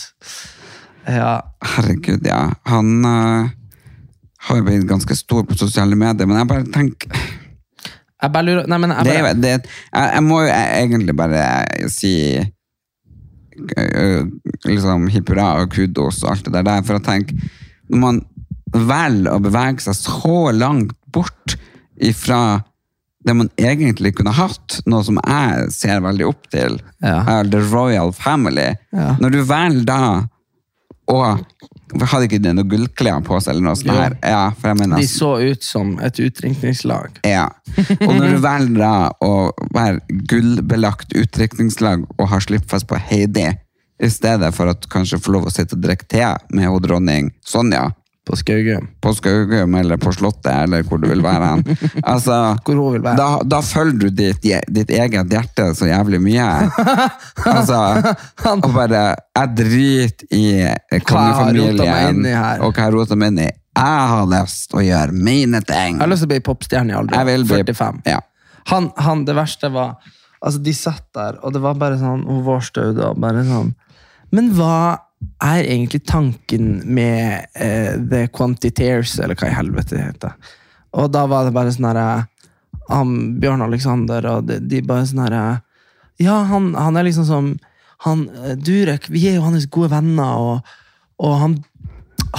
Ja. 1.07 1.41
Herregud, 1.75 2.23
ja. 2.27 2.45
Han 2.71 3.03
uh, 3.03 3.49
har 4.47 4.61
jo 4.61 4.67
blitt 4.67 4.87
ganske 4.87 5.15
stor 5.19 5.43
på 5.47 5.59
sosiale 5.59 5.99
medier, 5.99 6.27
men 6.27 6.39
jeg 6.39 6.49
bare 6.51 6.67
tenker 6.71 7.11
Jeg 8.17 8.33
bare 8.33 8.47
lurer 8.47 8.69
Nei, 8.71 8.79
men 8.81 8.95
jeg 8.95 9.05
bare, 9.11 9.33
det, 9.35 9.43
det, 9.43 9.75
jeg, 9.91 10.09
jeg 10.15 10.23
må 10.25 10.39
jo 10.45 10.53
egentlig 10.55 11.15
bare 11.19 11.43
si 11.93 12.13
øh, 13.77 14.23
liksom 14.65 15.07
hipp 15.13 15.31
hurra 15.33 15.51
og 15.61 15.71
kudos 15.75 16.23
og 16.23 16.31
alt 16.33 16.49
det 16.49 16.63
der, 16.63 16.83
for 16.87 16.97
jeg 16.97 17.07
tenker 17.07 17.47
når 17.87 18.03
man 18.03 18.21
velger 18.73 19.35
å 19.35 19.43
bevege 19.43 19.83
seg 19.85 19.95
så 19.99 20.39
langt 20.55 20.95
bort 21.15 21.55
ifra 21.99 22.63
det 23.27 23.33
man 23.35 23.49
egentlig 23.59 24.13
kunne 24.15 24.31
hatt, 24.31 24.79
noe 24.87 25.03
som 25.03 25.17
jeg 25.19 25.71
ser 25.75 25.99
veldig 26.05 26.27
opp 26.29 26.45
til, 26.53 26.77
Ja. 27.03 27.23
er 27.27 27.43
The 27.51 27.59
Royal 27.71 28.11
Family. 28.15 28.75
Ja. 28.93 29.15
Når 29.19 29.31
du 29.31 29.43
velger 29.43 29.85
da 29.85 30.01
og 31.07 31.43
Hadde 31.87 32.25
ikke 32.27 32.41
de 32.43 32.51
noe 32.51 32.67
gullklær 32.67 33.21
på 33.23 33.37
seg? 33.39 33.53
eller 33.53 33.63
noe 33.63 33.75
sånt 33.79 33.93
her? 33.95 34.17
Ja, 34.21 34.49
for 34.51 34.67
jeg 34.73 34.77
mener, 34.81 34.97
De 34.99 35.07
så 35.07 35.29
ut 35.39 35.63
som 35.63 35.93
et 36.03 36.17
utdrikningslag. 36.19 37.21
ja. 37.23 37.45
Og 38.01 38.11
når 38.17 38.33
du 38.35 38.41
velger 38.43 38.81
da 38.81 39.11
å 39.23 39.51
være 39.73 40.01
gullbelagt 40.27 41.15
utdrikningslag 41.15 42.03
og 42.19 42.27
har 42.27 42.43
slippfest 42.43 42.87
på 42.89 42.99
Heidi, 42.99 43.53
i 44.03 44.09
stedet 44.11 44.51
for 44.53 44.67
at 44.67 44.83
kanskje 44.91 45.17
få 45.23 45.31
lov 45.37 45.47
å 45.47 45.53
sitte 45.55 45.73
og 45.79 45.81
drikke 45.87 46.07
te 46.11 46.25
med 46.53 46.67
hun 46.67 46.81
dronning 46.83 47.31
Sonja 47.47 47.87
På 48.27 48.35
Skaugum. 48.35 48.87
på 49.01 49.13
Skaugum 49.15 49.75
eller 49.79 49.99
på 50.01 50.11
Slottet 50.11 50.51
eller 50.51 50.83
hvor 50.83 50.99
du 50.99 51.07
vil 51.07 51.23
være 51.23 51.51
hen. 51.53 51.77
Altså, 52.13 52.57
Hvor 52.65 52.75
hun 52.75 52.97
vil 52.97 53.03
være. 53.05 53.17
Da, 53.17 53.27
da 53.47 53.61
følger 53.63 53.99
du 54.01 54.09
ditt, 54.09 54.43
ditt 54.67 54.91
eget 54.91 55.31
hjerte 55.31 55.69
så 55.77 55.87
jævlig 55.87 56.19
mye. 56.23 56.49
Altså, 57.57 57.79
og 58.51 58.67
bare 58.73 59.05
Jeg 59.37 59.53
driter 59.57 60.27
i 60.35 60.99
kongefamilien 61.07 61.79
og 61.79 62.73
hva 62.73 62.83
jeg 62.83 62.93
roter 62.93 63.19
meg 63.19 63.31
inn 63.33 63.45
i. 63.45 63.49
Jeg 63.77 64.05
har 64.11 64.29
lyst 64.31 64.69
til 64.71 64.81
å 64.81 64.85
gjøre 64.85 65.13
mine 65.13 65.61
ting. 65.61 65.97
Jeg 65.97 66.03
har 66.03 66.11
lyst 66.11 66.25
til 66.25 66.31
å 66.31 66.33
bli 66.33 66.43
popstjerne 66.45 66.93
i 66.93 66.97
alder 66.97 67.27
vil 67.29 67.45
bli 67.45 67.61
45. 67.63 67.99
Ja. 68.09 68.21
Han, 68.71 68.91
han, 68.99 69.25
det 69.27 69.37
verste 69.37 69.71
var 69.71 69.97
Altså, 70.37 70.59
de 70.61 70.73
satt 70.75 71.05
der, 71.17 71.39
og 71.41 71.53
det 71.55 71.63
var 71.63 71.77
bare 71.81 71.95
sånn 71.97 72.21
Hun 72.27 72.43
vårstaude 72.45 73.07
og 73.07 73.21
bare 73.23 73.41
sånn 73.47 73.71
Men 74.35 74.51
hva 74.53 75.06
er 75.43 75.65
egentlig 75.65 76.03
tanken 76.05 76.81
med 76.85 77.47
eh, 77.53 77.93
The 77.97 78.27
Quantiteers, 78.33 79.17
eller 79.19 79.37
hva 79.37 79.49
i 79.49 79.57
helvete 79.57 79.95
det 79.95 80.03
heter? 80.05 80.51
Og 80.97 81.11
da 81.13 81.25
var 81.29 81.45
det 81.45 81.55
bare 81.55 81.73
sånn 81.73 81.89
herre 81.89 82.09
han, 82.87 83.15
Bjørn 83.41 83.65
Alexander 83.65 84.25
og 84.31 84.45
de, 84.47 84.61
de 84.63 84.81
bare 84.85 85.07
sånn 85.09 85.25
herre 85.25 85.45
Ja, 86.21 86.39
han, 86.49 86.71
han 86.77 86.97
er 86.97 87.05
liksom 87.09 87.27
som 87.27 87.49
han, 88.05 88.27
eh, 88.43 88.53
Durek, 88.57 89.09
vi 89.13 89.25
er 89.29 89.39
jo 89.39 89.47
hans 89.47 89.65
gode 89.73 89.91
venner, 89.93 90.37
og, 90.37 90.77
og 91.21 91.33
han, 91.41 91.57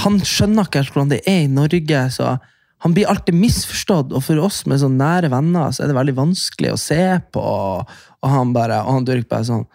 han 0.05 0.21
skjønner 0.23 0.69
ikke 0.69 0.85
helt 0.85 0.95
hvordan 0.95 1.13
det 1.13 1.25
er 1.27 1.45
i 1.45 1.51
Norge. 1.51 2.05
så 2.15 2.37
han 2.85 2.95
blir 2.95 3.11
alltid 3.11 3.35
misforstått, 3.35 4.13
og 4.15 4.23
for 4.23 4.39
oss 4.39 4.63
med 4.71 4.79
sånne 4.79 5.03
nære 5.03 5.33
venner 5.33 5.73
så 5.75 5.83
er 5.83 5.91
det 5.91 5.99
veldig 5.99 6.15
vanskelig 6.15 6.71
å 6.71 6.79
se 6.79 7.03
på. 7.35 7.43
Og 7.43 8.31
han 8.31 8.55
bare, 8.55 8.85
og 8.87 9.01
han 9.01 9.09
Durek 9.09 9.27
bare 9.31 9.49
sånn 9.49 9.67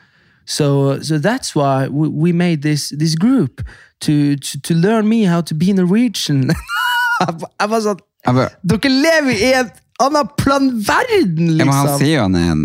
So, 0.46 1.00
so 1.02 1.18
that's 1.18 1.56
why 1.56 1.88
we, 1.88 2.10
we 2.10 2.32
made 2.34 2.62
this, 2.62 2.90
this 2.90 3.16
group 3.16 3.62
to, 4.02 4.36
to, 4.36 4.62
to 4.62 4.74
learn 4.74 5.08
me 5.08 5.24
how 5.24 5.42
to 5.42 5.56
be 5.56 5.74
Norwegian. 5.74 6.52
jeg 7.24 7.70
bare 7.70 7.82
sånn 7.84 8.04
Jeg 8.24 8.36
bare, 8.38 8.52
Dere 8.64 8.92
lever 8.92 9.40
i 9.40 9.50
en 9.60 9.72
annen 10.04 10.30
planverden, 10.40 11.50
ja, 11.58 11.66
men 11.66 11.74
han 11.76 11.88
liksom! 11.88 12.00
sier 12.02 12.14
jo 12.16 12.22
han 12.26 12.38
er 12.40 12.48
en 12.54 12.64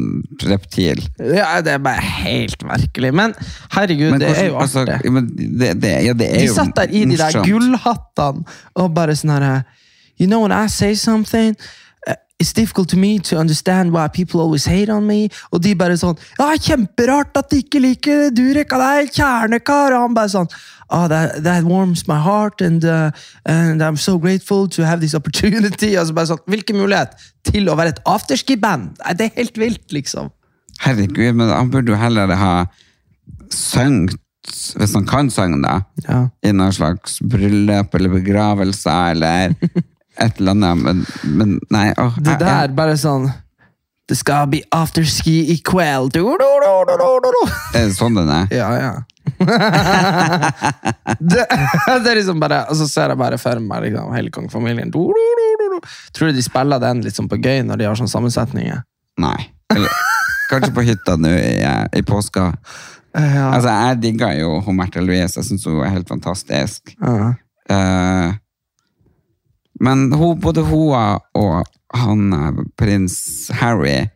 reptil. 0.49 1.03
Ja, 1.21 1.49
det 1.63 1.75
er 1.77 1.83
bare 1.85 2.03
helt 2.23 2.63
merkelig. 2.67 3.11
Men 3.15 3.35
herregud, 3.75 4.13
Men 4.15 4.23
det 4.23 4.31
er 4.33 4.49
jo 4.49 4.57
artig. 4.59 4.87
Altså, 4.95 5.25
det, 5.61 5.73
det, 5.83 5.93
ja, 6.07 6.15
det 6.19 6.31
er 6.31 6.41
De 6.43 6.55
satt 6.55 6.73
der 6.79 6.95
i 6.95 7.05
de 7.11 7.19
der 7.21 7.43
gullhattene 7.45 8.59
og 8.79 8.95
bare 8.97 9.19
sånn 9.19 9.35
her 9.37 9.61
You 10.19 10.27
know 10.27 10.43
when 10.43 10.51
I 10.51 10.67
say 10.67 10.97
something 10.99 11.55
uh, 11.55 11.88
It's 12.41 12.53
difficult 12.53 12.89
to 12.91 12.97
me 12.97 13.19
to 13.19 13.37
understand 13.37 13.93
why 13.93 14.07
people 14.07 14.41
always 14.41 14.65
hate 14.65 14.89
on 14.89 15.07
me. 15.07 15.29
Og 15.53 15.61
de 15.65 15.73
bare 15.75 15.97
sånn 15.99 16.17
Ja, 16.39 16.53
kjemperart 16.55 17.35
at 17.37 17.51
de 17.51 17.65
ikke 17.65 17.81
liker 17.83 18.29
Durek, 18.31 18.71
han 18.71 18.85
er 18.87 19.09
kjernekar. 19.11 19.97
Og 19.97 20.05
han 20.07 20.15
bare 20.15 20.31
sånn 20.37 20.51
Oh, 20.91 21.07
that, 21.07 21.43
that 21.45 21.65
warms 21.65 22.07
my 22.09 22.17
heart, 22.17 22.63
and, 22.63 22.83
uh, 22.83 23.11
and 23.45 23.83
I'm 23.83 23.99
so 23.99 24.17
grateful 24.17 24.67
to 24.69 24.87
have 24.87 25.03
this 25.03 25.15
opportunity. 25.15 25.97
Og 26.01 26.07
så 26.09 26.15
bare 26.17 26.31
sånn, 26.31 26.41
Hvilken 26.49 26.79
mulighet 26.81 27.13
til 27.45 27.69
å 27.69 27.75
være 27.77 27.93
et 27.97 28.01
afterski-band? 28.09 28.97
Det 29.19 29.27
er 29.27 29.35
helt 29.37 29.59
vilt, 29.61 29.85
liksom. 29.93 30.31
Herregud, 30.81 31.35
men 31.37 31.51
han 31.53 31.69
burde 31.75 31.93
jo 31.93 31.99
heller 32.01 32.33
ha 32.41 32.55
sunget, 33.53 34.17
hvis 34.79 34.95
han 34.97 35.05
kan 35.11 35.29
synge, 35.31 35.61
da, 35.67 35.81
Ja. 36.09 36.29
i 36.43 36.53
noen 36.57 36.73
slags 36.73 37.19
bryllup 37.21 37.95
eller 37.95 38.09
begravelse 38.15 38.95
eller 39.11 39.55
et 40.19 40.41
eller 40.41 40.51
annet, 40.57 40.83
men, 40.85 41.05
men 41.25 41.59
nei. 41.71 41.93
Åh, 41.99 42.17
Det 42.19 42.35
jeg- 42.37 42.41
der, 42.43 42.69
bare 42.77 42.97
sånn 42.99 43.29
Det 44.09 44.17
skal 44.17 44.47
bli 44.49 44.63
afterski 44.73 45.35
i 45.53 45.59
kveld. 45.61 46.13
Du, 46.15 46.23
du, 46.25 46.49
du, 46.65 46.73
du, 46.89 46.95
du, 46.97 47.29
du. 47.35 47.41
Er 47.77 47.87
det 47.91 47.97
sånn 47.99 48.15
den 48.17 48.31
er? 48.33 48.47
Ja, 48.57 48.71
ja. 48.81 48.93
det, 51.21 51.45
det 52.05 52.11
er 52.11 52.17
liksom 52.17 52.41
bare 52.41 52.63
Og 52.71 52.79
så 52.79 52.87
ser 52.89 53.13
jeg 53.13 53.19
bare 53.21 53.37
for 53.41 53.61
meg 53.61 53.85
liksom, 53.89 54.13
hele 54.17 54.33
kongefamilien. 54.35 54.89
Tror 54.93 56.31
du 56.33 56.33
de 56.39 56.45
spiller 56.47 56.81
den 56.83 57.03
liksom 57.05 57.29
på 57.29 57.37
gøy 57.45 57.61
når 57.69 57.83
de 57.83 57.89
har 57.91 57.99
sånne 58.01 58.13
sammensetninger? 58.15 58.81
Nei. 59.21 59.39
Eller, 59.75 59.93
kanskje 60.49 60.73
på 60.73 60.85
hytta 60.89 61.19
nå 61.21 61.29
i, 61.37 61.61
i 62.01 62.03
påska. 62.07 62.49
Ja. 63.19 63.49
Altså, 63.53 63.69
jeg 63.73 64.01
digger 64.07 64.33
jo 64.39 64.57
Märtha 64.73 65.03
Louise. 65.05 65.37
Jeg 65.37 65.49
syns 65.51 65.67
hun 65.69 65.83
er 65.85 65.93
helt 65.93 66.09
fantastisk. 66.09 66.95
Ja. 67.03 67.33
Eh, 67.69 68.37
men 69.81 70.09
hun, 70.13 70.39
både 70.43 70.65
hun 70.67 70.95
og 71.39 71.69
han 71.95 72.33
eh, 72.35 72.63
prins 72.79 73.19
Harry, 73.61 74.09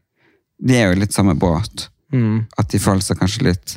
de 0.63 0.79
er 0.79 0.91
jo 0.93 1.01
litt 1.03 1.15
samme 1.15 1.35
båt. 1.39 1.89
Mm. 2.13 2.45
At 2.61 2.71
de 2.73 2.81
føler 2.83 3.05
seg 3.05 3.21
kanskje 3.21 3.47
litt 3.51 3.77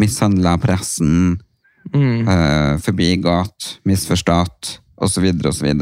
mishandla 0.00 0.56
av 0.56 0.62
pressen, 0.62 1.40
Mm. 1.90 2.28
Uh, 2.28 2.78
forbigått, 2.78 3.78
misforstått, 3.84 4.78
osv., 5.02 5.24
osv. 5.44 5.72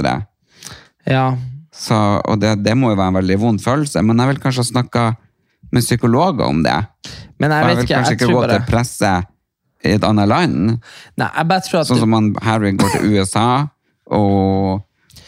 ja. 1.07 1.27
Så, 1.71 1.97
og 1.97 2.41
det, 2.43 2.57
det 2.65 2.75
må 2.77 2.91
jo 2.91 2.99
være 2.99 3.13
en 3.13 3.19
veldig 3.21 3.37
vond 3.41 3.61
følelse, 3.63 4.03
men 4.05 4.19
jeg 4.19 4.33
vil 4.33 4.41
kanskje 4.43 4.67
snakke 4.69 5.05
med 5.71 5.85
psykologer 5.85 6.49
om 6.49 6.65
det. 6.65 6.77
Men 7.41 7.55
jeg 7.55 7.65
vet 7.65 7.71
jeg 7.71 7.77
vil 7.77 7.85
ikke, 7.85 7.95
kanskje 7.95 8.17
ikke 8.17 8.29
gå 8.33 8.41
bare 8.41 8.57
til 8.57 8.67
presse 8.69 9.13
i 9.87 9.95
et 9.95 10.05
annet 10.05 10.29
land. 10.29 10.59
Nei, 11.21 11.29
jeg 11.29 11.49
bare 11.53 11.65
tror 11.65 11.81
at 11.81 11.89
Sånn 11.89 12.03
som 12.03 12.17
han, 12.19 12.33
Harry 12.45 12.75
går 12.77 12.97
til 12.97 13.07
USA, 13.15 13.47
og, 14.11 14.83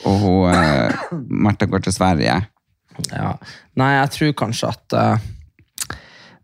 og 0.04 0.18
hun, 0.18 0.54
eh, 0.54 1.04
Märtha 1.28 1.66
går 1.66 1.84
til 1.84 1.94
Sverige. 1.94 2.40
Ja. 3.10 3.36
Nei, 3.78 3.92
jeg 3.96 4.10
tror 4.16 4.32
kanskje 4.42 4.72
at 4.72 4.96
eh, 4.98 5.28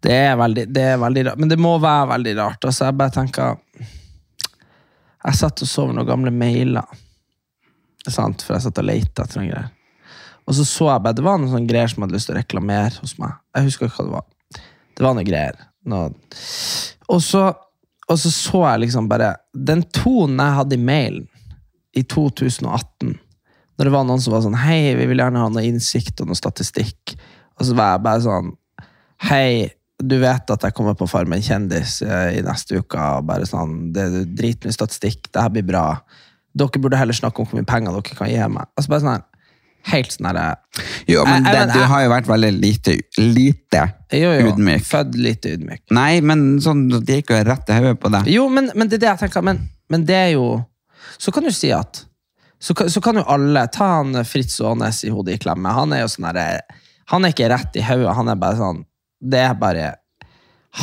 det, 0.05 0.15
er 0.15 0.37
veldig, 0.39 0.67
det 0.75 0.85
er 0.95 1.01
veldig 1.03 1.25
rart. 1.27 1.41
Men 1.43 1.51
det 1.51 1.59
må 1.61 1.75
være 1.83 2.09
veldig 2.15 2.37
rart. 2.39 2.65
Altså, 2.65 2.87
jeg 2.89 2.99
bare 2.99 3.15
tenker 3.15 3.57
Jeg 5.25 5.35
satt 5.35 5.63
og 5.63 5.69
så 5.69 5.89
noen 5.91 6.07
gamle 6.07 6.31
mailer. 6.31 6.87
Sant? 8.09 8.45
For 8.47 8.55
jeg 8.55 8.69
satt 8.69 8.81
og 8.81 8.87
lette 8.87 9.25
etter 9.25 9.41
noen 9.41 9.51
greier. 9.51 9.73
Og 10.49 10.57
så 10.57 10.65
så 10.65 10.87
jeg 10.89 11.05
bare, 11.05 11.17
det 11.19 11.25
var 11.27 11.41
noen 11.43 11.67
greier 11.69 11.91
som 11.91 12.05
hadde 12.05 12.17
lyst 12.17 12.31
til 12.31 12.37
å 12.37 12.39
reklamere 12.39 12.95
hos 13.03 13.19
meg. 13.21 13.35
Jeg 13.57 13.67
husker 13.67 13.91
ikke 13.91 13.99
hva 13.99 14.07
det 14.07 14.15
var. 14.15 14.63
Det 14.97 15.05
var 15.05 15.17
noen 15.19 15.29
greier. 15.29 15.59
Noe. 15.89 16.13
Og, 17.09 17.21
så, 17.25 17.43
og 18.09 18.21
så 18.23 18.31
så 18.33 18.63
jeg 18.65 18.83
liksom 18.83 19.07
bare 19.09 19.31
Den 19.55 19.85
tonen 19.95 20.41
jeg 20.43 20.57
hadde 20.59 20.77
i 20.77 20.83
mailen 20.83 21.29
i 21.97 22.03
2018 22.05 23.15
når 23.79 23.85
det 23.89 23.93
var 23.95 24.05
noen 24.09 24.21
som 24.23 24.33
var 24.35 24.43
sånn 24.43 24.59
Hei, 24.59 24.95
vi 24.99 25.07
vil 25.07 25.21
gjerne 25.23 25.39
ha 25.43 25.49
noe 25.55 25.63
innsikt 25.67 26.21
og 26.21 26.27
noe 26.31 26.39
statistikk. 26.39 27.15
Og 27.59 27.67
så 27.69 27.75
var 27.79 27.93
jeg 27.97 28.03
bare 28.07 28.23
sånn 28.25 28.53
Hei, 29.29 29.71
du 29.99 30.17
vet 30.23 30.51
at 30.55 30.63
jeg 30.67 30.75
kommer 30.77 30.95
på 30.99 31.09
Farmen 31.11 31.43
kjendis 31.43 32.01
eh, 32.07 32.37
i 32.39 32.43
neste 32.47 32.79
uke. 32.83 32.99
og 32.99 33.25
bare 33.27 33.47
sånn, 33.51 33.93
Det 33.95 34.05
er 34.05 34.29
dritmye 34.39 34.75
statistikk. 34.75 35.31
Det 35.33 35.43
her 35.43 35.51
blir 35.55 35.67
bra. 35.67 35.87
Dere 36.59 36.81
burde 36.83 36.99
heller 36.99 37.15
snakke 37.15 37.43
om 37.43 37.47
hvor 37.51 37.59
mye 37.59 37.67
penger 37.67 37.95
dere 37.97 38.19
kan 38.19 38.31
gi 38.31 38.39
meg. 38.51 38.71
Altså 38.79 38.95
bare 38.95 39.05
sånn 39.07 39.27
Helt 39.89 40.11
sånn 40.13 40.27
herre 40.27 40.57
Jo, 41.09 41.23
men 41.25 41.45
Jeg- 41.47 41.55
det, 41.69 41.75
du 41.79 41.85
har 41.87 42.03
jo 42.03 42.09
vært 42.11 42.27
veldig 42.27 42.51
lite, 42.61 42.97
lite 43.19 43.83
Jo, 44.13 44.33
jo. 44.35 44.49
ydmyk. 44.53 44.83
Født 44.85 45.15
lite 45.15 45.55
ydmyk. 45.55 45.83
Nei, 45.95 46.21
men 46.21 46.59
sånn, 46.61 46.89
det 47.07 47.21
gikk 47.23 47.31
jo 47.31 47.45
rett 47.47 47.71
i 47.71 47.79
hodet 47.79 48.01
på 48.01 48.11
deg. 48.11 48.27
Jo, 48.27 48.49
men, 48.49 48.71
men 48.75 48.89
det 48.91 48.99
er 48.99 49.05
det 49.07 49.09
jeg 49.15 49.23
tenker. 49.31 49.43
Men, 49.47 49.63
men 49.89 50.05
det 50.05 50.17
er 50.17 50.31
jo 50.35 50.65
Så 51.19 51.33
kan 51.33 51.43
du 51.47 51.51
si 51.55 51.71
at 51.73 52.05
Så 52.59 52.75
så 52.91 53.01
kan 53.01 53.19
jo 53.21 53.27
alle 53.31 53.67
ta 53.71 53.87
han 53.99 54.19
Fritz 54.27 54.59
Aanes 54.61 55.05
i 55.07 55.13
hodet 55.15 55.37
i 55.37 55.43
klemme. 55.43 55.73
Han 55.75 55.95
er 55.95 56.03
jo 56.03 56.13
sånn 56.13 56.29
derre 56.31 56.61
Han 57.09 57.25
er 57.25 57.33
ikke 57.33 57.51
rett 57.53 57.77
i 57.79 57.85
hodet. 57.87 58.15
Han 58.19 58.29
er 58.29 58.41
bare 58.41 58.59
sånn 58.59 58.85
Det 59.19 59.43
er 59.47 59.59
bare 59.59 59.93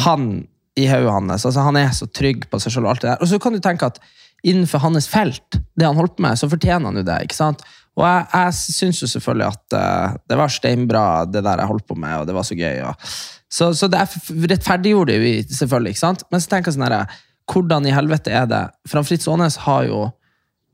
han 0.03 0.45
i 0.75 0.87
hodet 0.89 1.11
hans. 1.13 1.45
Altså, 1.45 1.63
han 1.63 1.77
er 1.79 1.91
så 1.95 2.07
trygg 2.07 2.47
på 2.51 2.59
seg 2.59 2.73
selv. 2.73 2.87
Og 2.87 2.95
alt 2.95 3.03
det 3.03 3.11
der. 3.11 3.21
Og 3.23 3.29
så 3.31 3.39
kan 3.39 3.53
du 3.55 3.61
tenke 3.63 3.87
at 3.87 3.99
innenfor 4.45 4.81
hans 4.83 5.07
felt, 5.09 5.57
det 5.75 5.87
han 5.87 5.97
holdt 5.97 6.17
på 6.17 6.25
med, 6.25 6.37
så 6.37 6.49
fortjener 6.51 6.89
han 6.89 6.99
jo 6.99 7.05
det. 7.05 7.19
ikke 7.25 7.37
sant? 7.37 7.63
Og 7.95 8.03
jeg, 8.03 8.25
jeg 8.33 8.75
syns 8.75 8.99
jo 9.01 9.07
selvfølgelig 9.07 9.47
at 9.47 9.75
uh, 9.77 10.17
det 10.27 10.37
var 10.39 10.51
steinbra, 10.51 11.05
det 11.31 11.43
der 11.45 11.61
jeg 11.63 11.71
holdt 11.71 11.87
på 11.87 11.95
med, 11.95 12.17
og 12.19 12.27
det 12.27 12.35
var 12.35 12.47
så 12.47 12.57
gøy. 12.59 12.81
Og, 12.89 13.07
så, 13.47 13.69
så 13.77 13.87
det 13.91 14.01
er 14.01 14.49
rettferdiggjorde 14.51 15.15
vi 15.21 15.33
selvfølgelig, 15.47 15.95
ikke 15.95 16.03
sant? 16.03 16.25
Men 16.31 16.43
så 16.43 16.51
tenker 16.51 16.71
jeg 16.71 16.79
sånn 16.79 16.89
herre 16.89 17.05
Hvordan 17.45 17.85
i 17.85 17.91
helvete 17.93 18.31
er 18.33 18.47
det? 18.49 18.63
For 18.89 18.97
han 18.97 19.05
Fritz 19.05 19.27
Aanes 19.29 19.59
har 19.67 19.83
jo 19.85 19.99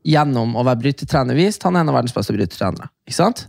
gjennom 0.04 0.56
å 0.56 0.64
være 0.66 0.80
brytetrener 0.82 1.38
vist 1.38 1.62
han 1.66 1.76
er 1.76 1.84
en 1.84 1.92
av 1.92 1.98
verdens 2.00 2.14
beste 2.16 2.34
brytetrenere. 2.34 2.90
Ikke 3.06 3.18
sant? 3.18 3.46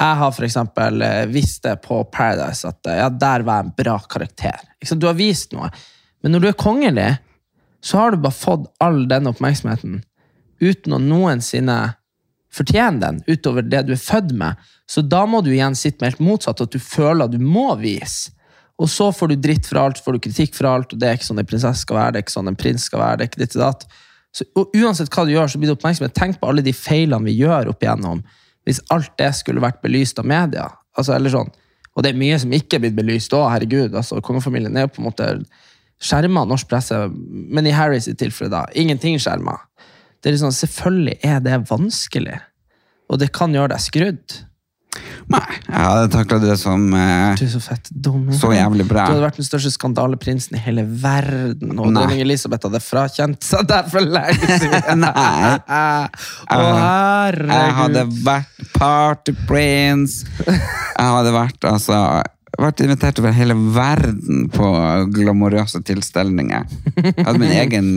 Jeg 0.00 0.16
har 0.16 0.44
eksempel 0.46 1.02
eh, 1.04 1.24
visst 1.28 1.64
det 1.66 1.76
på 1.84 1.98
Paradise 2.12 2.68
at 2.68 2.88
eh, 2.88 3.00
ja, 3.02 3.08
der 3.12 3.44
var 3.44 3.60
jeg 3.60 3.68
en 3.68 3.74
bra 3.82 3.96
karakter. 4.08 4.60
Du 4.96 5.08
har 5.08 5.18
vist 5.18 5.52
noe. 5.52 5.68
Men 6.24 6.34
når 6.34 6.44
du 6.44 6.48
er 6.50 6.60
kongelig, 6.60 7.10
så 7.84 8.00
har 8.00 8.12
du 8.12 8.22
bare 8.24 8.36
fått 8.36 8.68
all 8.80 9.02
den 9.08 9.28
oppmerksomheten 9.28 10.00
uten 10.60 10.96
å 10.96 11.00
noensinne 11.00 11.78
fortjene 12.52 13.00
den, 13.00 13.20
utover 13.30 13.64
det 13.64 13.84
du 13.88 13.94
er 13.94 14.00
født 14.02 14.34
med. 14.36 14.58
Så 14.90 15.04
da 15.06 15.22
må 15.28 15.40
du 15.44 15.52
igjen 15.52 15.76
sitte 15.78 16.02
med 16.02 16.14
helt 16.14 16.24
motsatt, 16.24 16.60
at 16.60 16.72
du 16.74 16.80
føler 16.82 17.26
at 17.26 17.34
du 17.34 17.40
må 17.40 17.68
vise. 17.80 18.34
Og 18.80 18.88
så 18.88 19.10
får 19.12 19.30
du 19.30 19.42
dritt 19.44 19.68
for 19.68 19.82
alt, 19.82 20.00
får 20.00 20.16
du 20.16 20.24
kritikk 20.24 20.54
for 20.56 20.68
alt, 20.70 20.92
og 20.92 21.00
det 21.00 21.08
er 21.08 21.18
ikke 21.18 21.28
sånn 21.28 21.42
en 21.42 21.48
prinsesse 21.48 21.84
skal 21.84 21.98
være, 21.98 22.14
det 22.14 22.20
er 22.20 22.24
ikke 22.24 22.36
sånn 22.38 22.48
en 22.48 22.58
prins 22.58 22.86
skal 22.88 23.02
være, 23.02 23.18
det 23.20 23.26
er 23.26 23.30
ikke 23.30 23.42
ditt 23.42 23.56
og 23.58 23.64
datt. 23.66 23.84
Så, 24.36 24.46
og 24.58 24.74
uansett 24.78 25.10
hva 25.10 25.24
du 25.26 25.32
gjør, 25.34 25.50
så 25.50 25.58
blir 25.58 25.70
det 25.70 25.76
oppmerksomhet. 25.78 26.14
Tenk 26.16 26.38
på 26.40 26.50
alle 26.50 26.64
de 26.66 26.74
feilene 26.76 27.26
vi 27.26 27.38
gjør 27.40 27.72
opp 27.72 27.82
igjennom, 27.82 28.22
hvis 28.68 28.82
alt 28.94 29.12
det 29.18 29.32
skulle 29.38 29.62
vært 29.62 29.80
belyst 29.82 30.20
av 30.22 30.28
media. 30.30 30.68
Altså, 30.98 31.16
eller 31.16 31.32
sånn. 31.32 31.50
Og 31.96 32.04
det 32.04 32.12
er 32.12 32.20
mye 32.20 32.38
som 32.38 32.52
ikke 32.54 32.78
er 32.78 32.84
blitt 32.84 32.98
belyst 32.98 33.34
òg, 33.34 33.48
herregud. 33.50 33.96
Altså, 33.96 34.20
kongefamilien 34.24 34.76
er 34.78 34.86
jo 34.86 34.92
på 34.94 35.02
en 35.02 35.08
måte 35.08 35.30
skjerma 36.00 36.46
norsk 36.48 36.68
presse, 36.70 36.96
men 37.20 37.66
i 37.68 37.74
Harrys 37.76 38.08
tilfelle, 38.08 38.52
da, 38.52 38.64
ingenting 38.78 39.18
skjerma. 39.20 39.58
Det 40.20 40.30
er 40.30 40.36
liksom, 40.36 40.54
selvfølgelig 40.54 41.18
er 41.26 41.42
det 41.44 41.58
vanskelig, 41.68 42.38
og 43.10 43.20
det 43.20 43.32
kan 43.36 43.52
gjøre 43.56 43.74
deg 43.74 43.84
skrudd. 43.84 44.38
Nei, 45.30 45.40
jeg 45.68 45.78
hadde 45.86 46.08
takla 46.10 46.38
det 46.42 46.56
som 46.58 46.88
eh, 46.98 47.36
Du 47.38 47.44
er 47.44 47.50
så 47.52 47.60
fett 47.62 47.86
dum. 47.94 48.24
så 48.34 48.50
jævlig 48.50 48.86
bra. 48.88 49.04
Du 49.06 49.12
hadde 49.14 49.22
vært 49.28 49.38
den 49.38 49.46
største 49.46 49.70
skandaleprinsen 49.76 50.56
i 50.58 50.62
hele 50.64 50.82
verden, 50.84 51.76
og 51.78 51.92
Nei. 51.92 52.00
dronning 52.00 52.22
Elisabeth 52.24 52.66
hadde 52.66 52.80
frakjent 52.82 53.46
seg 53.46 53.68
der 53.70 53.86
for 53.92 54.02
lenge 54.02 54.58
siden. 54.64 55.04
Nei. 55.06 55.54
Å, 55.70 56.58
herregud. 56.80 57.54
Jeg 57.54 57.76
hadde 57.78 58.04
vært 58.26 58.66
party 58.74 59.36
prince. 59.46 60.26
Jeg 60.48 61.14
hadde 61.14 61.32
vært 61.38 61.68
altså 61.70 62.00
vært 62.60 62.82
invitert 62.84 63.20
over 63.22 63.32
hele 63.32 63.54
verden 63.72 64.48
på 64.52 64.66
glamorøse 65.14 65.80
tilstelninger. 65.86 66.66
Jeg 66.98 67.14
hadde 67.22 67.38
min 67.40 67.54
egen, 67.62 67.92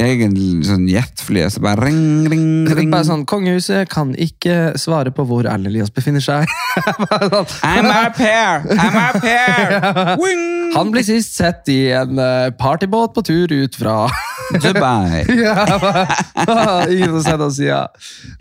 egen 0.00 0.34
sånn 0.66 0.86
jetfly, 0.90 1.44
så 1.52 1.60
bare 1.64 1.86
ring, 1.88 2.24
ring, 2.30 2.46
ring. 2.74 2.90
bare 2.92 3.06
sånn, 3.06 3.24
Kongehuset 3.30 3.88
kan 3.92 4.12
ikke 4.18 4.72
svare 4.80 5.12
på 5.14 5.24
hvor 5.28 5.46
Erlend 5.46 5.70
Elias 5.70 5.92
befinner 5.94 6.24
seg. 6.24 6.48
Sånn, 6.74 7.46
I'm 7.62 7.86
up 7.90 8.16
here! 8.18 8.64
I'm 8.74 8.96
up 8.98 9.20
here! 9.22 10.16
Han 10.74 10.90
blir 10.90 11.04
sist 11.06 11.36
sett 11.38 11.68
i 11.70 11.92
en 11.94 12.18
eh, 12.18 12.48
partybåt 12.58 13.12
på 13.14 13.22
tur 13.22 13.52
ut 13.54 13.76
fra 13.78 14.08
Dubai. 14.64 15.22
Ja, 15.38 15.66
bare- 15.78 16.88
Ingen 16.90 17.12
som 17.14 17.22
sender 17.28 17.46
oss 17.46 17.60
sida. 17.60 17.84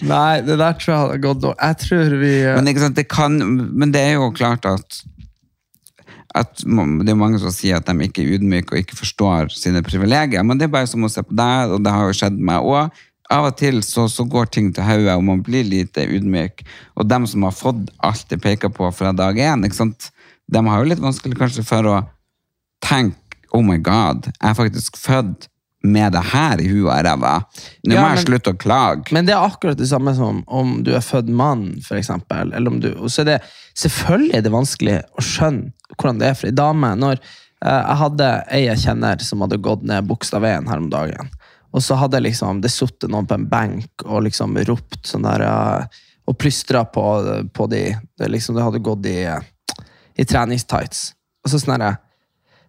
Nei, 0.01 0.41
det 0.41 0.57
der 0.57 0.73
tror 0.79 0.93
jeg 0.95 1.01
hadde 1.03 1.19
gått 1.27 1.45
nå. 1.45 1.53
Jeg 1.59 1.77
tror 1.85 2.15
vi 2.23 2.31
eh, 2.41 2.55
Men, 2.57 2.71
sant, 2.81 2.97
det 2.97 3.05
kan, 3.11 3.37
men 3.77 3.93
det 3.93 4.01
er 4.07 4.15
jo 4.17 4.31
klart 4.33 4.65
at, 4.65 5.03
at 6.33 6.63
det 6.63 7.13
er 7.13 7.19
mange 7.19 7.39
som 7.41 7.53
sier 7.53 7.77
at 7.77 7.89
de 7.89 8.07
ikke 8.07 8.23
er 8.23 8.37
ydmyke 8.37 8.73
og 8.73 8.81
ikke 8.81 8.97
forstår 8.97 9.53
sine 9.53 9.83
privilegier, 9.85 10.45
men 10.45 10.57
det 10.59 10.67
er 10.67 10.75
bare 10.75 10.89
som 10.89 11.05
å 11.05 11.11
se 11.11 11.21
på 11.25 11.35
deg, 11.37 11.75
og 11.75 11.83
det 11.85 11.93
har 11.93 12.09
jo 12.09 12.15
skjedd 12.17 12.39
meg 12.41 12.65
òg. 12.65 13.03
Av 13.33 13.47
og 13.47 13.55
til 13.57 13.79
så, 13.85 14.07
så 14.11 14.25
går 14.29 14.49
ting 14.53 14.71
til 14.75 14.85
hodet, 14.85 15.13
og 15.15 15.23
man 15.25 15.41
blir 15.45 15.65
lite 15.65 16.03
ydmyk. 16.05 16.65
Og 16.99 17.07
dem 17.09 17.25
som 17.29 17.45
har 17.47 17.55
fått 17.55 17.87
alt 18.03 18.27
de 18.29 18.37
peker 18.41 18.73
på 18.73 18.89
fra 18.93 19.13
dag 19.15 19.39
én, 19.39 19.63
ikke 19.65 19.79
sant? 19.79 20.09
de 20.53 20.67
har 20.67 20.81
jo 20.81 20.89
litt 20.91 21.01
vanskelig 21.03 21.39
kanskje 21.39 21.65
for 21.65 21.87
å 21.87 21.97
tenke 22.83 23.19
oh 23.53 23.61
my 23.63 23.77
god, 23.81 24.31
jeg 24.33 24.49
er 24.49 24.57
faktisk 24.57 24.97
født 24.97 25.47
med 25.83 26.13
det 26.15 26.21
her 26.31 26.61
i 26.63 26.69
huet 26.71 26.87
og 26.87 27.01
ræva. 27.05 27.33
Nå 27.83 27.97
må 27.97 28.05
jeg 28.13 28.23
slutte 28.23 28.53
å 28.53 28.57
klage. 28.57 29.11
Men 29.13 29.27
det 29.27 29.35
er 29.35 29.43
akkurat 29.43 29.77
det 29.77 29.89
samme 29.89 30.13
som 30.15 30.39
om 30.47 30.77
du 30.85 30.93
er 30.95 31.03
født 31.03 31.27
mann, 31.27 31.65
for 31.83 31.99
eksempel. 31.99 32.53
Eller 32.55 32.71
om 32.71 32.79
du, 32.81 32.87
og 32.95 33.11
så 33.11 33.25
det 33.27 33.41
selvfølgelig 33.77 34.37
er 34.37 34.45
det 34.45 34.53
vanskelig 34.53 34.95
å 35.19 35.25
skjønne 35.27 35.82
hvordan 35.97 36.19
det 36.21 36.29
er 36.29 36.37
for 36.37 36.49
ei 36.49 36.55
dame. 36.55 36.93
Når 36.99 37.17
eh, 37.17 37.79
jeg 37.79 37.99
hadde 38.03 38.29
ei 38.53 38.63
jeg 38.67 38.83
kjenner 38.85 39.25
som 39.25 39.43
hadde 39.45 39.61
gått 39.63 39.85
ned 39.87 40.07
Bogstadveien 40.09 40.69
her 40.69 40.83
om 40.83 40.89
dagen. 40.93 41.31
Og 41.73 41.81
så 41.81 41.97
hadde 41.97 42.21
liksom, 42.21 42.61
det 42.61 42.69
sittet 42.69 43.09
noen 43.09 43.27
på 43.29 43.37
en 43.37 43.47
benk 43.49 44.05
og 44.05 44.27
liksom 44.27 44.55
ropt 44.69 45.07
sånn 45.09 45.25
der 45.25 45.45
eh, 45.47 46.01
Og 46.29 46.37
plystra 46.39 46.85
på, 46.87 47.03
på 47.51 47.67
de. 47.67 47.83
Det, 48.17 48.29
liksom, 48.31 48.55
det 48.55 48.63
hadde 48.63 48.79
gått 48.79 49.05
i, 49.09 49.23
eh, 49.27 49.85
i 50.15 50.25
treningstights. 50.25 51.09
Og 51.43 51.51
så 51.51 51.59
sånn 51.59 51.81
der, 51.81 51.97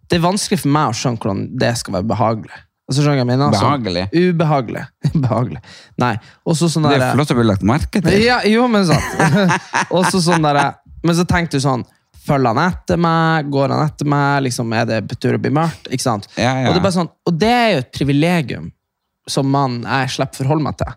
Det 0.08 0.18
er 0.18 0.24
vanskelig 0.24 0.64
for 0.64 0.72
meg 0.74 0.90
å 0.90 0.96
skjønne 0.98 1.20
hvordan 1.22 1.44
det 1.60 1.74
skal 1.78 2.00
være 2.00 2.08
behagelig. 2.10 2.64
Altså, 2.84 3.00
skjønner 3.00 3.22
jeg 3.22 3.28
mener? 3.30 3.54
Sånn, 3.54 3.62
Behagelig? 3.64 4.02
Ubehagelig. 4.12 4.82
Behagelig. 5.24 5.60
Nei. 6.02 6.14
Sånn 6.52 6.88
Det 6.90 6.98
er 6.98 7.14
flott 7.14 7.32
å 7.32 7.36
bli 7.38 7.46
lagt 7.48 7.64
merke 7.64 8.02
til. 8.04 8.16
ja, 8.20 8.42
jo, 8.48 8.66
men 8.68 8.84
sant. 8.88 9.54
og 9.94 10.04
så 10.12 10.20
sånn 10.24 10.44
der, 10.44 10.60
men 11.04 11.16
så 11.16 11.24
tenkte 11.28 11.60
du 11.60 11.64
sånn 11.64 11.86
Følger 12.24 12.54
han 12.54 12.72
etter 12.72 13.00
meg? 13.00 13.50
Går 13.52 13.74
han 13.74 13.84
etter 13.84 14.08
meg? 14.08 14.44
Liksom, 14.46 14.72
er 14.76 14.88
det 14.88 15.00
betyr 15.10 15.36
å 15.36 15.42
bli 15.42 15.52
mørkt? 15.54 15.90
Ikke 15.92 16.06
sant? 16.06 16.28
Ja, 16.40 16.54
ja. 16.62 16.70
Og, 16.70 16.78
det 16.78 16.92
sånn, 16.94 17.10
og 17.28 17.38
det 17.40 17.52
er 17.52 17.70
jo 17.74 17.82
et 17.82 17.94
privilegium 17.96 18.70
som 19.30 19.48
man, 19.48 19.82
jeg 19.84 20.12
slipper 20.16 20.42
forholde 20.42 20.66
meg 20.66 20.78
til. 20.80 20.92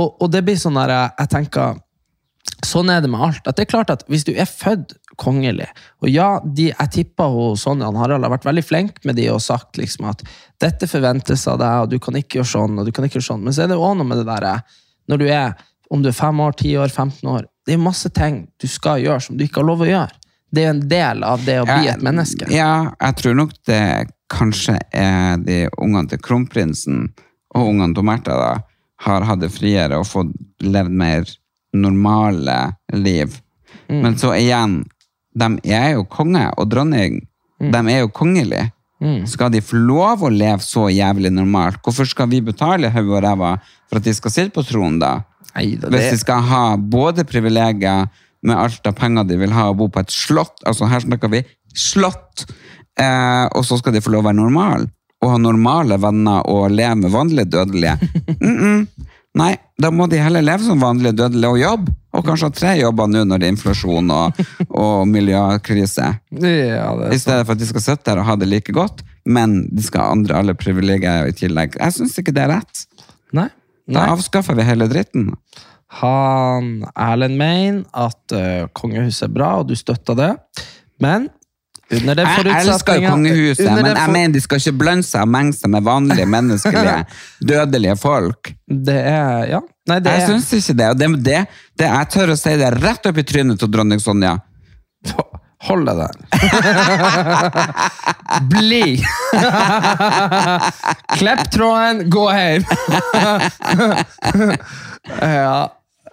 Og, 0.00 0.16
og 0.24 0.30
det 0.32 0.42
blir 0.44 0.56
sånn 0.60 0.80
der, 0.80 0.94
jeg 1.20 1.32
tenker 1.32 1.80
Sånn 2.64 2.90
er 2.92 3.00
det 3.00 3.08
med 3.12 3.20
alt. 3.24 3.46
At 3.48 3.56
det 3.56 3.64
er 3.64 3.70
klart 3.70 3.90
at 3.92 4.02
Hvis 4.08 4.24
du 4.24 4.30
er 4.32 4.48
født 4.48 4.94
kongelig 5.20 5.66
Og 6.02 6.08
ja, 6.10 6.40
de, 6.44 6.70
jeg 6.72 7.04
hun, 7.20 7.58
Sonja 7.60 7.88
og 7.88 7.98
Harald 8.00 8.24
har 8.24 8.32
vært 8.32 8.46
veldig 8.48 8.64
flink 8.64 8.98
med 9.04 9.18
de 9.20 9.28
og 9.32 9.42
sagt 9.44 9.78
liksom 9.80 10.08
at 10.10 10.24
dette 10.62 10.88
forventes 10.88 11.44
av 11.50 11.60
deg, 11.60 11.84
og 11.84 11.92
du 11.92 11.98
kan 12.02 12.16
ikke 12.18 12.40
gjøre 12.40 12.50
sånn, 12.50 12.78
og 12.80 12.88
du 12.88 12.92
kan 12.94 13.06
ikke 13.06 13.18
gjøre 13.18 13.28
sånn. 13.28 13.44
Men 13.44 13.54
så 13.54 13.64
er 13.64 13.70
det 13.70 13.78
også 13.78 14.00
noe 14.00 14.08
med 14.08 14.20
det 14.22 14.26
der 14.28 14.64
når 15.10 15.20
du 15.20 15.26
er 15.28 15.54
om 15.92 16.02
du 16.02 16.08
er 16.08 16.16
fem 16.16 16.40
år, 16.40 16.56
ti 16.58 16.72
år, 16.80 16.88
15 16.88 17.28
år 17.30 17.44
Det 17.66 17.76
er 17.76 17.80
masse 17.80 18.10
ting 18.16 18.44
du 18.60 18.66
skal 18.70 19.02
gjøre 19.04 19.22
som 19.26 19.36
du 19.38 19.44
ikke 19.44 19.60
har 19.62 19.68
lov 19.68 19.84
å 19.84 19.88
gjøre. 19.88 20.23
Det 20.54 20.62
er 20.62 20.68
jo 20.68 20.74
en 20.76 20.84
del 20.88 21.24
av 21.26 21.44
det 21.44 21.56
å 21.62 21.66
bli 21.66 21.88
et 21.90 22.02
menneske. 22.04 22.46
Ja, 22.54 22.94
jeg 23.00 23.18
tror 23.20 23.38
nok 23.40 23.54
det 23.66 23.82
kanskje 24.30 24.76
er 24.94 25.40
de 25.42 25.64
ungene 25.82 26.08
til 26.10 26.22
kronprinsen 26.22 27.08
og 27.54 27.70
ungene 27.72 27.94
til 27.96 28.06
Märtha 28.06 28.36
da, 28.38 28.52
har 29.04 29.26
hatt 29.26 29.42
det 29.42 29.50
friere 29.52 29.98
og 30.00 30.06
fått 30.08 30.32
levd 30.64 30.94
mer 30.94 31.28
normale 31.74 32.58
liv. 32.94 33.34
Mm. 33.90 34.00
Men 34.00 34.16
så 34.18 34.32
igjen, 34.38 34.78
de 35.34 35.50
er 35.74 35.96
jo 35.96 36.06
konge 36.08 36.46
og 36.54 36.70
dronning. 36.70 37.20
Mm. 37.60 37.70
De 37.74 37.82
er 37.92 38.04
jo 38.04 38.14
kongelige. 38.14 38.70
Skal 39.28 39.50
de 39.52 39.60
få 39.60 39.76
lov 39.76 40.22
å 40.24 40.30
leve 40.32 40.62
så 40.64 40.86
jævlig 40.88 41.32
normalt? 41.34 41.82
Hvorfor 41.84 42.08
skal 42.08 42.30
vi 42.30 42.40
betale 42.44 42.88
høy 42.94 43.02
og 43.04 43.20
ræva 43.24 43.56
for 43.90 44.00
at 44.00 44.06
de 44.06 44.14
skal 44.16 44.32
sitte 44.32 44.54
på 44.54 44.64
tronen 44.64 45.00
da? 45.02 45.18
Neida, 45.54 45.90
Hvis 45.92 46.14
de 46.14 46.20
skal 46.22 46.40
ha 46.48 46.62
både 46.78 47.26
privilegier 47.28 48.08
med 48.44 48.58
alt 48.60 48.86
av 48.86 48.96
penger 48.98 49.26
de 49.28 49.38
vil 49.40 49.54
ha, 49.56 49.70
og 49.70 49.80
bo 49.80 49.88
på 49.92 50.02
et 50.04 50.12
slott, 50.12 50.60
altså 50.68 50.88
her 50.90 51.04
snakker 51.04 51.32
vi 51.32 51.42
slott, 51.74 52.44
eh, 53.00 53.46
og 53.50 53.64
så 53.66 53.80
skal 53.80 53.96
de 53.96 54.04
få 54.04 54.12
lov 54.14 54.24
å 54.24 54.28
være 54.28 54.40
normal, 54.42 54.86
og 55.24 55.32
ha 55.32 55.40
normale 55.40 55.98
venner 56.00 56.44
og 56.52 56.68
leve 56.74 57.00
med 57.02 57.14
vanlige 57.14 57.50
dødelige. 57.56 57.98
Mm 58.44 58.56
-mm. 58.58 58.86
Nei, 59.34 59.56
da 59.78 59.90
må 59.90 60.06
de 60.06 60.20
heller 60.22 60.42
leve 60.42 60.62
som 60.62 60.80
vanlige 60.80 61.16
dødelige 61.18 61.50
og 61.50 61.58
jobbe, 61.58 61.92
og 62.14 62.26
kanskje 62.26 62.46
ha 62.46 62.54
tre 62.54 62.74
jobber 62.78 63.08
nå 63.10 63.24
når 63.24 63.38
det 63.38 63.46
er 63.46 63.54
inflasjon 63.54 64.10
og, 64.10 64.44
og 64.68 65.08
miljøkrise. 65.08 66.12
Ja, 66.74 67.10
I 67.10 67.18
stedet 67.18 67.46
for 67.46 67.52
at 67.52 67.58
de 67.58 67.66
skal 67.66 67.80
sitte 67.80 68.10
der 68.10 68.22
og 68.22 68.28
ha 68.28 68.36
det 68.36 68.48
like 68.48 68.72
godt, 68.72 69.02
men 69.26 69.68
de 69.74 69.82
skal 69.82 70.00
ha 70.00 70.14
andre 70.14 70.38
alle 70.38 70.54
privilegier 70.54 71.26
i 71.26 71.32
tillegg. 71.32 71.74
Jeg 71.80 71.92
syns 71.92 72.18
ikke 72.18 72.34
det 72.36 72.42
er 72.42 72.52
rett. 72.58 72.86
Nei. 73.34 73.48
Da 73.90 74.06
avskaffer 74.14 74.54
vi 74.56 74.64
hele 74.64 74.86
dritten. 74.88 75.32
Han 76.00 76.84
Erlend 76.98 77.38
mener 77.38 77.84
at 77.94 78.34
uh, 78.34 78.66
kongehuset 78.74 79.28
er 79.28 79.34
bra, 79.34 79.50
og 79.60 79.68
du 79.70 79.76
støtter 79.78 80.18
det. 80.18 80.32
Men 81.02 81.28
under 81.92 82.16
den 82.16 82.26
Jeg 82.26 82.64
elsker 82.64 82.96
jo 82.98 83.10
kongehuset, 83.10 83.68
men 83.68 83.90
jeg 83.92 84.10
mener 84.10 84.32
de 84.34 84.40
skal 84.42 84.62
ikke 84.62 84.72
blande 84.80 85.06
seg 85.06 85.26
og 85.26 85.30
menge 85.34 85.52
seg 85.58 85.70
med 85.74 85.84
vanlige 85.84 86.26
menneskelige, 86.26 86.96
dødelige 87.52 87.96
folk. 88.00 88.54
Det 88.66 88.98
er 88.98 89.46
Ja. 89.52 89.60
Nei, 89.84 89.98
det 90.00 90.14
Jeg 90.14 90.22
er 90.22 90.28
syns 90.32 90.52
ikke 90.56 90.74
det. 90.78 90.86
Og 90.94 90.98
det, 90.98 91.08
det, 91.26 91.40
det 91.76 91.88
jeg 91.90 92.08
tør 92.14 92.30
å 92.32 92.36
si 92.40 92.54
det 92.56 92.70
rett 92.78 93.06
opp 93.10 93.18
i 93.20 93.24
trynet 93.28 93.60
til 93.60 93.68
dronning 93.68 94.00
Sonja. 94.00 94.38
Hold 95.64 95.86
deg 95.88 96.00
der. 96.00 96.14
Bli! 98.52 98.96
Klepp 101.20 101.44
tråden, 101.52 102.02
gå 102.12 102.24
hjem! 102.32 102.66
ja. 105.20 105.56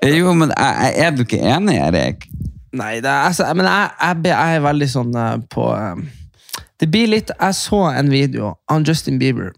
Jo, 0.02 0.32
men 0.34 0.50
jeg, 0.50 0.94
er 0.98 1.12
du 1.14 1.22
ikke 1.26 1.42
enig, 1.46 1.78
Erik? 1.78 2.26
Nei, 2.74 2.96
det 3.04 3.10
er, 3.12 3.28
altså, 3.28 3.46
men 3.58 3.68
jeg, 3.68 3.92
jeg, 4.00 4.24
jeg 4.32 4.58
er 4.58 4.64
veldig 4.66 4.88
sånn 4.90 5.12
eh, 5.20 5.34
på 5.52 5.66
eh, 5.76 6.62
Det 6.80 6.88
blir 6.90 7.12
litt 7.12 7.34
Jeg 7.36 7.58
så 7.58 7.82
en 7.92 8.10
video 8.10 8.54
av 8.72 8.88
Justin 8.88 9.20
Bieber. 9.22 9.52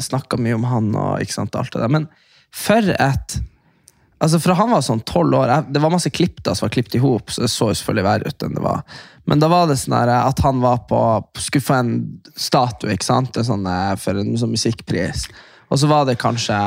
Snakka 0.00 0.40
mye 0.40 0.56
om 0.56 0.66
han 0.66 0.90
og 0.96 1.22
ikke 1.22 1.36
sant, 1.36 1.58
alt 1.58 1.70
det 1.74 1.84
der. 1.84 1.92
Men 1.98 2.10
for 2.50 2.94
et 2.96 3.40
Altså, 4.20 4.36
fra 4.36 4.52
han 4.58 4.68
var 4.68 4.82
sånn 4.84 5.00
tolv 5.08 5.32
år 5.38 5.48
jeg, 5.48 5.70
Det 5.72 5.80
var 5.80 5.92
masse 5.94 6.10
klipp 6.12 6.42
da 6.44 6.52
som 6.52 6.66
var 6.66 6.74
klippet 6.74 6.98
i 6.98 7.00
hop, 7.00 7.30
så 7.32 7.46
det 7.46 7.48
så 7.48 7.70
selvfølgelig 7.70 8.04
verre 8.04 8.28
ut 8.28 8.44
enn 8.44 8.58
det 8.58 8.64
var. 8.64 8.82
Men 9.30 9.40
da 9.40 9.48
var 9.48 9.70
det 9.70 9.78
sånn 9.80 9.96
at 9.96 10.42
han 10.44 10.60
var 10.60 10.82
på 10.90 11.00
skulle 11.40 11.64
få 11.64 11.78
en 11.78 11.94
statue 12.36 12.92
ikke 12.92 13.06
sant? 13.06 13.38
Er 13.40 13.46
sånn, 13.48 13.64
eh, 13.64 13.94
for 14.00 14.20
en 14.20 14.34
sånn 14.36 14.52
musikkpris. 14.52 15.24
Og 15.72 15.80
så 15.80 15.88
var 15.88 16.04
det 16.04 16.20
kanskje 16.20 16.58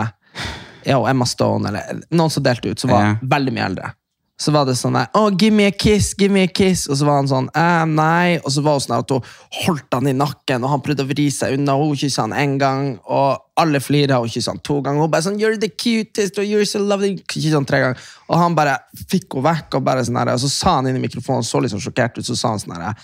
ja, 0.85 0.99
og 0.99 1.09
Emma 1.09 1.25
Stone 1.25 1.67
eller 1.69 2.01
noen 2.11 2.31
som 2.31 2.43
delte 2.43 2.71
ut, 2.71 2.79
som 2.79 2.89
var 2.91 3.03
Ja. 3.03 3.15
veldig 3.21 3.53
mye 3.53 3.65
eldre. 3.65 3.93
Så 4.39 4.51
var 4.51 4.65
det 4.65 4.73
sånn 4.75 4.93
der, 4.97 5.07
oh, 5.13 5.29
give 5.29 5.53
me 5.53 5.67
a 5.67 5.71
kiss, 5.71 6.13
give 6.17 6.31
me 6.33 6.41
a 6.43 6.47
kiss. 6.47 6.87
Og 6.89 6.97
så 6.97 7.05
var 7.05 7.19
han 7.21 7.27
sånn, 7.29 7.49
eh, 7.55 7.85
nei. 7.85 8.39
Og 8.43 8.49
så 8.51 8.63
var 8.63 8.73
hun 8.73 8.81
sånn 8.81 8.97
at 8.97 9.09
hun 9.13 9.21
holdt 9.61 9.93
han 9.93 10.07
i 10.09 10.11
nakken, 10.11 10.63
og 10.65 10.69
han 10.71 10.81
prøvde 10.81 11.05
å 11.05 11.07
vri 11.07 11.27
seg 11.31 11.53
unna. 11.53 11.75
og 11.77 11.93
Hun 11.93 11.95
kysset 11.95 12.23
han 12.23 12.33
en 12.33 12.57
gang, 12.57 12.99
og 13.07 13.37
alle 13.55 13.79
flira, 13.79 14.17
og 14.17 14.25
hun 14.25 14.29
kysset 14.33 14.47
han 14.51 14.59
to 14.59 14.81
ganger. 14.81 15.01
Hun 15.05 15.11
bare 15.11 15.21
sånn, 15.21 15.39
you're 15.39 15.59
the 15.61 15.69
cutest, 15.69 16.39
og 16.39 16.45
you're 16.45 16.65
so 16.67 16.79
lovely. 16.79 17.15
Kysset 17.29 17.53
han 17.53 17.63
tre 17.69 17.79
ganger. 17.79 17.97
Og 18.27 18.37
han 18.37 18.55
bare 18.55 18.79
fikk 19.05 19.29
henne 19.37 19.43
vekk, 19.53 19.75
og 19.75 19.83
bare 19.85 20.01
sånn 20.03 20.17
der, 20.25 20.33
og 20.33 20.39
så 20.39 20.49
sa 20.49 20.75
han 20.81 20.87
inn 20.87 20.97
i 20.97 21.07
mikrofonen, 21.07 21.45
så 21.45 21.61
sånn 21.69 21.79
sjokkert 21.79 22.17
ut, 22.17 22.25
så 22.25 22.35
sa 22.35 22.49
han 22.49 22.59
sånn 22.59 22.75
her, 22.75 22.95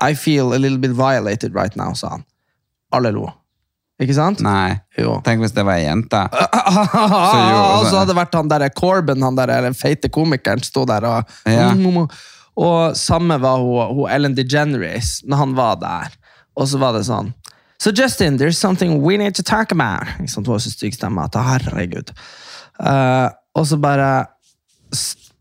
I 0.00 0.14
feel 0.14 0.52
a 0.54 0.58
little 0.58 0.78
bit 0.78 0.92
violated 0.92 1.54
right 1.54 1.74
now, 1.76 1.92
sa 1.92 2.10
han. 2.10 2.24
Alle 2.92 3.10
lo. 3.10 3.32
Ikke 4.02 4.16
sant? 4.16 4.42
Nei. 4.44 4.76
Jo. 5.00 5.16
Tenk 5.24 5.40
hvis 5.40 5.54
det 5.56 5.64
var 5.64 5.78
ei 5.80 5.86
jente. 5.86 6.20
og 6.36 7.86
så 7.88 7.94
hadde 7.96 8.10
det 8.10 8.18
vært 8.18 8.36
han 8.36 8.50
der 8.52 8.66
Corbin, 8.76 9.24
han 9.24 9.38
der 9.38 9.54
den 9.64 9.76
feite 9.76 10.10
komikeren, 10.12 10.64
sto 10.64 10.84
der 10.88 11.06
og 11.08 11.36
Ja. 11.48 11.70
Og 12.56 12.96
samme 12.96 13.36
var 13.40 13.60
hun, 13.60 13.96
hun 13.96 14.10
Ellen 14.10 14.36
DeGeneres, 14.36 15.20
når 15.28 15.42
han 15.42 15.56
var 15.56 15.74
der. 15.80 16.14
Og 16.56 16.68
så 16.68 16.80
var 16.80 16.96
det 16.96 17.04
sånn 17.08 17.34
So 17.76 17.90
Justin, 17.92 18.38
there's 18.38 18.56
something 18.56 19.02
we 19.02 19.18
need 19.20 19.34
to 19.36 19.42
talk 19.42 19.72
about. 19.72 20.08
Ikke 20.16 20.32
sant? 20.32 20.46
Hun 20.48 20.56
har 20.56 20.62
så 20.64 20.72
stygg 20.72 20.94
stemme 20.96 21.24
at 21.26 21.36
herregud. 21.36 22.12
Uh, 22.80 23.28
og 23.56 23.66
så 23.68 23.76
bare 23.80 24.08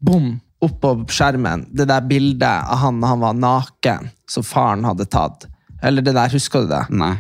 bom, 0.04 0.34
opp 0.64 0.76
på 0.84 0.92
skjermen, 1.12 1.66
det 1.72 1.88
der 1.88 2.04
bildet 2.08 2.44
av 2.48 2.82
han 2.84 3.00
når 3.00 3.14
han 3.14 3.24
var 3.24 3.40
naken, 3.40 4.12
som 4.30 4.44
faren 4.44 4.84
hadde 4.88 5.08
tatt. 5.08 5.48
Eller 5.86 6.04
det 6.04 6.16
der, 6.16 6.32
husker 6.36 6.66
du 6.66 6.74
det? 6.74 6.84
Nei. 6.92 7.14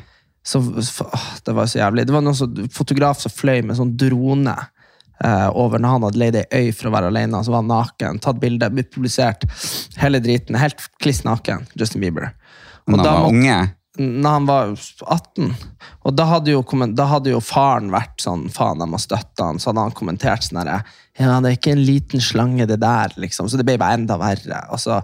Så, 0.45 0.59
åh, 0.61 1.27
det 1.45 1.53
var 1.57 1.65
så 1.71 1.79
jævlig. 1.81 2.05
Det 2.05 2.13
var 2.13 2.21
noen 2.25 2.69
fotograf 2.73 3.19
som 3.23 3.33
fløy 3.33 3.63
med 3.65 3.77
sånn 3.79 3.95
drone 3.97 4.53
eh, 5.23 5.47
over 5.57 5.81
når 5.81 5.95
han 5.95 6.03
hadde 6.05 6.21
leid 6.21 6.35
ei 6.43 6.67
øy 6.67 6.73
for 6.75 6.91
å 6.91 6.93
være 6.93 7.09
alene. 7.09 7.39
Så 7.43 7.49
var 7.53 7.63
han 7.63 7.71
naken, 7.71 8.19
tatt 8.21 8.37
bilde, 8.43 8.69
blitt 8.75 8.91
publisert. 8.93 9.47
Hele 9.97 10.21
driten. 10.21 10.57
Helt 10.61 10.85
kliss 11.01 11.23
naken. 11.25 11.65
Justin 11.73 12.05
Bieber. 12.05 12.29
Og 12.85 12.99
da 13.01 13.01
han 13.01 13.05
var 13.09 13.19
måtte- 13.25 13.33
unge. 13.39 13.57
når 13.97 14.29
han 14.35 14.45
var 14.45 14.71
18. 15.07 15.53
Og 16.05 16.15
da 16.19 16.25
hadde 16.29 16.51
jo, 16.51 16.61
da 16.93 17.05
hadde 17.07 17.31
jo 17.31 17.39
faren 17.39 17.89
vært 17.93 18.19
sånn 18.21 18.49
Faen, 18.51 18.81
jeg 18.83 18.91
må 18.91 18.99
støtte 18.99 19.39
han. 19.47 19.57
Så 19.57 19.71
hadde 19.71 19.85
han 19.87 19.95
kommentert 19.97 20.43
sånn 20.43 20.59
herre 20.61 20.83
Ja, 21.17 21.39
det 21.39 21.49
er 21.53 21.57
ikke 21.57 21.71
en 21.71 21.85
liten 21.87 22.19
slange, 22.21 22.67
det 22.67 22.81
der, 22.81 23.13
liksom. 23.17 23.47
Så 23.49 23.55
det 23.57 23.65
ble 23.65 23.77
bare 23.79 23.95
enda 23.95 24.17
verre. 24.19 24.61
Altså, 24.69 25.01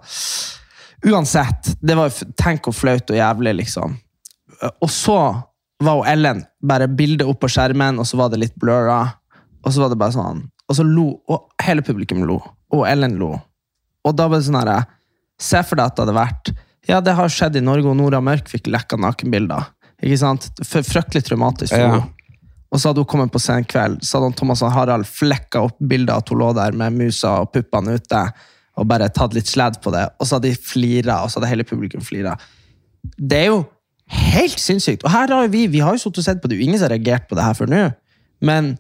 uansett. 1.08 1.76
Det 1.82 1.96
var, 1.98 2.10
jo- 2.12 2.32
tenk 2.38 2.62
hvor 2.68 2.76
flaut 2.76 3.10
og 3.10 3.18
jævlig, 3.18 3.56
liksom. 3.64 3.96
Og 4.70 4.90
så 4.94 5.18
var 5.82 5.98
jo 5.98 6.06
Ellen 6.06 6.44
bare 6.62 6.88
bildet 6.88 7.28
opp 7.28 7.42
på 7.42 7.50
skjermen, 7.52 8.00
og 8.00 8.08
så 8.08 8.20
var 8.20 8.32
det 8.32 8.42
litt 8.44 8.58
blurra. 8.60 9.04
Og 9.66 9.74
så 9.74 9.84
var 9.84 9.92
det 9.92 10.00
bare 10.02 10.16
sånn 10.16 10.40
Og 10.70 10.78
så 10.78 10.86
lo, 10.86 11.08
og 11.30 11.52
hele 11.62 11.84
publikum 11.86 12.24
lo. 12.26 12.40
Og 12.74 12.86
Ellen 12.90 13.18
lo. 13.22 13.36
Og 14.06 14.16
da 14.18 14.28
ble 14.30 14.40
det 14.40 14.48
sånn 14.48 14.58
herre 14.62 14.80
Se 15.42 15.62
for 15.66 15.78
deg 15.78 15.90
at 15.90 15.98
det 15.98 16.06
hadde 16.06 16.18
vært 16.18 16.52
Ja, 16.90 17.02
det 17.04 17.14
har 17.18 17.30
skjedd 17.30 17.60
i 17.60 17.66
Norge, 17.66 17.90
og 17.90 17.98
Nora 18.00 18.22
Mørk 18.24 18.50
fikk 18.50 18.70
lekka 18.74 18.98
nakenbilder. 18.98 19.70
Ikke 20.02 20.18
sant? 20.22 20.50
For, 20.66 20.86
fryktelig 20.86 21.28
traumatisk 21.28 21.78
Ja. 21.78 22.02
Og 22.72 22.80
så 22.80 22.88
hadde 22.88 23.04
hun 23.04 23.10
kommet 23.12 23.34
på 23.34 23.42
senkveld, 23.44 24.00
så 24.08 24.18
hadde 24.18 24.38
Thomas 24.40 24.62
og 24.64 24.72
Harald 24.72 25.04
flekka 25.04 25.66
opp 25.68 25.76
bilder 25.84 26.22
at 26.22 26.30
hun 26.32 26.40
lå 26.40 26.54
der 26.56 26.72
med 26.80 26.96
musa 26.96 27.34
og 27.44 27.50
puppene 27.52 27.98
ute, 28.00 28.22
og 28.80 28.88
bare 28.88 29.10
tatt 29.12 29.36
litt 29.36 29.50
sledd 29.52 29.82
på 29.84 29.92
det, 29.92 30.06
og 30.16 30.24
så 30.24 30.38
hadde 30.38 30.54
de 30.54 30.56
flira, 30.56 31.18
og 31.20 31.28
så 31.28 31.42
hadde 31.42 31.50
hele 31.52 31.66
publikum 31.68 32.00
flira. 32.06 32.38
Det 33.20 33.42
er 33.42 33.50
jo 33.50 33.58
helt 34.12 34.60
sinnssykt. 34.60 35.04
Og 35.08 35.12
her 35.14 35.32
har 35.32 35.48
vi 35.54 35.66
vi 35.72 35.82
har 35.84 35.96
jo 35.96 36.02
sittet 36.04 36.22
og 36.24 36.28
sett 36.28 36.42
på 36.44 36.50
det, 36.52 36.60
ingen 36.62 36.80
som 36.80 36.90
har 36.90 36.96
reagert 36.98 37.28
på 37.30 37.38
det 37.38 37.46
her 37.46 37.58
før 37.58 37.72
nå, 37.72 37.84
men 38.42 38.74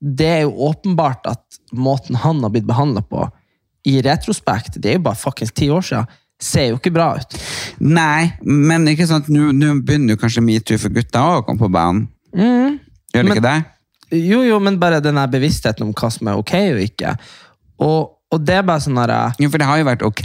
det 0.00 0.28
er 0.30 0.42
jo 0.46 0.52
åpenbart 0.68 1.26
at 1.26 1.58
måten 1.74 2.16
han 2.22 2.40
har 2.44 2.52
blitt 2.54 2.68
behandla 2.68 3.02
på, 3.02 3.24
i 3.88 4.00
retrospekt, 4.04 4.76
det 4.82 4.90
er 4.92 4.98
jo 4.98 5.06
bare 5.08 5.18
fuckings 5.18 5.52
ti 5.56 5.68
år 5.72 5.82
siden, 5.86 6.06
ser 6.38 6.68
jo 6.70 6.76
ikke 6.78 6.92
bra 6.94 7.08
ut. 7.18 7.34
Nei, 7.82 8.28
men 8.46 8.86
ikke 8.90 9.06
sant, 9.10 9.26
nå 9.32 9.72
begynner 9.82 10.14
jo 10.14 10.20
kanskje 10.20 10.44
metoo 10.44 10.78
for 10.78 10.94
gutta 10.94 11.22
å 11.38 11.40
komme 11.46 11.62
på 11.64 11.70
banen. 11.72 12.06
Gjør 12.34 12.44
det 12.44 13.24
Mm. 13.24 13.24
Men- 13.24 13.32
ikke 13.32 13.42
det? 13.48 13.64
Jo, 14.28 14.42
jo, 14.42 14.58
men 14.60 14.78
bare 14.78 15.00
den 15.04 15.18
bevisstheten 15.30 15.82
om 15.82 15.92
hva 15.92 16.10
som 16.12 16.28
er 16.28 16.38
ok 16.38 16.52
og 16.72 16.80
ikke. 16.80 17.16
Og, 17.80 18.10
og 18.32 18.44
det 18.44 18.54
er 18.54 18.62
bare 18.62 18.80
sånn 18.80 18.96
her 19.00 19.34
Jo, 19.38 19.48
for 19.50 19.58
det 19.58 19.66
har 19.66 19.78
jo 19.78 19.84
vært 19.84 20.02
ok 20.06 20.24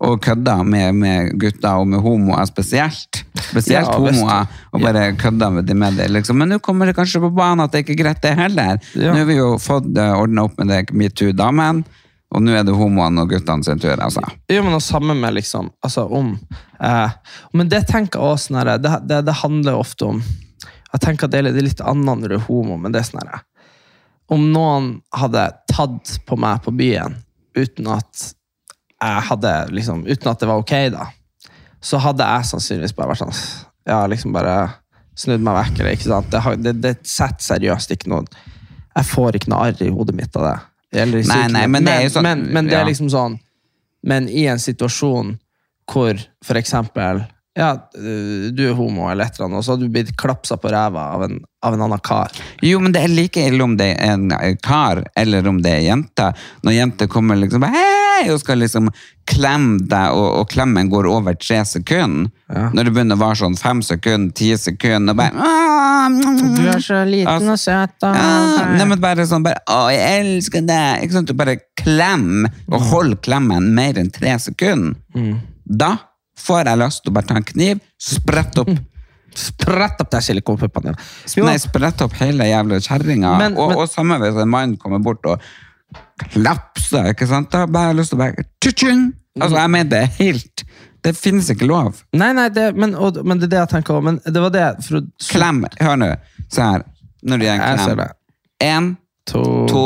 å 0.00 0.16
kødde 0.20 0.56
med, 0.64 0.94
med 0.94 1.38
gutter 1.38 1.80
og 1.80 1.86
med 1.88 2.00
homoer 2.00 2.44
spesielt. 2.46 3.22
Spesielt 3.36 3.90
Ja, 3.90 3.98
homoer, 3.98 4.46
og 4.72 4.80
bare 4.80 5.10
med 5.52 5.66
det, 5.68 5.76
med 5.76 5.98
det 5.98 6.08
liksom. 6.12 6.38
Men 6.40 6.54
nå 6.54 6.58
kommer 6.64 6.88
det 6.88 6.96
kanskje 6.96 7.20
på 7.24 7.30
banen 7.36 7.64
at 7.64 7.74
det 7.74 7.84
ikke 7.84 7.96
er 7.96 8.02
greit 8.02 8.22
det 8.24 8.34
heller. 8.38 8.80
Ja. 8.94 9.12
Nå 9.12 9.20
har 9.20 9.28
vi 9.28 9.38
jo 9.38 9.52
fått 9.62 9.88
uh, 9.98 10.16
ordna 10.16 10.46
opp 10.48 10.56
med 10.60 10.72
det 10.72 10.82
metoo-damen, 10.96 11.84
og 12.34 12.42
nå 12.42 12.56
er 12.56 12.64
det 12.66 12.74
homoene 12.76 13.22
og 13.22 13.30
guttene 13.30 13.64
sin 13.66 13.80
tur, 13.82 13.94
altså. 14.02 14.24
Jo, 14.50 14.62
men 14.64 14.74
det 14.74 14.82
samme 14.84 15.14
med 15.16 15.36
liksom, 15.36 15.70
altså 15.86 16.06
om 16.10 16.32
eh, 16.82 17.12
Men 17.54 17.68
det 17.70 17.84
tenker 17.86 18.18
jeg 18.18 18.34
også 18.34 18.50
sånn 18.50 18.58
det, 18.82 18.94
det, 19.06 19.20
det 19.28 19.36
handler 19.44 19.78
ofte 19.78 20.08
om 20.10 20.18
Jeg 20.18 21.02
tenker 21.04 21.28
at 21.28 21.36
det 21.36 21.44
er 21.44 21.62
litt 21.62 21.84
annet 21.86 22.24
når 22.24 22.34
du 22.34 22.36
er 22.40 22.48
homo, 22.48 22.80
men 22.82 22.94
det 22.94 23.04
er 23.04 23.08
sånn 23.12 23.30
Om 24.34 24.48
noen 24.50 24.90
hadde 25.14 25.46
tatt 25.70 26.16
på 26.26 26.38
meg 26.40 26.64
på 26.66 26.74
byen 26.74 27.14
uten 27.56 27.94
at 27.94 28.32
jeg 28.96 29.24
hadde 29.30 29.54
liksom 29.76 30.04
Uten 30.08 30.32
at 30.32 30.42
det 30.42 30.50
var 30.50 30.60
ok, 30.64 30.74
da, 30.92 31.06
så 31.86 32.00
hadde 32.02 32.26
jeg 32.26 32.48
sannsynligvis 32.50 32.96
bare 32.98 33.12
vært 33.14 33.22
sånn 33.22 33.36
Ja, 33.86 34.00
liksom 34.10 34.34
bare 34.34 34.56
snudd 35.16 35.44
meg 35.46 35.54
vekk, 35.60 35.78
eller 35.80 35.94
ikke 35.96 36.08
sant. 36.10 36.30
Det, 36.32 36.40
har- 36.44 36.56
det, 36.60 36.72
det 36.82 36.94
setter 37.06 37.44
seriøst 37.46 37.94
ikke 37.94 38.10
noe 38.12 38.24
Jeg 38.96 39.06
får 39.12 39.38
ikke 39.38 39.52
noe 39.52 39.68
arr 39.70 39.84
i 39.86 39.92
hodet 39.92 40.16
mitt 40.18 40.34
av 40.40 40.44
det. 40.48 40.56
Eller 41.04 41.24
Nei, 41.30 41.46
nei, 41.54 41.66
men 41.70 41.84
det 41.86 41.94
sånn- 42.12 42.26
men, 42.26 42.42
men 42.56 42.66
det 42.70 42.76
er 42.80 42.84
liksom 42.88 43.08
sånn 43.12 43.38
Men 44.06 44.28
i 44.28 44.44
en 44.50 44.58
situasjon 44.62 45.36
hvor 45.90 46.18
for 46.44 46.58
eksempel 46.58 47.24
ja, 47.56 47.70
du 47.96 48.58
er 48.66 48.74
homo, 48.76 49.06
eller 49.08 49.24
et 49.30 49.38
eller 49.38 49.46
annet, 49.46 49.58
og 49.62 49.64
så 49.64 49.72
har 49.72 49.78
du 49.80 49.86
blitt 49.88 50.10
klapsa 50.20 50.58
på 50.60 50.68
ræva 50.68 51.06
av 51.14 51.22
en, 51.24 51.38
av 51.64 51.72
en 51.72 51.84
annen 51.86 52.02
kar. 52.04 52.28
Jo, 52.60 52.82
men 52.84 52.92
det 52.92 53.00
er 53.06 53.14
like 53.16 53.40
ille 53.48 53.64
om 53.64 53.78
det 53.80 53.86
er 53.94 54.10
en 54.12 54.26
kar, 54.60 55.00
eller 55.16 55.46
om 55.48 55.62
det 55.64 55.72
er 55.72 55.86
jente. 55.86 56.26
Når 56.68 56.74
jenter 56.76 57.08
kommer 57.08 57.38
liksom 57.40 57.64
bare, 57.64 57.80
hei, 58.16 58.30
og 58.32 58.40
skal 58.42 58.60
liksom 58.62 58.88
klemme 59.28 59.84
deg, 59.90 60.14
og, 60.16 60.26
og 60.40 60.48
klemmen 60.50 60.90
går 60.92 61.08
over 61.10 61.36
tre 61.38 61.60
sekunder. 61.68 62.30
Ja. 62.50 62.68
Når 62.74 62.88
det 62.88 62.94
begynner 62.94 63.18
å 63.18 63.22
være 63.24 63.38
sånn 63.42 63.58
fem 63.58 63.82
sekunder, 63.84 64.34
ti 64.38 64.52
sekunder, 64.60 65.14
og 65.14 65.20
bare 65.20 65.54
Du 66.54 66.62
er 66.70 66.82
så 66.84 67.00
liten 67.08 67.30
Altså, 67.32 67.54
og 67.56 67.62
søt. 67.62 67.96
Og... 68.06 68.18
Ja, 68.18 68.66
nei, 68.78 68.88
men 68.92 69.00
bare 69.02 69.26
sånn 69.26 69.42
bare, 69.46 69.58
Å, 69.66 69.88
jeg 69.90 70.20
elsker 70.22 70.66
deg! 70.68 71.06
Ikke 71.06 71.18
sant? 71.18 71.30
Du 71.30 71.38
bare 71.38 71.58
klem, 71.78 72.46
og 72.70 72.90
hold 72.92 73.16
klemmen 73.26 73.72
mer 73.76 73.98
enn 74.00 74.12
tre 74.14 74.36
sekunder. 74.42 74.94
Da 75.66 75.96
får 76.38 76.68
jeg 76.70 76.82
lyst 76.84 77.02
til 77.02 77.10
å 77.10 77.16
bare 77.16 77.30
ta 77.30 77.40
en 77.40 77.48
kniv, 77.48 77.80
sprette 77.98 78.62
opp 78.62 78.76
Sprett 79.36 80.00
opp 80.00 80.08
de 80.14 80.20
silikonpuppene 80.24 80.94
dine. 80.94 81.44
Nei, 81.44 81.58
sprette 81.60 82.06
opp 82.06 82.14
hele 82.22 82.46
jævla 82.48 82.78
kjerringa. 82.80 83.34
Og, 83.52 83.74
og 83.82 83.90
samme 83.90 84.16
hvis 84.22 84.38
en 84.40 84.48
mann 84.48 84.76
kommer 84.80 85.02
bort 85.04 85.28
og 85.28 85.42
klapser, 86.24 87.10
ikke 87.12 87.26
sant? 87.30 87.50
Da 87.52 87.62
har 87.62 87.66
jeg 87.66 87.74
bare 87.76 87.96
lyst 87.98 88.12
til 88.14 88.18
å 88.18 88.22
bare 88.24 88.46
tjing! 88.64 89.06
Altså, 89.36 89.58
jeg 89.60 89.68
mener 89.74 89.90
det 89.92 89.98
er 90.00 90.12
helt 90.16 90.62
Det 91.04 91.12
finnes 91.14 91.50
ikke 91.52 91.66
lov. 91.68 91.98
Nei, 92.16 92.30
nei, 92.34 92.48
det, 92.50 92.70
men, 92.74 92.94
og, 92.98 93.18
men 93.22 93.38
det 93.38 93.46
er 93.50 93.52
det 93.52 93.58
jeg 93.60 93.72
tenker 93.76 93.98
òg. 93.98 94.06
Men 94.08 94.16
det 94.24 94.40
var 94.42 94.50
det 94.54 94.64
for 94.86 94.98
å, 94.98 95.04
Klem. 95.28 95.60
Hør 95.78 96.00
nå. 96.00 96.08
Se 96.50 96.64
her. 96.64 96.82
Når 97.22 97.38
du 97.38 97.44
gir 97.46 97.52
en 97.52 97.62
klem. 97.84 98.00
det. 98.00 98.08
Én, 98.66 98.88
To, 99.26 99.42
to, 99.70 99.84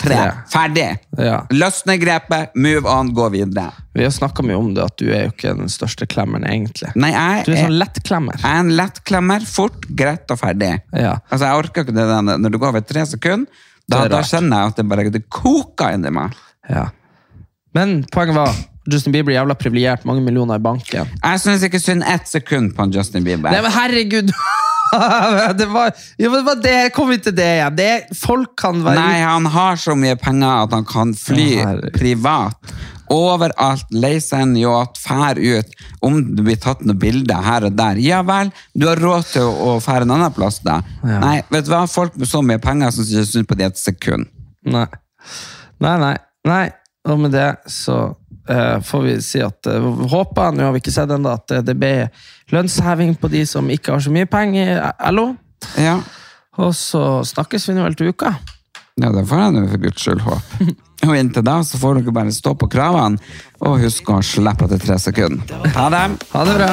tre. 0.00 0.14
Tre. 0.14 0.32
Ferdig! 0.52 0.86
Ja. 1.16 1.38
Løsne 1.56 1.94
grepet, 2.00 2.50
move 2.60 2.84
on, 2.88 3.10
gå 3.16 3.28
videre. 3.32 3.70
Vi 3.96 4.04
har 4.04 4.12
snakka 4.14 4.44
mye 4.44 4.56
om 4.60 4.66
det, 4.76 4.84
at 4.84 4.96
du 5.00 5.06
er 5.08 5.22
jo 5.26 5.30
ikke 5.32 5.54
den 5.58 5.70
største 5.72 6.04
klemmeren, 6.08 6.44
egentlig. 6.48 6.90
Nei, 7.00 7.10
jeg 7.16 7.46
Du 7.48 7.52
er 7.52 7.56
er, 7.56 7.62
sånn 7.66 7.78
lettklemmer. 7.80 8.36
jeg 8.42 8.48
er 8.52 8.60
en 8.66 8.72
lettklemmer. 8.78 9.46
Fort, 9.48 9.88
greit 9.96 10.30
og 10.32 10.40
ferdig. 10.42 10.74
Ja. 10.92 11.14
Altså, 11.32 11.48
jeg 11.48 11.62
orker 11.64 11.84
ikke 11.86 11.96
det 11.96 12.04
der 12.12 12.28
når 12.28 12.52
du 12.54 12.58
går 12.60 12.74
over 12.76 12.84
tre 12.84 13.04
sekunder. 13.08 13.64
Da, 13.88 14.02
Det 14.04 14.12
da 14.12 14.20
rart. 14.20 14.28
kjenner 14.28 14.60
jeg 14.62 14.72
at 14.72 14.80
det 14.80 14.88
bare 14.88 15.10
det 15.10 15.22
koker 15.32 15.94
inni 15.96 16.12
meg. 16.12 16.36
Ja. 16.68 16.88
Men 17.76 18.02
poenget 18.12 18.36
var 18.36 18.52
Justin 18.88 19.12
Bieber 19.12 19.32
er 19.32 19.40
jævla 19.40 19.56
privilegert, 19.58 20.04
mange 20.08 20.22
millioner 20.24 20.60
i 20.60 20.64
banken. 20.64 21.08
Jeg 21.22 21.40
syns 21.42 21.64
ikke 21.66 21.80
synd 21.80 22.04
ett 22.08 22.28
sekund 22.28 22.74
på 22.76 22.88
Justin 22.92 23.24
Bieber. 23.24 23.52
Nei, 23.52 23.60
men 23.64 23.72
herregud! 23.74 24.32
det 25.60 25.66
var, 25.68 25.92
jo, 26.16 26.30
men 26.32 26.62
det 26.64 26.76
kom 26.96 27.10
vi 27.12 27.18
til 27.20 27.34
det 27.36 27.48
igjen. 27.58 27.76
Det, 27.76 27.90
folk 28.16 28.54
kan 28.60 28.80
være 28.84 28.96
Nei, 28.96 29.18
han 29.20 29.48
har 29.52 29.76
så 29.80 29.96
mye 29.98 30.16
penger 30.20 30.64
at 30.64 30.76
han 30.76 30.86
kan 30.88 31.12
fly 31.16 31.48
ja, 31.58 31.74
privat. 31.96 32.72
Overalt. 33.14 33.86
Leie 33.94 34.20
en 34.36 34.48
en 34.48 34.56
yacht, 34.60 34.98
fær 35.00 35.38
ut. 35.38 35.74
Om 36.04 36.20
det 36.36 36.44
blir 36.46 36.60
tatt 36.60 36.84
noen 36.84 36.98
bilder 37.00 37.42
her 37.44 37.66
og 37.68 37.76
der, 37.78 38.00
ja 38.02 38.22
vel, 38.26 38.52
du 38.74 38.88
har 38.88 39.00
råd 39.00 39.28
til 39.32 39.48
å, 39.48 39.78
fære 39.82 40.06
en 40.06 40.16
annen 40.16 40.34
plass, 40.34 40.60
da. 40.64 40.80
Ja. 41.02 41.20
Nei, 41.24 41.36
vet 41.52 41.66
du 41.66 41.72
hva, 41.72 41.86
folk 41.90 42.16
med 42.18 42.30
så 42.30 42.42
mye 42.44 42.60
penger 42.62 42.94
syns 42.94 43.12
ikke 43.14 43.30
synd 43.32 43.50
på 43.50 43.58
det 43.58 43.70
et 43.72 43.80
sekund. 43.80 44.28
Nei. 44.68 44.86
Nei, 45.82 45.96
nei. 46.02 46.16
nei. 46.48 46.64
Og 47.08 47.20
med 47.22 47.32
det 47.32 47.48
så 47.72 47.98
uh, 48.50 48.78
får 48.84 49.04
vi 49.06 49.14
si 49.24 49.40
at 49.44 49.70
uh, 49.70 49.88
håper, 50.12 50.52
nå 50.52 50.66
har 50.66 50.74
vi 50.76 50.82
ikke 50.82 50.94
sett 50.94 51.12
ennå, 51.14 51.32
at 51.32 51.54
eh, 51.54 51.64
det 51.64 51.76
blir 51.78 52.08
lønnsheving 52.52 53.14
på 53.20 53.30
de 53.32 53.44
som 53.48 53.68
ikke 53.72 53.94
har 53.94 54.04
så 54.04 54.12
mye 54.12 54.28
penger 54.28 54.74
i 54.76 55.12
LO. 55.14 55.30
Ja, 55.80 55.98
Og 56.58 56.74
så 56.74 57.22
snakkes 57.26 57.68
vi 57.68 57.76
nå 57.76 57.86
vel 57.86 57.96
til 57.98 58.10
uka. 58.10 58.34
ja 58.98 59.10
det 59.14 59.24
får 59.30 59.42
jeg 59.42 59.54
nå 59.54 59.64
for 59.70 59.82
guds 59.86 60.02
skyld 60.04 60.26
håpe. 60.26 60.74
Og 61.06 61.14
inntil 61.14 61.44
da 61.46 61.60
så 61.62 61.78
får 61.78 62.00
dere 62.00 62.14
bare 62.16 62.34
stå 62.34 62.56
på 62.58 62.68
kravene, 62.72 63.20
og 63.62 63.78
husk 63.84 64.10
å 64.10 64.18
slippe 64.24 64.66
etter 64.66 64.82
tre 64.82 64.98
sekunder. 65.02 65.70
Ha 65.76 65.88
det! 65.94 66.04
Ha 66.34 66.44
det 66.48 66.58
bra. 66.58 66.72